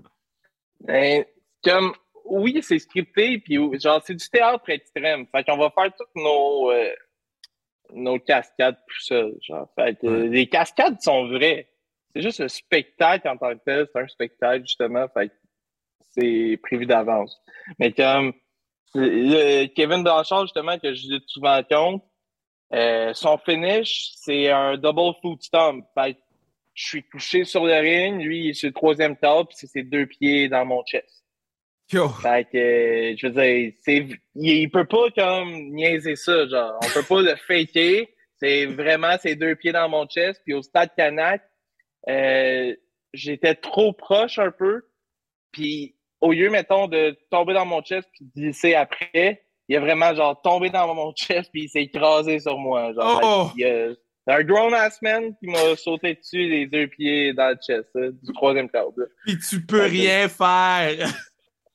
Ben, 0.82 1.24
comme 1.64 1.94
oui, 2.30 2.60
c'est 2.62 2.80
scripté, 2.80 3.40
puis 3.40 3.58
genre, 3.80 4.02
c'est 4.04 4.16
du 4.16 4.30
théâtre 4.30 4.70
extrême. 4.70 5.26
Fait 5.32 5.44
qu'on 5.44 5.58
va 5.58 5.72
faire 5.72 5.94
toutes 5.96 6.16
nos, 6.16 6.72
euh, 6.72 6.92
nos 7.94 8.20
cascades 8.20 8.78
tout 8.88 9.02
seul. 9.02 9.36
Genre, 9.42 9.68
fait 9.76 10.00
que, 10.00 10.08
les 10.08 10.48
cascades 10.48 11.02
sont 11.02 11.28
vraies. 11.28 11.70
C'est 12.16 12.22
juste 12.22 12.42
un 12.42 12.48
spectacle 12.48 13.28
en 13.28 13.38
tant 13.38 13.54
que 13.54 13.64
tel. 13.66 13.88
C'est 13.94 14.02
un 14.02 14.08
spectacle, 14.08 14.62
justement. 14.62 15.08
Fait 15.14 15.32
c'est 16.12 16.60
prévu 16.64 16.86
d'avance. 16.86 17.40
Mais 17.78 17.92
comme 17.92 18.34
Kevin 18.94 20.04
Blanchard, 20.04 20.44
justement, 20.44 20.80
que 20.80 20.94
je 20.94 21.02
dis 21.02 21.24
souvent 21.28 21.62
compte, 21.70 22.04
euh, 22.74 23.14
son 23.14 23.38
finish, 23.38 24.12
c'est 24.16 24.50
un 24.50 24.78
double 24.78 25.14
foot 25.22 25.42
stomp. 25.42 25.86
Fait 25.94 26.18
je 26.74 26.88
suis 26.88 27.04
couché 27.04 27.44
sur 27.44 27.66
le 27.66 27.74
ring, 27.74 28.22
lui, 28.24 28.46
il 28.46 28.50
est 28.52 28.54
sur 28.54 28.68
le 28.68 28.74
troisième 28.74 29.18
top, 29.18 29.52
c'est 29.52 29.68
ses 29.68 29.84
deux 29.84 30.06
pieds 30.06 30.48
dans 30.48 30.66
mon 30.66 30.82
chest. 30.86 31.26
Yo. 31.92 32.10
Fait 32.10 32.48
que, 32.52 33.16
je 33.18 33.28
veux 33.28 33.34
dire, 33.34 33.74
c'est, 33.82 34.08
il, 34.36 34.70
peut 34.70 34.86
pas 34.86 35.10
comme 35.16 35.52
niaiser 35.72 36.16
ça, 36.16 36.48
genre. 36.48 36.80
On 36.84 36.88
peut 36.90 37.04
pas 37.04 37.22
le 37.22 37.36
faker. 37.36 38.08
C'est 38.40 38.68
vraiment 38.68 39.18
ses 39.18 39.36
deux 39.36 39.56
pieds 39.56 39.72
dans 39.72 39.90
mon 39.90 40.06
chest. 40.06 40.42
Puis 40.46 40.54
au 40.54 40.62
stade 40.62 40.92
Canac, 40.96 41.42
euh, 42.08 42.76
j'étais 43.14 43.56
trop 43.56 43.92
proche 43.92 44.38
un 44.38 44.52
peu. 44.52 44.84
Puis 45.52 45.96
au 46.22 46.32
lieu, 46.32 46.50
mettons, 46.50 46.88
de 46.88 47.18
tomber 47.32 47.54
dans 47.54 47.66
mon 47.66 47.82
chest 47.82 48.08
puis 48.14 48.26
de 48.26 48.42
glisser 48.42 48.76
après, 48.76 49.44
il 49.68 49.76
a 49.76 49.80
vraiment, 49.80 50.14
genre, 50.14 50.40
tombé 50.42 50.70
dans 50.70 50.94
mon 50.94 51.12
chest 51.14 51.50
puis 51.52 51.64
il 51.64 51.70
s'est 51.70 51.84
écrasé 51.84 52.40
sur 52.40 52.58
moi. 52.60 52.94
Genre, 52.94 53.22
oh! 53.24 53.52
il, 53.58 53.98
un 54.32 54.44
grown-ass 54.44 55.02
man 55.02 55.36
qui 55.40 55.48
m'a 55.48 55.76
sauté 55.76 56.14
dessus 56.14 56.48
les 56.48 56.68
deux 56.68 56.88
pieds 56.88 57.34
dans 57.34 57.50
le 57.50 57.58
chest, 57.66 57.90
du 57.96 58.32
troisième 58.34 58.70
câble. 58.70 59.10
Puis 59.26 59.40
tu 59.40 59.66
peux 59.66 59.86
rien 59.86 60.30
faire. 60.30 61.10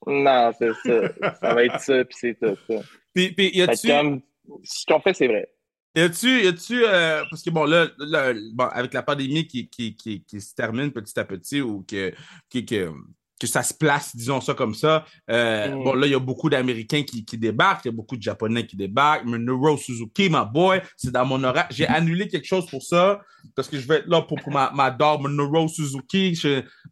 non, 0.07 0.51
c'est 0.57 0.73
ça. 0.73 1.33
Ça 1.41 1.53
va 1.53 1.63
être 1.63 1.79
ça, 1.79 2.05
puis 2.05 2.17
c'est 2.19 2.39
tout. 2.39 2.57
Ça. 2.67 2.81
Puis, 3.13 3.31
puis 3.31 3.51
y 3.53 3.61
a-tu... 3.61 3.87
Comme, 3.87 4.21
ce 4.63 4.85
qu'on 4.85 4.99
fait, 4.99 5.13
c'est 5.13 5.27
vrai. 5.27 5.49
Y 5.95 6.01
a-tu, 6.01 6.43
y 6.43 6.47
a-tu 6.47 6.83
euh, 6.85 7.23
parce 7.29 7.41
que 7.41 7.49
bon 7.49 7.63
là, 7.63 7.87
là 7.97 8.33
bon, 8.53 8.65
avec 8.65 8.93
la 8.93 9.01
pandémie 9.01 9.47
qui, 9.47 9.69
qui, 9.69 9.95
qui, 9.95 10.25
qui, 10.25 10.41
se 10.41 10.53
termine 10.53 10.91
petit 10.91 11.17
à 11.17 11.23
petit 11.23 11.61
ou 11.61 11.85
que, 11.87 12.13
que, 12.51 12.59
que 12.59 12.91
que 13.39 13.47
ça 13.47 13.63
se 13.63 13.73
place, 13.73 14.15
disons 14.15 14.39
ça 14.39 14.53
comme 14.53 14.73
ça. 14.73 15.05
Euh, 15.29 15.67
mm. 15.69 15.83
Bon, 15.83 15.93
là, 15.93 16.07
il 16.07 16.11
y 16.11 16.15
a 16.15 16.19
beaucoup 16.19 16.49
d'Américains 16.49 17.03
qui, 17.03 17.25
qui 17.25 17.37
débarquent, 17.37 17.85
il 17.85 17.89
y 17.89 17.93
a 17.93 17.95
beaucoup 17.95 18.15
de 18.15 18.21
Japonais 18.21 18.65
qui 18.65 18.75
débarquent. 18.75 19.25
Minoru 19.25 19.77
Suzuki, 19.77 20.29
my 20.29 20.43
boy, 20.51 20.81
c'est 20.95 21.11
dans 21.11 21.25
mon 21.25 21.43
horaire. 21.43 21.67
J'ai 21.69 21.87
annulé 21.87 22.27
quelque 22.27 22.45
chose 22.45 22.65
pour 22.67 22.81
ça, 22.81 23.21
parce 23.55 23.67
que 23.67 23.77
je 23.77 23.87
vais 23.87 23.97
être 23.97 24.07
là 24.07 24.21
pour, 24.21 24.39
pour 24.39 24.51
ma, 24.51 24.71
ma 24.71 24.89
dog, 24.89 25.21
Minoru 25.27 25.67
Suzuki. 25.67 26.39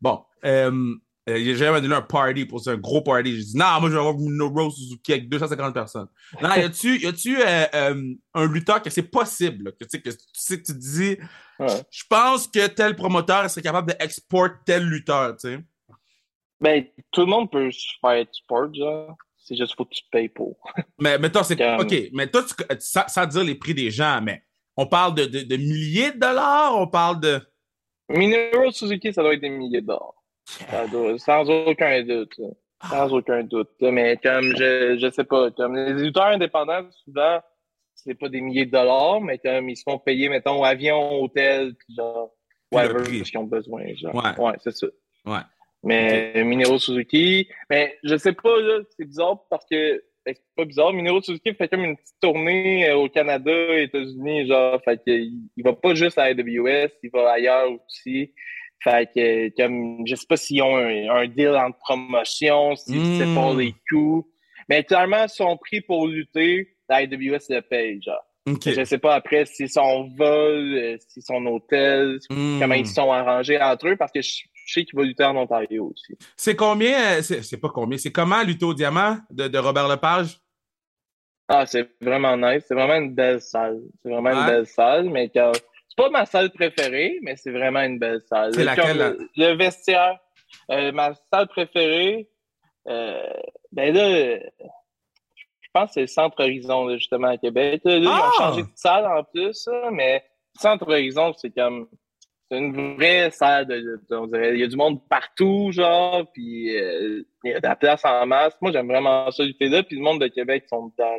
bon, 0.02 0.21
euh, 0.45 0.95
euh, 1.30 1.38
j'ai 1.38 1.56
jamais 1.56 1.78
annulé 1.78 1.96
un 1.96 2.02
party 2.02 2.46
pour 2.46 2.60
ça, 2.60 2.72
un 2.72 2.78
gros 2.78 3.02
party. 3.02 3.38
J'ai 3.38 3.44
dit, 3.44 3.58
non, 3.58 3.80
moi, 3.80 3.90
je 3.90 3.94
vais 3.94 4.00
avoir 4.00 4.18
Minoru 4.18 4.72
Suzuki 4.72 5.14
avec 5.14 5.30
250 5.30 5.74
personnes. 5.74 6.08
Non, 6.42 6.50
y 6.50 6.60
a-tu, 6.60 7.00
y 7.00 7.08
a-tu 7.08 7.42
euh, 7.42 7.66
euh, 7.74 8.14
un 8.34 8.48
lutteur 8.48 8.82
que 8.82 8.90
c'est 8.90 9.04
possible, 9.04 9.72
que, 9.80 9.86
tu 9.86 9.90
sais, 9.92 10.02
que 10.02 10.10
tu 10.10 10.18
sais, 10.34 10.62
que 10.62 10.66
tu 10.66 10.74
dis, 10.74 11.18
je 11.60 12.04
pense 12.10 12.48
que 12.48 12.68
tel 12.68 12.96
promoteur 12.96 13.50
serait 13.50 13.62
capable 13.62 13.94
d'exporter 13.94 14.58
tel 14.66 14.84
lutteur, 14.84 15.38
tu 15.38 15.50
sais? 15.50 15.60
Ben, 16.60 16.86
tout 17.12 17.22
le 17.22 17.28
monde 17.28 17.52
peut 17.52 17.70
faire 18.02 18.26
du 18.26 18.34
sport, 18.34 18.74
genre. 18.74 19.16
C'est 19.38 19.58
juste 19.58 19.76
faut 19.76 19.84
que 19.84 19.94
tu 19.94 20.04
payes 20.10 20.30
pour. 20.30 20.58
mais, 21.00 21.18
mais 21.18 21.30
toi, 21.30 21.44
c'est. 21.44 21.56
OK, 21.78 21.94
mais 22.14 22.28
toi, 22.28 22.44
tu, 22.44 22.54
sans, 22.80 23.26
dire 23.26 23.44
les 23.44 23.56
prix 23.56 23.74
des 23.74 23.92
gens, 23.92 24.22
mais 24.22 24.42
on 24.78 24.88
parle 24.88 25.16
de, 25.16 25.26
de, 25.26 25.58
milliers 25.58 26.12
de 26.12 26.20
dollars, 26.20 26.78
on 26.78 26.88
parle 26.88 27.20
de. 27.20 27.42
Minoru 28.10 28.72
Suzuki, 28.72 29.12
ça 29.12 29.22
doit 29.22 29.34
être 29.34 29.42
des 29.42 29.50
milliers 29.50 29.82
de 29.82 29.88
dollars. 29.88 30.23
Sans 30.45 31.49
aucun 31.49 32.03
doute. 32.03 32.39
Sans 32.89 33.13
aucun 33.13 33.43
doute. 33.43 33.69
Mais 33.82 34.17
comme 34.17 34.56
je, 34.58 34.97
je 34.99 35.12
sais 35.12 35.23
pas, 35.23 35.51
comme 35.51 35.75
les 35.75 36.01
éditeurs 36.01 36.25
indépendants, 36.25 36.86
souvent, 37.06 37.39
c'est 37.95 38.15
pas 38.15 38.29
des 38.29 38.41
milliers 38.41 38.65
de 38.65 38.71
dollars, 38.71 39.21
mais 39.21 39.38
comme 39.38 39.69
ils 39.69 39.77
se 39.77 39.84
font 39.84 39.99
payer, 39.99 40.29
mettons, 40.29 40.63
avion, 40.63 41.21
hôtel, 41.21 41.75
puis 41.75 41.95
genre, 41.95 42.32
whatever, 42.71 43.17
parce 43.17 43.29
qu'ils 43.29 43.39
ont 43.39 43.45
besoin. 43.45 43.84
Genre. 43.95 44.13
Ouais, 44.15 44.45
ouais 44.45 44.53
c'est 44.63 44.75
ça. 44.75 44.88
Ouais. 45.25 45.39
Mais 45.84 46.43
Minero 46.43 46.79
Suzuki, 46.79 47.49
mais 47.69 47.97
je 48.03 48.15
sais 48.17 48.34
pas, 48.34 48.60
là, 48.60 48.79
c'est 48.97 49.06
bizarre 49.06 49.39
parce 49.49 49.65
que 49.69 50.01
ben, 50.25 50.34
c'est 50.34 50.56
pas 50.56 50.63
bizarre. 50.63 50.93
Minero 50.93 51.21
Suzuki 51.21 51.53
fait 51.53 51.67
comme 51.67 51.84
une 51.84 51.97
petite 51.97 52.15
tournée 52.21 52.89
euh, 52.89 52.95
au 52.95 53.10
Canada, 53.10 53.51
aux 53.51 53.77
États-Unis, 53.77 54.47
genre, 54.47 54.82
fait 54.84 54.97
que, 54.97 55.12
il, 55.12 55.63
va 55.63 55.73
pas 55.73 55.93
juste 55.93 56.17
à 56.17 56.23
AWS, 56.23 56.89
il 57.03 57.10
va 57.12 57.32
ailleurs 57.32 57.69
aussi. 57.71 58.34
Fait 58.84 59.10
que, 59.13 59.56
comme, 59.56 60.06
je 60.06 60.15
sais 60.15 60.26
pas 60.28 60.38
s'ils 60.38 60.62
ont 60.62 60.76
un, 60.76 61.28
deal 61.28 61.56
en 61.56 61.72
promotion, 61.72 62.76
si 62.76 63.17
c'est 63.17 63.34
pour 63.34 63.54
les 63.54 63.74
coûts. 63.89 64.30
Mais 64.69 64.84
clairement, 64.84 65.28
son 65.28 65.58
prix 65.58 65.82
pour 65.82 66.08
lutter, 66.08 66.76
la 66.89 66.98
AWS 66.98 67.48
le 67.50 67.62
paye, 67.62 68.02
genre. 68.02 68.24
Je 68.46 68.84
sais 68.84 68.98
pas 68.98 69.15
après 69.15 69.46
si 69.46 69.69
son 69.69 70.10
vol, 70.17 70.76
euh, 70.76 70.98
si 71.08 71.22
son 71.22 71.46
hôtel, 71.46 72.19
hmm. 72.30 72.60
comment 72.60 72.76
ils 72.76 72.88
sont 72.88 73.10
arrangés 73.10 73.62
entre 73.62 73.88
eux, 73.88 73.96
parce 73.96 74.12
que 74.12 74.22
je, 74.22 74.41
je 74.65 74.74
sais 74.74 74.86
qu'il 74.86 74.98
va 74.98 75.06
lutter 75.06 75.24
en 75.24 75.36
Ontario 75.36 75.91
aussi. 75.93 76.17
C'est 76.36 76.56
combien, 76.56 77.17
euh, 77.17 77.22
c'est 77.22 77.58
pas 77.58 77.69
combien, 77.69 77.98
c'est 77.98 78.12
comment 78.12 78.43
lutter 78.43 78.65
au 78.65 78.74
diamant 78.74 79.17
de, 79.30 79.58
Robert 79.58 79.88
Lepage? 79.88 80.39
Ah, 81.48 81.65
c'est 81.65 81.89
vraiment 82.02 82.38
nice. 82.38 82.63
C'est 82.67 82.74
vraiment 82.74 82.96
une 82.96 83.13
belle 83.13 83.41
salle. 83.41 83.82
C'est 84.02 84.10
vraiment 84.10 84.32
une 84.32 84.46
belle 84.46 84.67
salle, 84.67 85.10
mais 85.10 85.30
c'est 85.95 86.03
pas 86.03 86.10
ma 86.10 86.25
salle 86.25 86.49
préférée, 86.51 87.19
mais 87.21 87.36
c'est 87.36 87.51
vraiment 87.51 87.82
une 87.82 87.99
belle 87.99 88.21
salle. 88.21 88.53
C'est 88.56 88.63
laquelle? 88.63 89.15
Le, 89.38 89.56
vestiaire. 89.56 90.17
Euh, 90.71 90.91
ma 90.91 91.13
salle 91.32 91.47
préférée, 91.47 92.29
euh, 92.88 93.34
ben 93.71 93.93
là, 93.93 94.39
je 94.60 95.69
pense 95.71 95.89
que 95.89 95.93
c'est 95.93 96.01
le 96.01 96.08
Centre 96.08 96.41
Horizon, 96.41 96.89
justement, 96.95 97.27
à 97.27 97.38
Québec. 97.38 97.82
Là, 97.86 97.97
ils 97.97 98.08
ont 98.08 98.12
ah! 98.12 98.32
changé 98.38 98.63
de 98.63 98.67
salle 98.75 99.06
en 99.06 99.23
plus, 99.23 99.67
mais 99.91 100.23
Centre 100.60 100.88
Horizon, 100.88 101.34
c'est 101.38 101.51
comme 101.51 101.88
c'est 102.49 102.58
une 102.58 102.95
vraie 102.95 103.29
salle 103.32 103.67
de, 103.67 103.99
on 104.12 104.27
dirait. 104.27 104.53
Il 104.53 104.60
y 104.60 104.63
a 104.63 104.67
du 104.67 104.75
monde 104.75 104.99
partout, 105.08 105.71
genre, 105.71 106.25
puis 106.34 106.75
euh, 106.75 107.23
il 107.43 107.51
y 107.51 107.53
a 107.53 107.60
de 107.60 107.67
la 107.67 107.75
place 107.75 108.03
en 108.03 108.25
masse. 108.25 108.56
Moi, 108.62 108.71
j'aime 108.71 108.88
vraiment 108.88 109.29
ça, 109.32 109.43
lutter 109.43 109.69
là, 109.69 109.84
puis 109.84 109.95
le 109.95 110.01
monde 110.01 110.21
de 110.21 110.27
Québec 110.27 110.65
sont 110.69 110.88
dedans. 110.88 111.17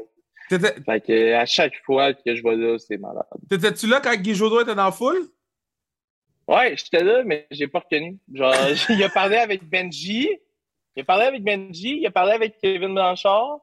Fait 0.48 1.00
que 1.00 1.32
à 1.34 1.46
chaque 1.46 1.76
fois 1.84 2.12
que 2.12 2.34
je 2.34 2.42
vois 2.42 2.56
là, 2.56 2.78
c'est 2.78 2.98
malade. 2.98 3.24
T'étais-tu 3.48 3.86
là 3.86 4.00
quand 4.00 4.14
Guy 4.14 4.34
Jodoin 4.34 4.62
était 4.62 4.74
dans 4.74 4.84
la 4.84 4.92
foule? 4.92 5.28
Ouais, 6.46 6.76
j'étais 6.76 7.02
là, 7.02 7.22
mais 7.24 7.46
j'ai 7.50 7.68
pas 7.68 7.80
reconnu. 7.80 8.18
Genre, 8.32 8.54
il 8.90 9.02
a 9.02 9.08
parlé 9.08 9.36
avec 9.36 9.64
Benji. 9.64 10.28
Il 10.96 11.00
a 11.00 11.04
parlé 11.04 11.24
avec 11.24 11.42
Benji, 11.42 11.98
il 11.98 12.06
a 12.06 12.10
parlé 12.10 12.32
avec 12.32 12.58
Kevin 12.58 12.94
Blanchard. 12.94 13.60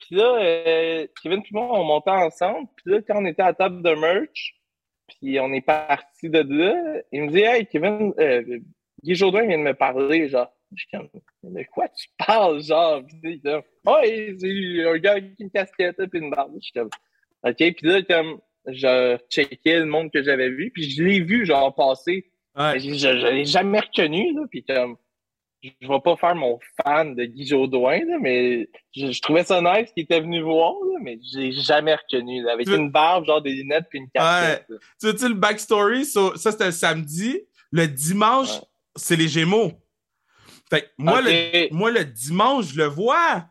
Puis 0.00 0.16
là, 0.16 0.38
euh, 0.40 1.06
Kevin 1.22 1.40
et 1.40 1.48
moi, 1.52 1.68
on 1.78 1.84
montait 1.84 2.10
ensemble. 2.10 2.68
Puis 2.76 2.92
là, 2.92 3.00
quand 3.06 3.22
on 3.22 3.26
était 3.26 3.42
à 3.42 3.46
la 3.46 3.54
table 3.54 3.82
de 3.82 3.94
merch, 3.94 4.54
puis 5.08 5.38
on 5.38 5.52
est 5.52 5.60
parti 5.60 6.28
de 6.28 6.40
là. 6.40 7.02
Il 7.12 7.24
me 7.24 7.30
dit 7.30 7.40
Hey, 7.40 7.66
Kevin, 7.66 8.12
euh, 8.18 8.58
Guy 9.02 9.14
Jourdain 9.14 9.46
vient 9.46 9.58
de 9.58 9.62
me 9.62 9.74
parler, 9.74 10.28
genre. 10.28 10.50
Je 10.74 10.80
suis 10.82 10.88
comme, 10.90 11.08
de 11.42 11.64
quoi 11.72 11.88
tu 11.88 12.08
parles, 12.18 12.62
genre? 12.62 13.02
Puis 13.06 13.40
il 13.44 13.62
oh, 13.86 13.96
c'est 14.02 14.86
un 14.86 14.98
gars 14.98 15.12
avec 15.12 15.38
une 15.38 15.50
casquette 15.50 15.98
et 16.00 16.18
une 16.18 16.30
barbe. 16.30 16.52
Je 16.56 16.64
suis 16.64 16.72
comme, 16.72 16.90
OK. 17.44 17.56
Puis 17.56 17.76
là, 17.82 18.02
comme, 18.02 18.40
je 18.66 19.18
checkais 19.30 19.80
le 19.80 19.86
monde 19.86 20.10
que 20.10 20.22
j'avais 20.22 20.50
vu, 20.50 20.70
puis 20.70 20.90
je 20.90 21.02
l'ai 21.02 21.20
vu, 21.20 21.46
genre, 21.46 21.74
passer. 21.74 22.30
Ouais. 22.56 22.78
Je, 22.78 22.94
je, 22.94 23.26
l'ai 23.28 23.44
jamais 23.44 23.80
reconnu, 23.80 24.32
là. 24.34 24.42
Puis 24.50 24.64
comme, 24.64 24.96
je 25.80 25.88
vais 25.88 26.00
pas 26.00 26.16
faire 26.16 26.34
mon 26.34 26.58
fan 26.82 27.14
de 27.14 27.24
Guy 27.24 27.46
Jodoin, 27.46 28.00
mais 28.20 28.68
je, 28.94 29.20
trouvais 29.20 29.44
ça 29.44 29.60
nice 29.60 29.90
qu'il 29.92 30.04
était 30.04 30.20
venu 30.20 30.42
voir, 30.42 30.72
là, 30.72 30.98
mais 31.02 31.18
j'ai 31.32 31.52
jamais 31.52 31.94
reconnu. 31.94 32.46
avec 32.48 32.68
une 32.68 32.90
barbe, 32.90 33.26
genre 33.26 33.42
des 33.42 33.52
lunettes 33.52 33.86
puis 33.88 34.00
une 34.00 34.10
casquette. 34.10 34.66
Ouais. 34.68 34.76
Tu 35.00 35.18
sais, 35.18 35.28
le 35.28 35.34
backstory, 35.34 36.04
ça 36.04 36.32
c'était 36.36 36.66
le 36.66 36.72
samedi. 36.72 37.40
Le 37.70 37.88
dimanche, 37.88 38.60
c'est 38.94 39.16
les 39.16 39.28
Gémeaux. 39.28 39.72
Fait 40.70 40.92
moi, 40.98 41.20
le, 41.20 41.72
moi, 41.72 41.90
le 41.90 42.04
dimanche, 42.04 42.72
je 42.72 42.78
le 42.78 42.86
vois. 42.86 43.46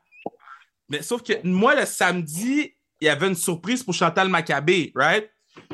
Mais 0.89 1.02
sauf 1.02 1.23
que 1.23 1.34
moi, 1.43 1.76
le 1.76 1.86
samedi, 1.86 2.76
il 2.99 3.06
y 3.06 3.10
avait 3.10 3.28
une 3.28 3.36
surprise 3.36 3.84
pour 3.84 3.93
Chantal 3.93 4.30
Maccabé, 4.30 4.91
right? 4.95 5.30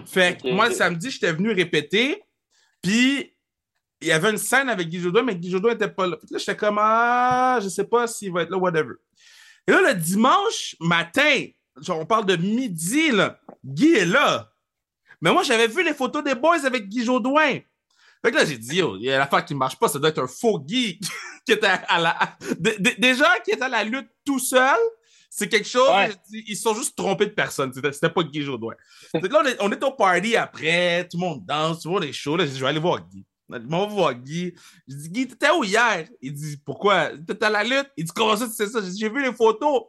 Fait 0.05 0.41
que 0.41 0.49
moi, 0.49 0.69
le 0.69 0.75
samedi, 0.75 1.11
j'étais 1.11 1.31
venu 1.31 1.51
répéter. 1.51 2.21
Puis 2.81 3.35
il 4.01 4.07
y 4.07 4.11
avait 4.11 4.29
une 4.29 4.37
scène 4.37 4.69
avec 4.69 4.87
Guy 4.87 4.99
Jodoin, 4.99 5.23
mais 5.23 5.35
Guy 5.35 5.49
Jodoin 5.49 5.73
n'était 5.73 5.89
pas 5.89 6.07
là. 6.07 6.17
Puis 6.17 6.27
là, 6.31 6.37
j'étais 6.37 6.55
comme, 6.55 6.77
ah, 6.79 7.59
je 7.61 7.69
sais 7.69 7.83
pas 7.83 8.07
s'il 8.07 8.31
va 8.31 8.43
être 8.43 8.49
là, 8.49 8.57
whatever. 8.57 8.93
Et 9.67 9.71
là, 9.71 9.93
le 9.93 9.95
dimanche 9.95 10.75
matin, 10.79 11.45
genre, 11.81 11.99
on 11.99 12.05
parle 12.05 12.25
de 12.25 12.35
midi, 12.35 13.11
là, 13.11 13.39
Guy 13.63 13.93
est 13.93 14.05
là. 14.05 14.51
Mais 15.21 15.33
moi, 15.33 15.43
j'avais 15.43 15.67
vu 15.67 15.83
les 15.83 15.93
photos 15.93 16.23
des 16.23 16.35
boys 16.35 16.65
avec 16.65 16.87
Guy 16.87 17.03
Jodoin. 17.03 17.59
Fait 18.23 18.31
que 18.31 18.35
là, 18.35 18.45
j'ai 18.45 18.57
dit, 18.57 18.81
il 18.99 19.01
y 19.01 19.11
a 19.11 19.17
l'affaire 19.17 19.45
qui 19.45 19.55
marche 19.55 19.77
pas, 19.77 19.87
ça 19.87 19.97
doit 19.97 20.09
être 20.09 20.21
un 20.21 20.27
faux 20.27 20.59
Guy 20.59 20.99
qui 21.45 21.53
était 21.53 21.67
à 21.67 21.99
la. 21.99 22.37
Déjà, 22.97 23.39
qui 23.45 23.51
était 23.51 23.63
à 23.63 23.69
la 23.69 23.83
lutte 23.83 24.09
tout 24.25 24.39
seul, 24.39 24.77
c'est 25.29 25.47
quelque 25.47 25.67
chose. 25.67 25.89
Ils 26.31 26.55
se 26.55 26.63
sont 26.63 26.73
juste 26.73 26.97
trompés 26.97 27.27
de 27.27 27.31
personne. 27.31 27.71
C'était 27.73 28.09
pas 28.09 28.23
Guy 28.23 28.41
Jodoin. 28.41 28.73
là, 29.13 29.19
on 29.23 29.45
est, 29.45 29.57
on 29.61 29.71
est, 29.71 29.83
au 29.83 29.91
party 29.91 30.35
après, 30.35 31.07
tout 31.09 31.17
le 31.17 31.21
monde 31.21 31.45
danse, 31.45 31.81
tout 31.81 31.87
le 31.87 31.93
monde 31.93 32.03
est 32.03 32.13
chaud. 32.13 32.35
Là, 32.35 32.45
je 32.45 32.51
vais 32.51 32.67
aller 32.67 32.79
voir 32.79 33.07
Guy. 33.07 33.25
Vais 33.49 33.59
voir 33.67 34.13
Guy. 34.13 34.53
Je 34.87 34.95
dis, 34.95 35.09
Guy, 35.09 35.27
t'étais 35.27 35.49
où 35.49 35.63
hier? 35.63 36.07
Il 36.21 36.33
dit, 36.33 36.57
pourquoi? 36.63 37.09
T'étais 37.17 37.45
à 37.45 37.49
la 37.49 37.63
lutte? 37.63 37.89
Il 37.97 38.05
dit, 38.05 38.11
comment 38.15 38.37
ça, 38.37 38.47
tu 38.47 38.53
sais 38.53 38.67
ça? 38.67 38.79
J'ai 38.95 39.09
vu 39.09 39.23
les 39.23 39.33
photos. 39.33 39.83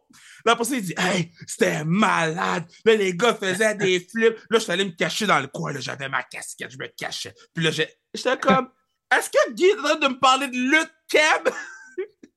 Là, 0.44 0.52
après 0.52 0.64
ça, 0.64 0.76
il 0.76 0.82
dit, 0.82 0.94
hey, 0.96 1.30
c'était 1.46 1.84
malade. 1.84 2.64
Là, 2.84 2.96
les 2.96 3.14
gars 3.14 3.34
faisaient 3.34 3.74
des 3.74 4.00
flips. 4.10 4.36
Là, 4.48 4.58
je 4.58 4.58
suis 4.58 4.72
allé 4.72 4.84
me 4.84 4.90
cacher 4.90 5.26
dans 5.26 5.40
le 5.40 5.48
coin. 5.48 5.72
Là, 5.72 5.80
j'avais 5.80 6.08
ma 6.08 6.22
casquette, 6.22 6.70
je 6.70 6.78
me 6.78 6.86
cachais. 6.88 7.34
Puis 7.54 7.62
là, 7.62 7.70
j'étais 7.70 8.38
comme, 8.38 8.68
est-ce 9.14 9.28
que 9.28 9.52
Guy 9.52 9.66
est 9.66 9.78
en 9.78 9.82
train 9.82 9.96
de 9.96 10.08
me 10.08 10.18
parler 10.18 10.48
de 10.48 10.56
lutte, 10.56 10.92
Keb? 11.08 11.52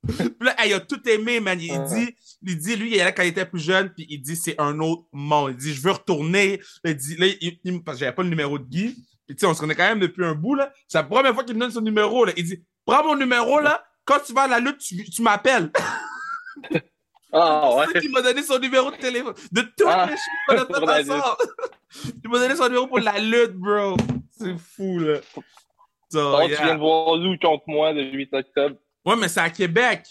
puis 0.08 0.30
là, 0.42 0.56
hey, 0.58 0.72
il 0.72 0.74
a 0.74 0.82
tout 0.82 1.08
aimé, 1.08 1.40
man. 1.40 1.60
Il 1.62 1.84
dit, 1.86 2.16
il 2.42 2.58
dit, 2.58 2.76
lui, 2.76 2.96
il 2.96 2.98
là 2.98 3.14
quand 3.14 3.24
il 3.24 3.30
était 3.30 3.46
plus 3.46 3.62
jeune, 3.62 3.94
puis 3.94 4.06
il 4.10 4.22
dit, 4.22 4.36
c'est 4.36 4.60
un 4.60 4.78
autre 4.80 5.06
monde. 5.14 5.52
Il 5.52 5.58
dit, 5.58 5.74
je 5.74 5.82
veux 5.82 5.92
retourner. 5.92 6.60
Il 6.84 6.96
dit, 6.96 7.16
là, 7.16 7.28
il, 7.40 7.84
parce 7.84 7.98
que 7.98 8.00
j'avais 8.02 8.16
pas 8.16 8.24
le 8.24 8.30
numéro 8.30 8.60
de 8.60 8.66
Guy. 8.66 8.98
Puis, 9.26 9.36
tu 9.36 9.42
sais, 9.42 9.46
on 9.46 9.54
se 9.54 9.60
connaît 9.60 9.76
quand 9.76 9.88
même 9.88 10.00
depuis 10.00 10.26
un 10.26 10.36
bout, 10.36 10.56
là. 10.56 10.72
C'est 10.88 10.98
la 10.98 11.04
première 11.04 11.34
fois 11.34 11.44
qu'il 11.44 11.56
me 11.56 11.60
donne 11.62 11.72
son 11.72 11.82
numéro, 11.82 12.26
là. 12.26 12.34
Il 12.36 12.44
dit, 12.44 12.64
prends 12.86 13.04
mon 13.04 13.16
numéro, 13.16 13.60
là. 13.60 13.84
Quand 14.06 14.20
tu 14.26 14.34
vas 14.34 14.44
à 14.44 14.48
la 14.48 14.60
lutte, 14.60 14.80
tu, 14.80 15.04
tu 15.10 15.22
m'appelles. 15.22 15.72
Ah, 17.36 17.76
ouais. 17.76 17.86
C'est 17.88 18.00
lui 18.00 18.08
qui 18.08 18.14
m'a 18.14 18.22
donné 18.22 18.44
son 18.44 18.60
numéro 18.60 18.92
de 18.92 18.96
téléphone. 18.98 19.34
De 19.52 19.62
toutes 19.62 19.88
Ah, 19.88 20.08
les 20.08 20.16
choses 20.16 20.68
qu'on 20.68 20.76
a 20.76 20.96
fait 20.96 21.12
ensemble. 21.12 21.38
Il 22.24 22.30
m'a 22.30 22.38
donné 22.38 22.56
son 22.56 22.66
numéro 22.66 22.86
pour 22.86 23.00
la 23.00 23.18
lutte, 23.18 23.54
bro. 23.54 23.98
C'est 24.30 24.56
fou, 24.56 25.00
là. 25.00 25.20
So, 26.12 26.32
Donc, 26.32 26.50
yeah. 26.50 26.58
tu 26.58 26.64
viens 26.64 26.76
de 26.76 26.80
voir 26.80 27.16
Lou 27.16 27.36
contre 27.42 27.64
moi 27.66 27.92
le 27.92 28.04
8 28.04 28.34
octobre. 28.36 28.76
Ouais, 29.04 29.16
mais 29.16 29.28
c'est 29.28 29.40
à 29.40 29.50
Québec. 29.50 30.06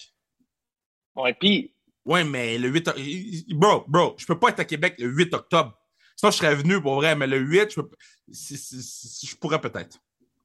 Ouais, 1.15 1.33
pis, 1.35 1.73
Ouais, 2.05 2.25
mais 2.25 2.59
le 2.59 2.69
8 2.69 2.89
octobre. 2.89 3.07
Bro, 3.51 3.85
bro, 3.87 4.15
je 4.19 4.27
peux 4.27 4.39
pas 4.39 4.49
être 4.49 4.61
à 4.61 4.65
Québec 4.65 4.97
le 4.99 5.07
8 5.07 5.33
octobre. 5.35 5.79
Sinon, 6.17 6.33
je 6.33 6.37
serais 6.37 6.55
venu 6.57 6.81
pour 6.83 6.97
vrai, 6.97 7.15
mais 7.15 7.29
le 7.29 7.39
8, 7.39 7.71
je, 7.71 7.81
peux... 7.81 7.97
si- 8.31 8.57
si- 8.59 8.83
si- 8.83 9.27
je 9.27 9.37
pourrais 9.37 9.61
peut-être. 9.61 9.99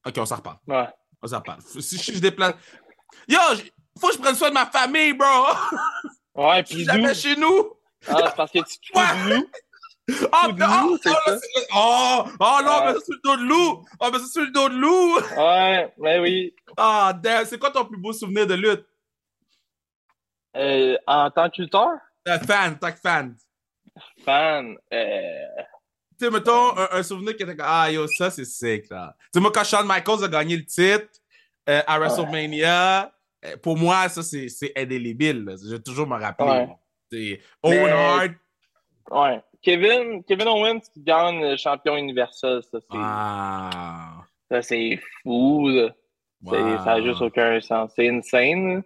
Ok, 0.06 0.14
on 0.18 0.26
s'en 0.26 0.36
reparle. 0.36 0.58
ouais. 0.66 0.88
On 1.22 1.26
s'en 1.26 1.38
reparle. 1.38 1.60
Si 1.62 1.98
je 2.14 2.18
déplace. 2.20 2.54
Yo, 3.26 3.38
faut 3.98 4.08
que 4.08 4.14
je 4.14 4.18
prenne 4.18 4.34
soin 4.36 4.48
de 4.50 4.54
ma 4.54 4.66
famille, 4.66 5.12
bro. 5.12 5.26
Ouais, 6.34 6.62
pis 6.62 6.84
jamais 6.84 7.14
chez 7.14 7.34
nous. 7.36 7.74
Ah, 8.06 8.28
c'est 8.28 8.36
parce 8.36 8.52
que 8.52 8.58
tu 8.58 8.78
te 8.78 8.86
fous 8.86 9.00
de 9.32 9.34
Lou. 9.34 9.48
Oh, 10.10 10.26
oh, 11.74 12.24
oh, 12.40 12.58
non, 12.62 12.70
Ah. 12.70 12.92
mais 12.92 12.94
c'est 12.94 13.04
sur 13.04 13.14
le 13.14 13.20
dos 13.24 13.36
de 13.36 13.42
loup. 13.42 13.84
Oh, 14.00 14.08
mais 14.12 14.18
c'est 14.20 14.26
sur 14.32 14.40
le 14.42 14.50
dos 14.50 14.68
de 14.70 14.74
loup. 14.76 15.18
Ouais, 15.36 15.92
mais 15.98 16.18
oui. 16.20 16.54
Ah, 16.76 17.12
damn. 17.14 17.44
C'est 17.44 17.58
quoi 17.58 17.70
ton 17.70 17.84
plus 17.84 17.98
beau 17.98 18.12
souvenir 18.14 18.46
de 18.46 18.54
lutte? 18.54 18.86
Euh, 20.56 20.96
en 21.06 21.30
tant 21.30 21.50
que 21.50 21.60
lutteur, 21.62 21.90
Euh, 22.26 22.38
fan, 22.38 22.78
tant 22.78 22.92
que 22.92 22.98
fan. 22.98 23.36
fan, 24.24 24.76
euh, 24.92 25.46
Tu 26.18 26.24
sais, 26.24 26.30
mettons, 26.30 26.76
un, 26.76 26.88
un 26.92 27.02
souvenir 27.02 27.36
qui 27.36 27.42
était 27.44 27.54
comme, 27.56 27.66
ah, 27.68 27.90
yo, 27.90 28.06
ça, 28.08 28.30
c'est 28.30 28.44
sick, 28.44 28.90
là. 28.90 29.14
Tu 29.20 29.28
sais, 29.34 29.40
moi, 29.40 29.52
quand 29.54 29.62
Shawn 29.64 29.86
Michaels 29.86 30.24
a 30.24 30.28
gagné 30.28 30.56
le 30.56 30.64
titre 30.64 31.08
euh, 31.68 31.80
à 31.86 31.98
WrestleMania, 31.98 33.12
euh, 33.44 33.56
pour 33.62 33.76
moi, 33.76 34.08
ça, 34.08 34.22
c'est 34.22 34.48
c'est 34.48 34.72
indélébile. 34.76 35.44
là. 35.44 35.54
Je 35.62 35.74
vais 35.76 35.80
toujours 35.82 36.06
me 36.08 36.16
rappeler. 36.18 36.66
C'est 37.12 37.40
Owen 37.62 37.84
Mais- 37.84 37.90
Hart. 37.90 38.30
ouais. 39.10 39.40
Kevin, 39.62 40.22
Kevin 40.24 40.48
Owens 40.48 40.80
qui 40.92 41.00
gagne 41.02 41.40
le 41.42 41.56
champion 41.56 41.96
universel, 41.96 42.62
ça, 42.62 42.78
c'est, 42.80 42.98
Ah. 42.98 44.22
ça, 44.50 44.62
c'est 44.62 45.00
fou, 45.22 45.68
là. 45.68 45.90
C'est-. 46.44 46.76
Ça 46.78 46.84
n'a 46.84 47.02
juste 47.02 47.20
aucun 47.22 47.60
sens. 47.60 47.92
C'est 47.96 48.08
insane. 48.08 48.74
là. 48.76 48.80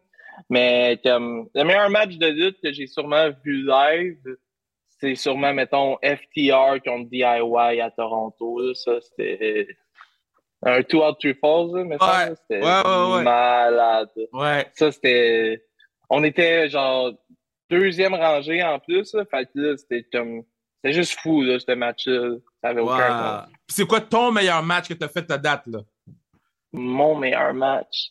Mais 0.48 0.98
comme 1.04 1.48
le 1.54 1.64
meilleur 1.64 1.90
match 1.90 2.16
de 2.16 2.26
lutte 2.26 2.58
que 2.62 2.72
j'ai 2.72 2.86
sûrement 2.86 3.28
vu 3.44 3.64
live, 3.66 4.18
c'est 5.02 5.14
sûrement, 5.16 5.52
mettons, 5.52 5.96
FTR 5.96 6.80
contre 6.84 7.10
DIY 7.10 7.80
à 7.80 7.90
Toronto. 7.90 8.60
là. 8.60 8.72
Ça, 8.74 9.00
c'était 9.00 9.66
un 10.64 10.80
two 10.84 11.02
out 11.02 11.18
three 11.18 11.34
falls, 11.34 11.74
là, 11.74 11.84
mettons. 11.84 12.06
Ouais. 12.06 12.28
là. 12.28 12.34
C'était 12.36 12.64
Ouais, 12.64 12.82
ouais, 12.86 13.16
ouais. 13.16 13.22
malade. 13.24 14.08
Ouais. 14.32 14.66
Ça, 14.74 14.92
c'était. 14.92 15.64
On 16.08 16.22
était 16.22 16.68
genre 16.68 17.10
deuxième 17.68 18.14
rangée 18.14 18.62
en 18.62 18.78
plus. 18.78 19.12
Là. 19.14 19.24
Fait 19.28 19.44
que 19.46 19.50
là, 19.54 19.76
c'était 19.76 20.06
comme. 20.12 20.42
C'était 20.76 20.94
juste 20.94 21.18
fou, 21.20 21.42
là, 21.42 21.58
ce 21.58 21.72
match-là. 21.72 22.36
Ça 22.62 22.68
avait 22.70 22.80
aucun 22.80 23.46
C'est 23.68 23.86
quoi 23.86 24.00
ton 24.00 24.30
meilleur 24.30 24.62
match 24.62 24.88
que 24.88 24.94
tu 24.94 25.04
as 25.04 25.08
fait 25.08 25.24
ta 25.26 25.36
date, 25.38 25.66
là? 25.66 25.80
Mon 26.72 27.16
meilleur 27.16 27.52
match. 27.54 28.10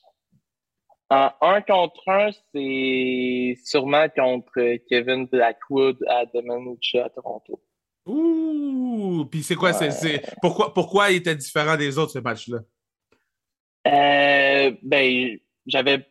En 1.12 1.30
un 1.41 1.62
contre 1.62 2.08
un, 2.08 2.30
c'est 2.56 3.56
sûrement 3.65 4.08
contre 4.15 4.78
Kevin 4.89 5.26
Blackwood 5.26 5.97
à 6.08 6.26
Dominica 6.26 7.04
à 7.06 7.10
Toronto. 7.10 7.62
Ouh! 8.06 9.26
Puis 9.30 9.43
c'est 9.43 9.56
quoi? 9.56 9.74
c'est 9.74 9.86
Ouais. 9.86 9.91
c'est- 9.91 10.36
Pourquoi, 10.41 10.74
pourquoi 10.74 11.12
il 11.12 11.17
était 11.17 11.36
différent 11.36 11.76
des 11.76 11.97
autres, 11.97 12.13
ce 12.13 12.19
match-là? 12.19 12.60
Euh, 13.88 14.71
ben, 14.82 15.38
j'avais. 15.65 16.08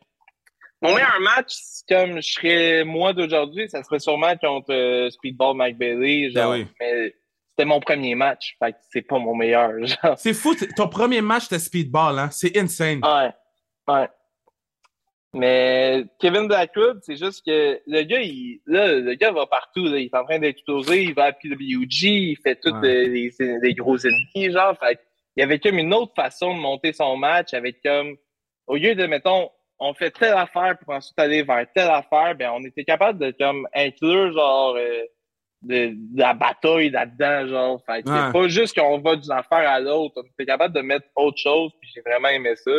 Mon 0.83 0.93
meilleur 0.95 1.19
match, 1.21 1.53
comme 1.89 2.21
je 2.21 2.31
serais 2.33 2.83
moi 2.83 3.13
d'aujourd'hui, 3.13 3.69
ça 3.69 3.83
serait 3.83 3.99
sûrement 3.99 4.35
contre 4.37 4.71
euh, 4.73 5.09
Speedball 5.09 5.55
Mike 5.55 5.77
Bailey. 5.77 6.29
Genre, 6.31 6.51
Ben 6.51 6.59
oui. 6.59 6.67
Mais 6.79 7.15
c'était 7.49 7.65
mon 7.65 7.79
premier 7.79 8.13
match, 8.15 8.55
fait 8.59 8.73
que 8.73 8.77
c'est 8.91 9.01
pas 9.03 9.17
mon 9.19 9.35
meilleur. 9.35 9.71
Genre. 9.85 10.17
C'est 10.17 10.33
fou, 10.33 10.55
ton 10.75 10.87
premier 10.87 11.21
match, 11.21 11.43
c'était 11.43 11.59
Speedball, 11.59 12.19
hein? 12.19 12.29
C'est 12.31 12.55
insane. 12.57 13.01
Ouais, 13.03 13.31
ouais. 13.93 14.07
Mais 15.33 16.03
Kevin 16.19 16.47
Blackwood, 16.47 16.99
c'est 17.03 17.15
juste 17.15 17.45
que 17.45 17.79
le 17.87 18.01
gars, 18.03 18.19
il, 18.21 18.59
là, 18.65 18.93
le 18.93 19.13
gars 19.13 19.31
va 19.31 19.45
partout. 19.45 19.85
Là. 19.85 19.97
Il 19.97 20.05
est 20.05 20.15
en 20.15 20.25
train 20.25 20.39
d'exploser. 20.39 21.03
Il 21.03 21.13
va 21.13 21.25
à 21.25 21.31
PWG. 21.31 22.03
Il 22.03 22.37
fait 22.43 22.55
toutes 22.61 22.73
Ouais. 22.81 23.05
les, 23.07 23.31
les, 23.39 23.59
les 23.61 23.73
gros 23.73 23.97
ennemis, 23.97 24.51
genre. 24.51 24.77
Fait 24.79 24.99
il 25.37 25.39
y 25.39 25.43
avait 25.43 25.59
comme 25.59 25.77
une 25.79 25.93
autre 25.93 26.11
façon 26.13 26.53
de 26.53 26.59
monter 26.59 26.91
son 26.91 27.15
match 27.15 27.53
avec 27.53 27.81
comme, 27.81 28.17
au 28.67 28.75
lieu 28.75 28.95
de, 28.95 29.05
mettons, 29.05 29.49
on 29.79 29.93
fait 29.93 30.11
telle 30.11 30.33
affaire 30.33 30.77
pour 30.83 30.93
ensuite 30.93 31.17
aller 31.17 31.41
vers 31.43 31.65
telle 31.73 31.89
affaire, 31.89 32.35
ben, 32.35 32.51
on 32.53 32.63
était 32.65 32.83
capable 32.83 33.17
de, 33.17 33.31
comme, 33.31 33.65
inclure, 33.73 34.33
genre, 34.33 34.75
euh, 34.75 35.03
de, 35.61 35.91
de 35.93 36.19
la 36.19 36.33
bataille 36.33 36.89
là-dedans, 36.89 37.47
genre. 37.47 37.81
Fait 37.85 38.05
Ouais. 38.07 38.13
c'est 38.27 38.33
pas 38.33 38.47
juste 38.49 38.77
qu'on 38.77 38.99
va 38.99 39.15
d'une 39.15 39.31
affaire 39.31 39.69
à 39.69 39.79
l'autre. 39.79 40.15
On 40.17 40.23
était 40.23 40.45
capable 40.45 40.75
de 40.75 40.81
mettre 40.81 41.05
autre 41.15 41.37
chose, 41.37 41.71
puis 41.79 41.89
j'ai 41.95 42.01
vraiment 42.01 42.27
aimé 42.27 42.53
ça. 42.57 42.71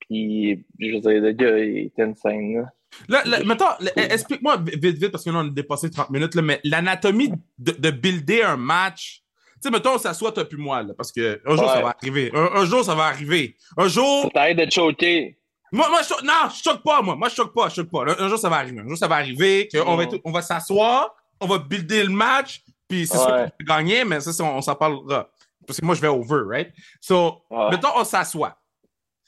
Puis, 0.00 0.64
je 0.78 0.92
veux 0.94 1.00
dire, 1.00 1.20
le 1.22 1.32
gars, 1.32 1.58
il 1.58 1.78
est 1.78 2.00
insane, 2.00 2.54
là. 2.54 2.62
Là, 3.08 3.22
là, 3.24 3.44
mettons, 3.44 3.66
explique-moi 3.96 4.58
vite, 4.58 4.96
vite, 4.98 5.08
parce 5.10 5.24
que 5.24 5.30
là, 5.30 5.38
on 5.40 5.46
a 5.48 5.50
dépassé 5.50 5.90
30 5.90 6.08
minutes, 6.10 6.34
là, 6.34 6.42
mais 6.42 6.60
l'anatomie 6.64 7.30
de, 7.58 7.72
de 7.72 7.90
builder 7.90 8.42
un 8.42 8.56
match. 8.56 9.22
Tu 9.54 9.62
sais, 9.62 9.70
mettons, 9.70 9.94
on 9.94 9.98
s'assoit, 9.98 10.32
toi 10.32 10.44
puis 10.44 10.56
moi, 10.56 10.82
là, 10.82 10.94
parce 10.96 11.10
que 11.12 11.40
un 11.44 11.56
jour, 11.56 11.66
Ouais. 11.66 11.72
ça 11.74 11.80
va 11.82 11.88
arriver. 12.00 12.30
Un, 12.34 12.60
un 12.60 12.64
jour, 12.64 12.84
ça 12.84 12.94
va 12.94 13.04
arriver. 13.06 13.56
Un 13.76 13.88
jour. 13.88 14.22
Ça 14.24 14.30
t'arrête 14.30 14.56
de 14.56 14.70
choquer. 14.70 15.38
Moi, 15.72 15.88
moi 15.90 16.00
je 16.02 16.08
choque- 16.08 16.22
non, 16.22 16.48
je 16.54 16.62
choque 16.62 16.82
pas, 16.82 17.02
moi. 17.02 17.16
Moi, 17.16 17.28
je 17.28 17.34
choque 17.34 17.52
pas, 17.54 17.68
je 17.68 17.74
choque 17.74 17.90
pas. 17.90 18.04
Un, 18.04 18.24
un 18.24 18.28
jour, 18.28 18.38
ça 18.38 18.48
va 18.48 18.56
arriver. 18.56 18.80
Un 18.80 18.88
jour, 18.88 18.96
ça 18.96 19.08
va 19.08 19.16
arriver 19.16 19.68
qu'on 19.74 19.96
va, 19.96 20.04
Mm. 20.04 20.06
être- 20.08 20.20
on 20.24 20.30
va 20.30 20.42
s'asseoir, 20.42 21.14
on 21.40 21.46
va 21.46 21.58
builder 21.58 22.04
le 22.04 22.10
match, 22.10 22.62
puis 22.88 23.06
c'est 23.06 23.16
sûr 23.18 23.26
Ouais. 23.26 23.48
qu'on 23.58 23.64
va 23.74 23.76
gagner, 23.76 24.04
mais 24.04 24.20
ça, 24.20 24.30
on, 24.44 24.56
on 24.58 24.62
s'en 24.62 24.74
parlera. 24.76 25.28
Parce 25.66 25.80
que 25.80 25.84
moi, 25.84 25.94
je 25.96 26.00
vais 26.00 26.08
over, 26.08 26.42
right? 26.48 26.72
So, 27.00 27.42
Ouais. 27.50 27.70
mettons, 27.70 27.88
on 27.96 28.04
s'assoit. 28.04 28.56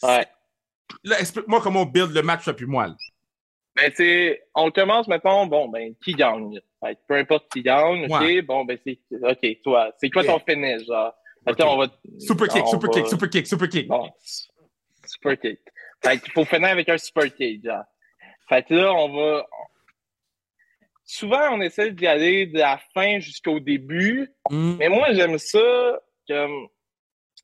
Ouais. 0.05 0.27
Là, 1.05 1.21
explique-moi 1.21 1.61
comment 1.63 1.83
on 1.83 1.87
build 1.87 2.13
le 2.15 2.23
match, 2.23 2.45
toi 2.45 2.55
puis 2.55 2.67
moi. 2.67 2.89
là. 2.89 2.95
Ben, 3.77 3.93
sais, 3.93 4.43
on 4.55 4.71
commence, 4.73 5.07
mettons, 5.07 5.47
bon, 5.47 5.69
ben, 5.69 5.95
qui 6.03 6.13
gagne? 6.13 6.59
Fait 6.85 6.99
peu 7.07 7.15
importe 7.15 7.49
qui 7.53 7.63
gagne, 7.63 8.07
OK, 8.13 8.45
bon, 8.45 8.65
ben, 8.65 8.77
c'est, 8.85 8.99
OK, 9.23 9.63
toi, 9.63 9.93
c'est 9.99 10.11
quoi 10.11 10.23
Yeah. 10.25 10.33
ton 10.33 10.41
finish, 10.41 10.85
genre? 10.87 11.15
On 11.47 11.77
va. 11.77 11.87
Super 12.19 12.49
kick, 12.49 12.63
on 12.65 12.71
super 12.73 12.91
va- 12.91 12.95
kick, 13.01 13.07
super 13.09 13.31
kick, 13.31 13.47
super 13.47 13.69
kick. 13.69 13.87
Bon, 13.89 14.11
super 15.07 15.39
kick. 15.39 15.61
Fait 16.05 16.19
qu'il 16.21 16.33
faut 16.33 16.45
finir 16.45 16.69
avec 16.69 16.89
un 16.89 16.99
super 16.99 17.33
kick, 17.35 17.65
genre. 17.65 17.85
Fait 18.49 18.63
que 18.65 18.75
là, 18.75 18.93
on 18.93 19.09
va. 19.15 19.47
Souvent, 21.05 21.53
on 21.53 21.61
essaie 21.63 21.91
d'y 21.93 22.07
aller 22.07 22.47
de 22.47 22.59
la 22.59 22.79
fin 22.93 23.19
jusqu'au 23.21 23.61
début, 23.61 24.29
Mm. 24.51 24.77
mais 24.79 24.89
moi, 24.89 25.13
j'aime 25.13 25.39
ça 25.39 26.01
comme 26.29 26.69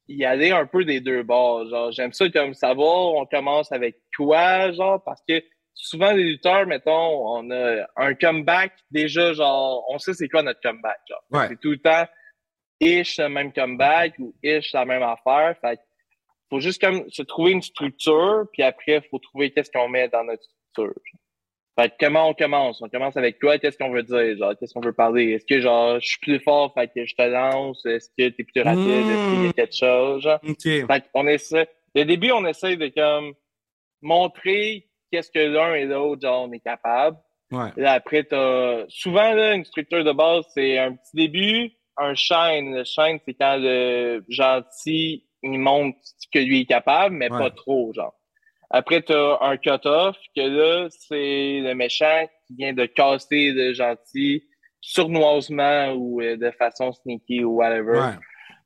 y 0.09 0.25
aller 0.25 0.51
un 0.51 0.67
peu 0.67 0.85
des 0.85 1.01
deux 1.01 1.23
bords. 1.23 1.69
Genre, 1.69 1.93
j'aime 1.93 2.13
ça 2.13 2.29
comme 2.31 2.55
savoir 2.55 3.15
on 3.15 3.27
commence 3.27 3.73
avec 3.73 3.97
quoi, 4.17 4.73
genre, 4.73 5.03
parce 5.05 5.23
que 5.29 5.43
souvent 5.75 6.13
les 6.13 6.25
lutteurs, 6.25 6.67
mettons, 6.67 6.93
on 7.37 7.51
a 7.51 7.87
un 7.97 8.15
comeback 8.15 8.73
déjà, 8.91 9.33
genre, 9.33 9.85
on 9.91 9.99
sait 9.99 10.15
c'est 10.15 10.29
quoi 10.29 10.43
notre 10.43 10.61
comeback, 10.61 10.99
genre. 11.09 11.25
Ouais. 11.31 11.49
C'est 11.49 11.61
tout 11.61 11.71
le 11.71 11.79
temps 11.79 12.07
ish 12.81 13.19
le 13.19 13.29
même 13.29 13.53
comeback 13.53 14.15
ou 14.19 14.35
ish 14.43 14.73
la 14.73 14.85
même 14.85 15.03
affaire. 15.03 15.57
Fait 15.61 15.77
que 15.77 15.83
faut 16.51 16.61
juste 16.61 16.81
comme 16.81 17.09
se 17.09 17.23
trouver 17.23 17.53
une 17.53 17.63
structure, 17.63 18.47
puis 18.53 18.63
après, 18.63 19.03
faut 19.11 19.19
trouver 19.19 19.51
qu'est-ce 19.51 19.71
qu'on 19.71 19.89
met 19.89 20.09
dans 20.09 20.25
notre 20.25 20.43
structure. 20.43 20.95
Fait 21.79 21.89
que 21.91 21.95
comment 21.99 22.29
on 22.29 22.35
commence? 22.35 22.81
On 22.83 22.89
commence 22.89 23.17
avec 23.17 23.41
quoi? 23.41 23.59
Qu'est-ce 23.59 23.77
qu'on 23.77 23.91
veut 23.91 24.05
dire? 24.05 24.37
Genre, 24.39 24.53
qu'est-ce 24.59 24.73
qu'on 24.75 24.81
veut 24.81 24.93
parler? 24.93 25.33
Est-ce 25.33 25.45
que, 25.45 25.61
genre, 25.61 25.99
je 26.01 26.07
suis 26.07 26.21
plus 26.21 26.39
fort, 26.39 26.73
fait 26.73 26.89
que 26.95 27.05
je 27.05 27.15
te 27.17 27.23
lance? 27.23 27.85
Est-ce 27.85 28.11
que 28.17 28.29
t'es 28.29 28.45
plus 28.45 28.63
rapide? 28.63 28.89
Est-ce 28.89 29.31
qu'il 29.35 29.45
y 29.45 29.49
a 29.49 29.53
quelque 29.53 29.77
chose? 29.77 30.23
Genre? 30.23 30.39
OK. 30.49 30.63
Fait 30.63 31.05
qu'on 31.13 31.27
essaie, 31.27 31.69
le 31.97 32.05
début, 32.05 32.31
on 32.31 32.45
essaie 32.47 32.77
de, 32.77 32.89
comme, 32.89 33.33
montrer 34.03 34.87
qu'est-ce 35.11 35.31
que 35.31 35.39
l'un 35.39 35.75
et 35.75 35.85
l'autre, 35.85 36.23
genre, 36.23 36.47
on 36.49 36.53
est 36.53 36.61
capable. 36.61 37.17
Ouais. 37.51 37.71
Là, 37.77 37.93
après, 37.93 38.25
t'as, 38.25 38.85
souvent, 38.89 39.33
là, 39.33 39.55
une 39.55 39.65
structure 39.65 40.05
de 40.05 40.13
base, 40.13 40.45
c'est 40.55 40.79
un 40.79 40.93
petit 40.95 41.15
début, 41.17 41.71
un 41.97 42.15
shine. 42.15 42.75
Le 42.75 42.85
shine, 42.85 43.19
c'est 43.25 43.35
quand 43.35 43.57
le 43.59 44.25
gentil 44.29 45.27
il 45.43 45.59
montre 45.59 45.99
que 46.33 46.39
lui 46.39 46.61
est 46.63 46.67
capable, 46.67 47.15
mais 47.17 47.31
Ouais. 47.31 47.39
pas 47.39 47.51
trop, 47.51 47.93
genre. 47.95 48.15
Après, 48.71 49.03
t'as 49.03 49.39
un 49.41 49.57
cut-off, 49.57 50.17
que 50.35 50.41
là, 50.41 50.89
c'est 50.91 51.61
le 51.61 51.75
méchant 51.75 52.27
qui 52.47 52.55
vient 52.57 52.73
de 52.73 52.87
casser 52.87 53.51
le 53.53 53.73
gentil 53.73 54.43
sournoisement 54.81 55.93
ou 55.93 56.21
euh, 56.21 56.37
de 56.37 56.51
façon 56.51 56.93
sneaky 56.93 57.45
ou 57.45 57.57
whatever. 57.57 57.99
Ouais. 57.99 58.19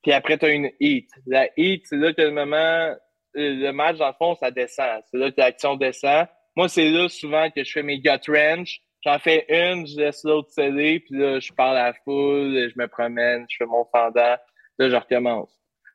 Puis 0.02 0.12
après, 0.12 0.38
tu 0.38 0.46
as 0.46 0.50
une 0.50 0.70
heat. 0.80 1.08
La 1.26 1.48
heat, 1.56 1.82
c'est 1.86 1.96
là 1.96 2.12
que 2.12 2.22
le 2.22 2.30
moment, 2.30 2.56
euh, 2.56 2.96
le 3.34 3.70
match, 3.70 3.98
dans 3.98 4.08
le 4.08 4.14
fond, 4.14 4.34
ça 4.36 4.50
descend. 4.50 5.02
C'est 5.10 5.18
là 5.18 5.30
que 5.30 5.40
l'action 5.40 5.76
descend. 5.76 6.26
Moi, 6.56 6.68
c'est 6.68 6.90
là 6.90 7.08
souvent 7.08 7.50
que 7.50 7.62
je 7.62 7.70
fais 7.70 7.82
mes 7.82 8.00
gut 8.00 8.10
wrench. 8.28 8.80
J'en 9.04 9.18
fais 9.18 9.46
une, 9.48 9.86
je 9.86 9.96
laisse 9.96 10.24
l'autre 10.24 10.50
céder, 10.50 11.00
puis 11.00 11.16
là, 11.16 11.38
je 11.38 11.52
parle 11.52 11.76
à 11.76 11.88
la 11.88 11.92
foule, 12.04 12.68
je 12.68 12.80
me 12.80 12.88
promène, 12.88 13.46
je 13.48 13.56
fais 13.58 13.66
mon 13.66 13.84
fendant. 13.92 14.36
Là, 14.78 14.88
je 14.88 14.96
recommence. 14.96 15.52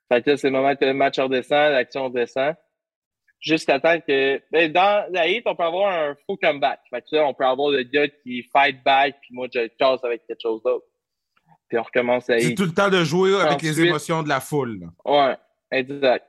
Fait 0.10 0.22
que 0.22 0.30
là, 0.32 0.38
c'est 0.38 0.48
le 0.48 0.54
moment 0.54 0.74
que 0.76 0.86
le 0.86 0.94
match 0.94 1.20
redescend, 1.20 1.72
l'action 1.72 2.10
descend. 2.10 2.56
Jusqu'à 3.46 3.80
temps 3.80 4.00
que... 4.00 4.42
Ben, 4.52 4.72
dans 4.72 5.06
la 5.12 5.28
hit, 5.28 5.44
on 5.46 5.56
peut 5.56 5.64
avoir 5.64 5.92
un 5.94 6.16
faux 6.26 6.38
comeback. 6.38 6.80
Fait 6.90 7.02
que 7.02 7.16
là, 7.16 7.26
on 7.28 7.34
peut 7.34 7.46
avoir 7.46 7.70
le 7.72 7.84
gars 7.84 8.08
qui 8.08 8.42
fight 8.56 8.82
back, 8.84 9.16
puis 9.22 9.34
moi, 9.34 9.48
je 9.54 9.60
le 9.60 9.68
casse 9.78 10.04
avec 10.04 10.26
quelque 10.26 10.40
chose 10.42 10.62
d'autre. 10.64 10.86
Puis 11.68 11.78
on 11.78 11.84
recommence 11.84 12.28
la 12.30 12.40
C'est 12.40 12.52
hit. 12.52 12.58
tout 12.58 12.64
le 12.66 12.72
temps 12.74 12.90
de 12.90 13.04
jouer 13.04 13.34
avec 13.42 13.62
les 13.62 13.82
émotions 13.82 14.24
de 14.24 14.30
la 14.30 14.40
foule. 14.40 14.80
là. 14.80 14.88
Ouais, 15.72 15.78
exact. 15.78 16.26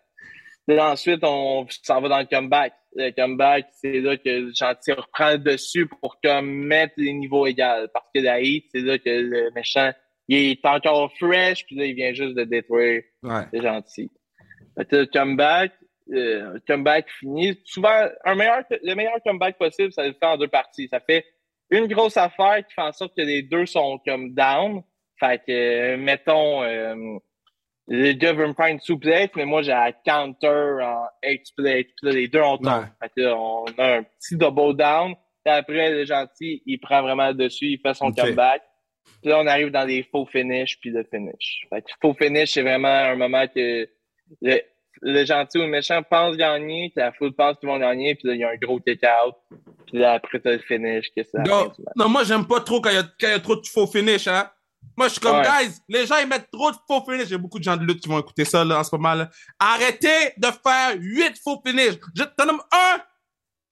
Là, 0.67 0.91
ensuite, 0.93 1.21
on 1.23 1.67
s'en 1.83 2.01
va 2.01 2.09
dans 2.09 2.19
le 2.19 2.25
comeback. 2.25 2.73
Le 2.97 3.11
comeback, 3.11 3.67
c'est 3.81 4.01
là 4.01 4.17
que 4.17 4.51
Gentil 4.55 4.93
reprend 4.93 5.33
le 5.33 5.39
dessus 5.39 5.87
pour 5.87 6.19
comme 6.23 6.47
mettre 6.51 6.95
les 6.97 7.13
niveaux 7.13 7.47
égaux. 7.47 7.87
Parce 7.93 8.07
que 8.15 8.21
la 8.21 8.41
hit, 8.41 8.67
c'est 8.75 8.81
là 8.81 8.99
que 8.99 9.11
le 9.11 9.51
méchant, 9.55 9.93
il 10.29 10.53
est 10.53 10.65
encore 10.65 11.13
fresh, 11.19 11.67
puis 11.67 11.77
là, 11.77 11.85
il 11.85 11.95
vient 11.95 12.13
juste 12.15 12.35
de 12.35 12.45
détruire 12.45 13.03
Ouais. 13.23 13.43
le 13.53 13.63
gentil. 13.63 14.11
Fait 14.79 14.85
que 14.89 14.97
le 14.97 15.07
comeback, 15.07 15.73
euh, 16.13 16.59
comeback 16.67 17.09
fini. 17.19 17.59
Souvent, 17.65 18.09
un 18.25 18.35
meilleur, 18.35 18.63
le 18.71 18.95
meilleur 18.95 19.23
comeback 19.25 19.59
possible, 19.59 19.93
ça 19.93 20.07
le 20.07 20.13
fait 20.13 20.27
en 20.27 20.37
deux 20.37 20.49
parties. 20.49 20.89
Ça 20.89 21.01
fait 21.01 21.25
une 21.71 21.87
grosse 21.87 22.17
affaire 22.17 22.65
qui 22.67 22.75
fait 22.75 22.83
en 22.83 22.93
sorte 22.93 23.17
que 23.17 23.23
les 23.23 23.43
deux 23.43 23.67
sont 23.67 23.99
comme 24.07 24.35
down. 24.35 24.83
Fait 25.19 25.43
que, 25.45 25.97
mettons, 25.97 26.63
euh, 26.63 27.19
le 27.89 28.13
gars 28.13 28.33
veut 28.33 28.49
me 28.49 28.55
faire 28.55 28.67
une 28.67 28.81
souplette, 28.81 29.35
mais 29.37 29.45
moi, 29.45 29.63
j'ai 29.63 29.73
un 29.73 29.93
counter 29.93 30.79
en 30.83 31.07
X-plate. 31.23 31.87
Puis 31.87 32.07
là, 32.07 32.13
les 32.13 32.29
deux, 32.29 32.41
on 32.41 32.59
tombe. 32.59 32.67
Ouais. 32.67 32.89
Fait 33.01 33.09
que 33.17 33.21
là, 33.21 33.37
on 33.37 33.65
a 33.79 33.97
un 33.99 34.03
petit 34.03 34.37
double 34.37 34.77
down. 34.77 35.15
Puis 35.45 35.55
après, 35.55 35.91
le 35.91 36.05
gentil, 36.05 36.63
il 36.67 36.79
prend 36.79 37.03
vraiment 37.03 37.29
le 37.29 37.35
dessus, 37.35 37.67
il 37.67 37.81
fait 37.81 37.95
son 37.95 38.13
comeback. 38.13 38.63
Puis 39.21 39.31
là, 39.31 39.41
on 39.41 39.47
arrive 39.47 39.71
dans 39.71 39.85
les 39.85 40.03
faux 40.03 40.27
finish, 40.27 40.79
puis 40.81 40.91
le 40.91 41.05
finish. 41.05 41.67
Fait 41.69 41.83
que 41.83 41.91
faux 42.01 42.15
finish, 42.15 42.53
c'est 42.53 42.63
vraiment 42.63 42.89
un 42.89 43.17
moment 43.17 43.47
que 43.47 43.89
le, 44.41 44.61
le 45.03 45.25
gentil 45.25 45.59
ou 45.59 45.63
le 45.63 45.69
méchant 45.69 46.03
pense 46.03 46.37
gagner, 46.37 46.91
puis 46.95 47.03
la 47.05 47.13
foule 47.13 47.33
pense 47.35 47.59
qu'ils 47.59 47.69
vont 47.69 47.79
gagner, 47.79 48.15
puis 48.15 48.29
là, 48.29 48.35
il 48.35 48.41
y 48.41 48.45
a 48.45 48.51
un 48.51 48.57
gros 48.57 48.81
kick-out. 48.81 49.35
Puis 49.87 49.99
là, 49.99 50.15
après, 50.15 50.41
t'as 50.41 50.53
le 50.53 50.59
finish, 50.59 51.07
que 51.17 51.23
fin 51.25 51.43
Non, 51.97 52.09
moi, 52.09 52.25
j'aime 52.25 52.47
pas 52.47 52.61
trop 52.61 52.81
quand 52.81 52.91
il 52.91 52.97
y, 52.97 53.27
a- 53.27 53.37
y 53.37 53.43
trop 53.43 53.57
de 53.57 53.67
faux 53.67 53.87
finish, 53.87 54.27
hein. 54.29 54.51
Moi, 54.97 55.09
je 55.09 55.13
suis 55.13 55.21
comme, 55.21 55.37
Ouais. 55.39 55.43
guys, 55.43 55.75
les 55.89 56.07
gens, 56.07 56.19
ils 56.19 56.29
mettent 56.29 56.51
trop 56.53 56.71
de 56.71 56.77
faux 56.87 57.03
finish. 57.11 57.27
J'ai 57.29 57.39
beaucoup 57.39 57.59
de 57.59 57.65
gens 57.65 57.77
de 57.77 57.85
lutte 57.85 58.01
qui 58.01 58.09
vont 58.09 58.19
écouter 58.21 58.45
ça, 58.45 58.65
là, 58.65 58.79
en 58.79 58.85
ce 58.85 58.95
moment, 58.95 59.15
là. 59.15 59.29
Arrêtez 59.59 60.35
de 60.37 60.47
faire 60.47 60.95
huit 60.99 61.37
faux 61.43 61.61
finish. 61.67 61.95
Je 62.15 62.23
t'en 62.37 62.47
nomme 62.47 62.61
un, 62.71 62.99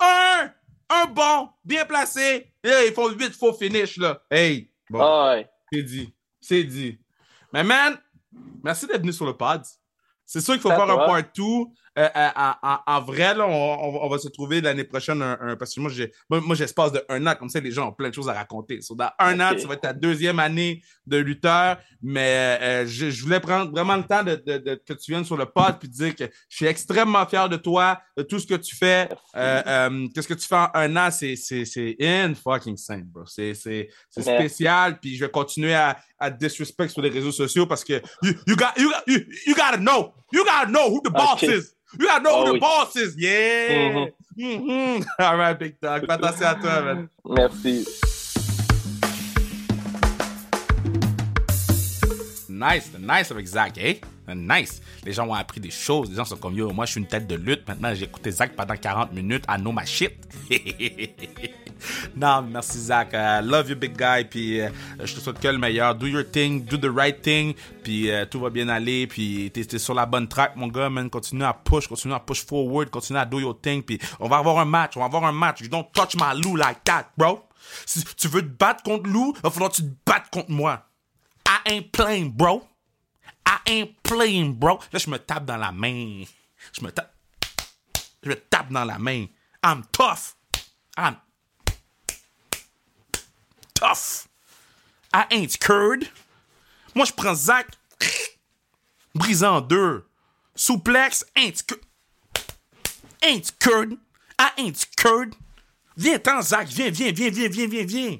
un, 0.00 0.50
un 0.90 1.06
bon, 1.06 1.48
bien 1.64 1.84
placé. 1.84 2.52
Et 2.64 2.70
ils 2.88 2.92
font 2.92 3.08
huit 3.10 3.32
faux 3.34 3.52
finish, 3.52 3.98
là. 3.98 4.20
Hey, 4.30 4.70
bon, 4.90 5.00
Ah 5.00 5.34
ouais. 5.34 5.48
c'est 5.72 5.82
dit. 5.82 6.14
C'est 6.40 6.64
dit. 6.64 6.98
Mais 7.52 7.62
man, 7.62 7.96
merci 8.64 8.86
d'être 8.86 9.02
venu 9.02 9.12
sur 9.12 9.26
le 9.26 9.36
pod. 9.36 9.62
C'est 10.32 10.40
sûr 10.40 10.54
qu'il 10.54 10.62
faut 10.62 10.70
Ça 10.70 10.76
faire 10.76 10.88
un 10.90 10.96
part 10.96 11.22
2. 11.36 11.42
Euh, 11.98 12.08
en, 12.86 13.00
vrai, 13.02 13.34
là, 13.34 13.46
on, 13.46 13.52
on 13.52 13.92
va- 13.92 13.98
on 14.04 14.08
va 14.08 14.16
se 14.16 14.28
trouver 14.28 14.62
l'année 14.62 14.84
prochaine 14.84 15.20
un, 15.20 15.36
un- 15.42 15.56
parce 15.56 15.74
que 15.74 15.80
moi, 15.80 15.90
j'ai, 15.90 16.10
moi, 16.30 16.54
j'espace 16.56 16.90
de 16.90 17.04
un 17.10 17.26
an, 17.26 17.34
comme 17.38 17.50
ça, 17.50 17.60
les 17.60 17.70
gens 17.70 17.88
ont 17.88 17.92
plein 17.92 18.08
de 18.08 18.14
choses 18.14 18.30
à 18.30 18.32
raconter. 18.32 18.80
So, 18.80 18.94
dans 18.94 19.10
un 19.18 19.38
an, 19.40 19.50
Ok. 19.52 19.58
ça 19.60 19.68
va 19.68 19.74
être 19.74 19.82
ta 19.82 19.92
deuxième 19.92 20.38
année 20.38 20.82
de 21.06 21.18
lutteur, 21.18 21.76
mais 22.00 22.58
euh, 22.62 22.86
je, 22.86 23.10
je 23.10 23.22
voulais 23.22 23.40
prendre 23.40 23.70
vraiment 23.72 23.96
le 23.96 24.04
temps 24.04 24.22
de, 24.22 24.36
de- 24.36 24.56
de- 24.56 24.74
que 24.86 24.94
tu 24.94 25.10
viennes 25.12 25.26
sur 25.26 25.36
le 25.36 25.44
pod 25.44 25.78
puis 25.78 25.88
dire 25.90 26.14
que 26.16 26.24
je 26.48 26.56
suis 26.56 26.64
extrêmement 26.66 27.26
fier 27.26 27.46
de 27.50 27.56
toi, 27.58 28.00
de 28.16 28.22
tout 28.22 28.38
ce 28.38 28.46
que 28.46 28.54
tu 28.54 28.74
fais. 28.74 29.10
Euh, 29.36 29.62
euh, 29.66 30.06
Qu'est-ce 30.14 30.28
que 30.28 30.32
tu 30.34 30.48
fais 30.48 30.54
en 30.56 30.68
un 30.72 30.96
an, 30.96 31.10
c'est, 31.10 31.36
c'est, 31.36 31.66
c'est 31.66 31.94
in 32.00 32.32
fucking 32.34 32.72
insane, 32.72 33.02
bro. 33.04 33.26
C'est, 33.26 33.52
c'est, 33.52 33.90
c'est 34.08 34.24
Merci. 34.24 34.48
spécial, 34.48 34.98
puis 34.98 35.14
je 35.14 35.26
vais 35.26 35.30
continuer 35.30 35.74
à, 35.74 35.98
à 36.18 36.30
disrespect 36.30 36.88
sur 36.88 37.02
les 37.02 37.10
réseaux 37.10 37.32
sociaux 37.32 37.66
parce 37.66 37.84
que 37.84 38.00
you, 38.22 38.32
you, 38.46 38.56
got, 38.56 38.68
you, 38.78 38.88
got- 38.90 39.02
you, 39.06 39.18
you 39.46 39.54
gotta 39.54 39.76
know. 39.76 40.14
You 40.32 40.44
gotta 40.44 40.70
know 40.70 40.90
who 40.90 41.00
the 41.02 41.10
boss 41.10 41.42
is. 41.42 41.74
You 41.98 42.06
gotta 42.06 42.22
know 42.24 42.30
Ah 42.42 42.46
who 42.46 42.52
the 42.54 42.58
boss 42.58 42.96
is. 42.96 43.14
Yeah. 43.18 43.92
Mhm. 43.92 44.12
Mhm. 44.38 45.06
All 45.18 45.36
right, 45.36 45.58
big 45.58 45.78
dog. 45.80 46.06
Fais 46.06 46.14
attention 46.14 46.46
à 46.46 46.54
toi, 46.54 46.80
man. 46.82 47.08
Merci. 47.24 47.84
Nice, 52.62 52.92
nice 52.96 53.30
avec 53.32 53.46
Zach, 53.46 53.72
eh? 53.76 54.00
Nice. 54.28 54.80
Les 55.04 55.12
gens 55.12 55.26
ont 55.26 55.34
appris 55.34 55.60
des 55.60 55.70
choses. 55.70 56.10
Les 56.10 56.16
gens 56.16 56.24
sont 56.24 56.36
comme, 56.36 56.54
yo, 56.54 56.70
moi, 56.72 56.86
je 56.86 56.92
suis 56.92 57.00
une 57.00 57.08
tête 57.08 57.26
de 57.26 57.34
lutte. 57.34 57.66
Maintenant, 57.66 57.92
j'ai 57.92 58.04
écouté 58.04 58.30
Zach 58.30 58.54
pendant 58.54 58.76
40 58.76 59.12
minutes. 59.12 59.44
I 59.48 59.58
know 59.58 59.72
my 59.72 59.84
shit. 59.84 60.12
non, 62.16 62.42
merci, 62.42 62.78
Zach. 62.78 63.12
Uh, 63.12 63.44
love 63.44 63.68
you, 63.68 63.74
big 63.74 63.96
guy. 63.96 64.24
Puis, 64.24 64.60
euh, 64.60 64.68
je 65.02 65.12
te 65.12 65.20
souhaite 65.20 65.40
que 65.40 65.48
le 65.48 65.58
meilleur. 65.58 65.96
Do 65.96 66.06
your 66.06 66.24
thing, 66.24 66.64
do 66.64 66.76
the 66.76 66.90
right 66.94 67.20
thing. 67.20 67.54
Puis, 67.82 68.10
euh, 68.10 68.24
tout 68.26 68.38
va 68.38 68.50
bien 68.50 68.68
aller. 68.68 69.08
Puis, 69.08 69.50
t'es 69.52 69.64
t'es 69.64 69.80
sur 69.80 69.94
la 69.94 70.06
bonne 70.06 70.28
track, 70.28 70.54
mon 70.54 70.68
gars, 70.68 70.88
man. 70.88 71.10
Continue 71.10 71.44
à 71.44 71.52
push, 71.52 71.88
continue 71.88 72.14
à 72.14 72.20
push 72.20 72.44
forward, 72.44 72.90
continue 72.90 73.18
à 73.18 73.24
do 73.24 73.40
your 73.40 73.60
thing. 73.60 73.82
Puis, 73.82 73.98
on 74.20 74.28
va 74.28 74.36
avoir 74.36 74.60
un 74.60 74.64
match, 74.64 74.96
on 74.96 75.00
va 75.00 75.06
avoir 75.06 75.24
un 75.24 75.32
match. 75.32 75.62
You 75.62 75.68
don't 75.68 75.86
touch 75.92 76.14
my 76.14 76.40
Lou 76.40 76.54
like 76.54 76.84
that, 76.84 77.10
bro. 77.18 77.42
Si 77.86 78.04
tu 78.16 78.28
veux 78.28 78.42
te 78.42 78.56
battre 78.56 78.84
contre 78.84 79.10
Lou, 79.10 79.32
il 79.36 79.42
va 79.42 79.50
falloir 79.50 79.70
que 79.70 79.76
tu 79.76 79.82
te 79.82 79.94
battes 80.06 80.30
contre 80.30 80.50
moi. 80.50 80.86
Ain't 81.66 81.92
playing, 81.92 82.30
bro. 82.32 82.66
I 83.46 83.58
ain't 83.66 84.02
playing, 84.02 84.54
bro. 84.54 84.80
Là, 84.92 84.98
je 84.98 85.10
me 85.10 85.18
tape 85.18 85.44
dans 85.46 85.56
la 85.56 85.72
main. 85.72 86.24
Je 86.72 86.82
me 86.82 86.90
tape. 86.90 87.12
Je 88.22 88.28
me 88.28 88.34
tape 88.36 88.70
dans 88.70 88.84
la 88.84 88.98
main. 88.98 89.28
I'm 89.62 89.84
tough. 89.92 90.34
I'm 90.96 91.16
tough. 93.74 94.28
I 95.12 95.26
ain't 95.30 95.50
scared. 95.52 96.08
Moi, 96.94 97.06
je 97.06 97.12
prends 97.12 97.34
Zach, 97.34 97.68
brisé 99.14 99.46
en 99.46 99.60
deux. 99.60 100.04
Souplex, 100.54 101.24
ain't 101.36 101.56
scared. 101.56 101.80
Ain't 103.22 103.46
scared. 103.46 103.96
I 104.38 104.50
ain't 104.58 104.76
scared. 104.76 105.34
Viens-t'en, 105.96 106.42
Zach. 106.42 106.68
Viens, 106.68 106.90
viens, 106.90 107.12
viens, 107.12 107.30
viens, 107.30 107.48
viens, 107.48 107.68
viens, 107.68 107.86
viens. 107.86 108.18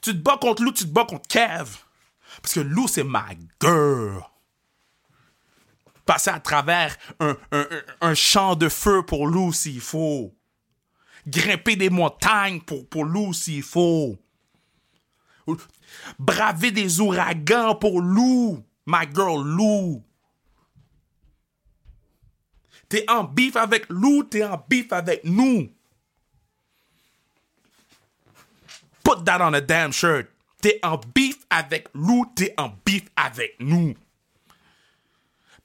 Tu 0.00 0.12
te 0.12 0.18
bats 0.18 0.36
contre 0.36 0.62
Lou, 0.62 0.72
tu 0.72 0.84
te 0.84 0.90
bats 0.90 1.06
contre 1.06 1.28
Kev. 1.28 1.83
Parce 2.42 2.54
que 2.54 2.60
Lou, 2.60 2.88
c'est 2.88 3.04
ma 3.04 3.26
girl. 3.60 4.22
Passer 6.06 6.30
à 6.30 6.40
travers 6.40 6.96
un, 7.20 7.36
un, 7.52 7.60
un- 7.70 7.82
un 8.10 8.14
champ 8.14 8.56
de 8.56 8.68
feu 8.68 9.02
pour 9.04 9.26
Lou 9.26 9.52
s'il 9.52 9.80
faut. 9.80 10.34
Grimper 11.26 11.76
des 11.76 11.88
montagnes 11.90 12.60
pour, 12.60 12.86
pour 12.88 13.04
Lou 13.04 13.32
s'il 13.32 13.62
faut. 13.62 14.18
Braver 16.18 16.70
des 16.70 17.00
ouragans 17.00 17.74
pour 17.74 18.00
Lou. 18.02 18.62
My 18.86 19.06
girl 19.14 19.42
Lou. 19.46 20.02
T'es 22.90 23.08
en 23.10 23.24
bif 23.24 23.56
avec 23.56 23.86
Lou, 23.88 24.24
t'es 24.24 24.44
en 24.44 24.62
bif 24.68 24.92
avec 24.92 25.24
nous. 25.24 25.70
Put 29.02 29.24
that 29.24 29.40
on 29.40 29.54
a 29.54 29.60
damn 29.62 29.90
shirt. 29.92 30.28
T'es 30.64 30.80
en 30.82 30.96
beef 30.96 31.36
avec 31.50 31.88
Lou, 31.92 32.24
t'es 32.34 32.54
en 32.56 32.70
beef 32.86 33.02
avec 33.16 33.56
nous. 33.60 33.92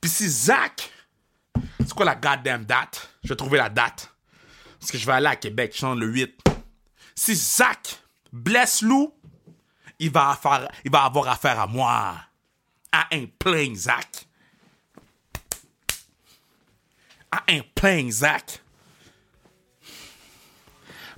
Puis 0.01 0.11
si 0.11 0.27
Zach, 0.27 0.91
c'est 1.79 1.93
quoi 1.93 2.03
la 2.03 2.15
goddamn 2.15 2.65
date? 2.65 3.09
Je 3.23 3.29
vais 3.29 3.37
trouver 3.37 3.59
la 3.59 3.69
date. 3.69 4.13
Parce 4.77 4.91
que 4.91 4.97
je 4.97 5.05
vais 5.05 5.13
aller 5.13 5.27
à 5.27 5.37
Québec, 5.37 5.73
je 5.73 5.85
le 5.85 6.05
8. 6.05 6.43
Si 7.15 7.33
Zach 7.33 7.97
blesse 8.33 8.81
Lou, 8.81 9.13
il 9.99 10.11
va, 10.11 10.37
il 10.83 10.91
va 10.91 11.05
avoir 11.05 11.29
affaire 11.29 11.57
à 11.61 11.65
moi. 11.65 12.15
I 12.93 13.03
ain't 13.11 13.31
playing 13.39 13.77
Zach. 13.77 14.27
I 17.33 17.39
ain't 17.47 17.73
playing 17.73 18.11
Zach. 18.11 18.61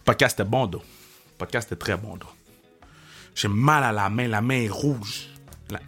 Podcast 0.06 0.40
était 0.40 0.48
bon. 0.48 0.70
Podcast 1.40 1.72
était 1.72 1.80
très 1.80 1.98
bon, 1.98 2.16
dos. 2.16 2.28
J'ai 3.36 3.48
mal 3.48 3.84
à 3.84 3.92
la 3.92 4.10
main, 4.10 4.28
la 4.28 4.42
main 4.42 4.62
est 4.62 4.70
rouge. 4.70 5.28
Là, 5.70 5.80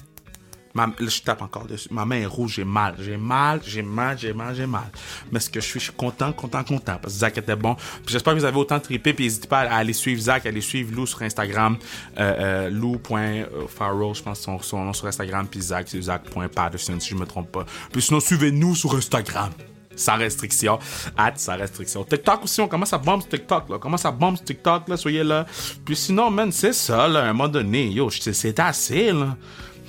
je 1.00 1.22
tape 1.22 1.42
encore 1.42 1.66
dessus. 1.66 1.90
Ma 1.92 2.06
main 2.06 2.22
est 2.22 2.26
rouge, 2.26 2.54
j'ai 2.56 2.64
mal. 2.64 2.96
J'ai 3.00 3.18
mal, 3.18 3.62
j'ai 3.64 3.82
mal, 3.82 4.18
j'ai 4.18 4.34
mal, 4.34 4.56
j'ai 4.56 4.66
mal. 4.66 4.90
Mais 5.32 5.40
ce 5.40 5.50
que 5.50 5.60
je 5.60 5.66
suis, 5.66 5.80
je 5.80 5.86
suis 5.86 5.94
content, 5.94 6.34
content, 6.34 6.64
content. 6.64 6.98
Parce 7.02 7.14
que 7.14 7.20
Zach 7.20 7.38
était 7.38 7.56
bon. 7.56 7.76
Puis 7.76 8.14
j'espère 8.14 8.34
que 8.34 8.40
vous 8.40 8.46
avez 8.46 8.58
autant 8.58 8.80
trippé. 8.80 9.14
Puis 9.14 9.26
n'hésitez 9.26 9.48
pas 9.48 9.62
à 9.62 9.76
aller 9.76 9.94
suivre 9.94 10.22
Zach, 10.22 10.46
à 10.46 10.50
aller 10.50 10.62
suivre 10.62 10.96
Lou 10.96 11.06
sur 11.06 11.22
Instagram. 11.22 11.78
Euh, 12.18 12.36
euh, 12.40 12.70
Lou.farrow, 12.70 14.14
je 14.14 14.24
pense 14.24 14.40
son, 14.40 14.60
son 14.60 14.84
nom 14.84 14.94
sur 14.94 15.08
Instagram. 15.08 15.48
Puis 15.48 15.62
Zach, 15.62 15.88
c'est 15.88 16.02
Zach.patterson, 16.02 17.00
si 17.00 17.10
je 17.10 17.16
me 17.16 17.26
trompe 17.26 17.52
pas. 17.52 17.66
Puis 17.92 18.02
sinon, 18.02 18.20
suivez-nous 18.20 18.76
sur 18.76 18.96
Instagram 18.96 19.52
sans 19.96 20.18
restriction. 20.18 20.80
Hâte, 21.18 21.40
sans 21.40 21.58
restriction. 21.58 22.04
TikTok 22.04 22.44
aussi, 22.44 22.62
on 22.62 22.68
commence 22.68 22.94
à 22.94 22.98
bomber 22.98 23.26
TikTok, 23.26 23.70
là. 23.70 23.76
On 23.76 23.80
commence 23.80 24.06
à 24.06 24.12
bomber 24.12 24.40
TikTok, 24.40 24.88
là. 24.88 24.98
Soyez 24.98 25.24
là. 25.24 25.46
Puis 25.86 25.96
sinon, 25.96 26.30
man, 26.30 26.52
c'est 26.52 26.74
ça, 26.74 27.08
là. 27.08 27.22
À 27.22 27.30
un 27.30 27.34
moment 27.34 27.50
donné, 27.50 27.88
yo, 27.88 28.10
c'est 28.10 28.60
assez, 28.60 29.12
là. 29.12 29.36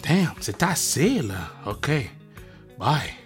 Damn, 0.06 0.32
c'est 0.40 0.62
assez, 0.62 1.22
là. 1.22 1.50
OK. 1.66 1.90
Bye. 2.78 3.23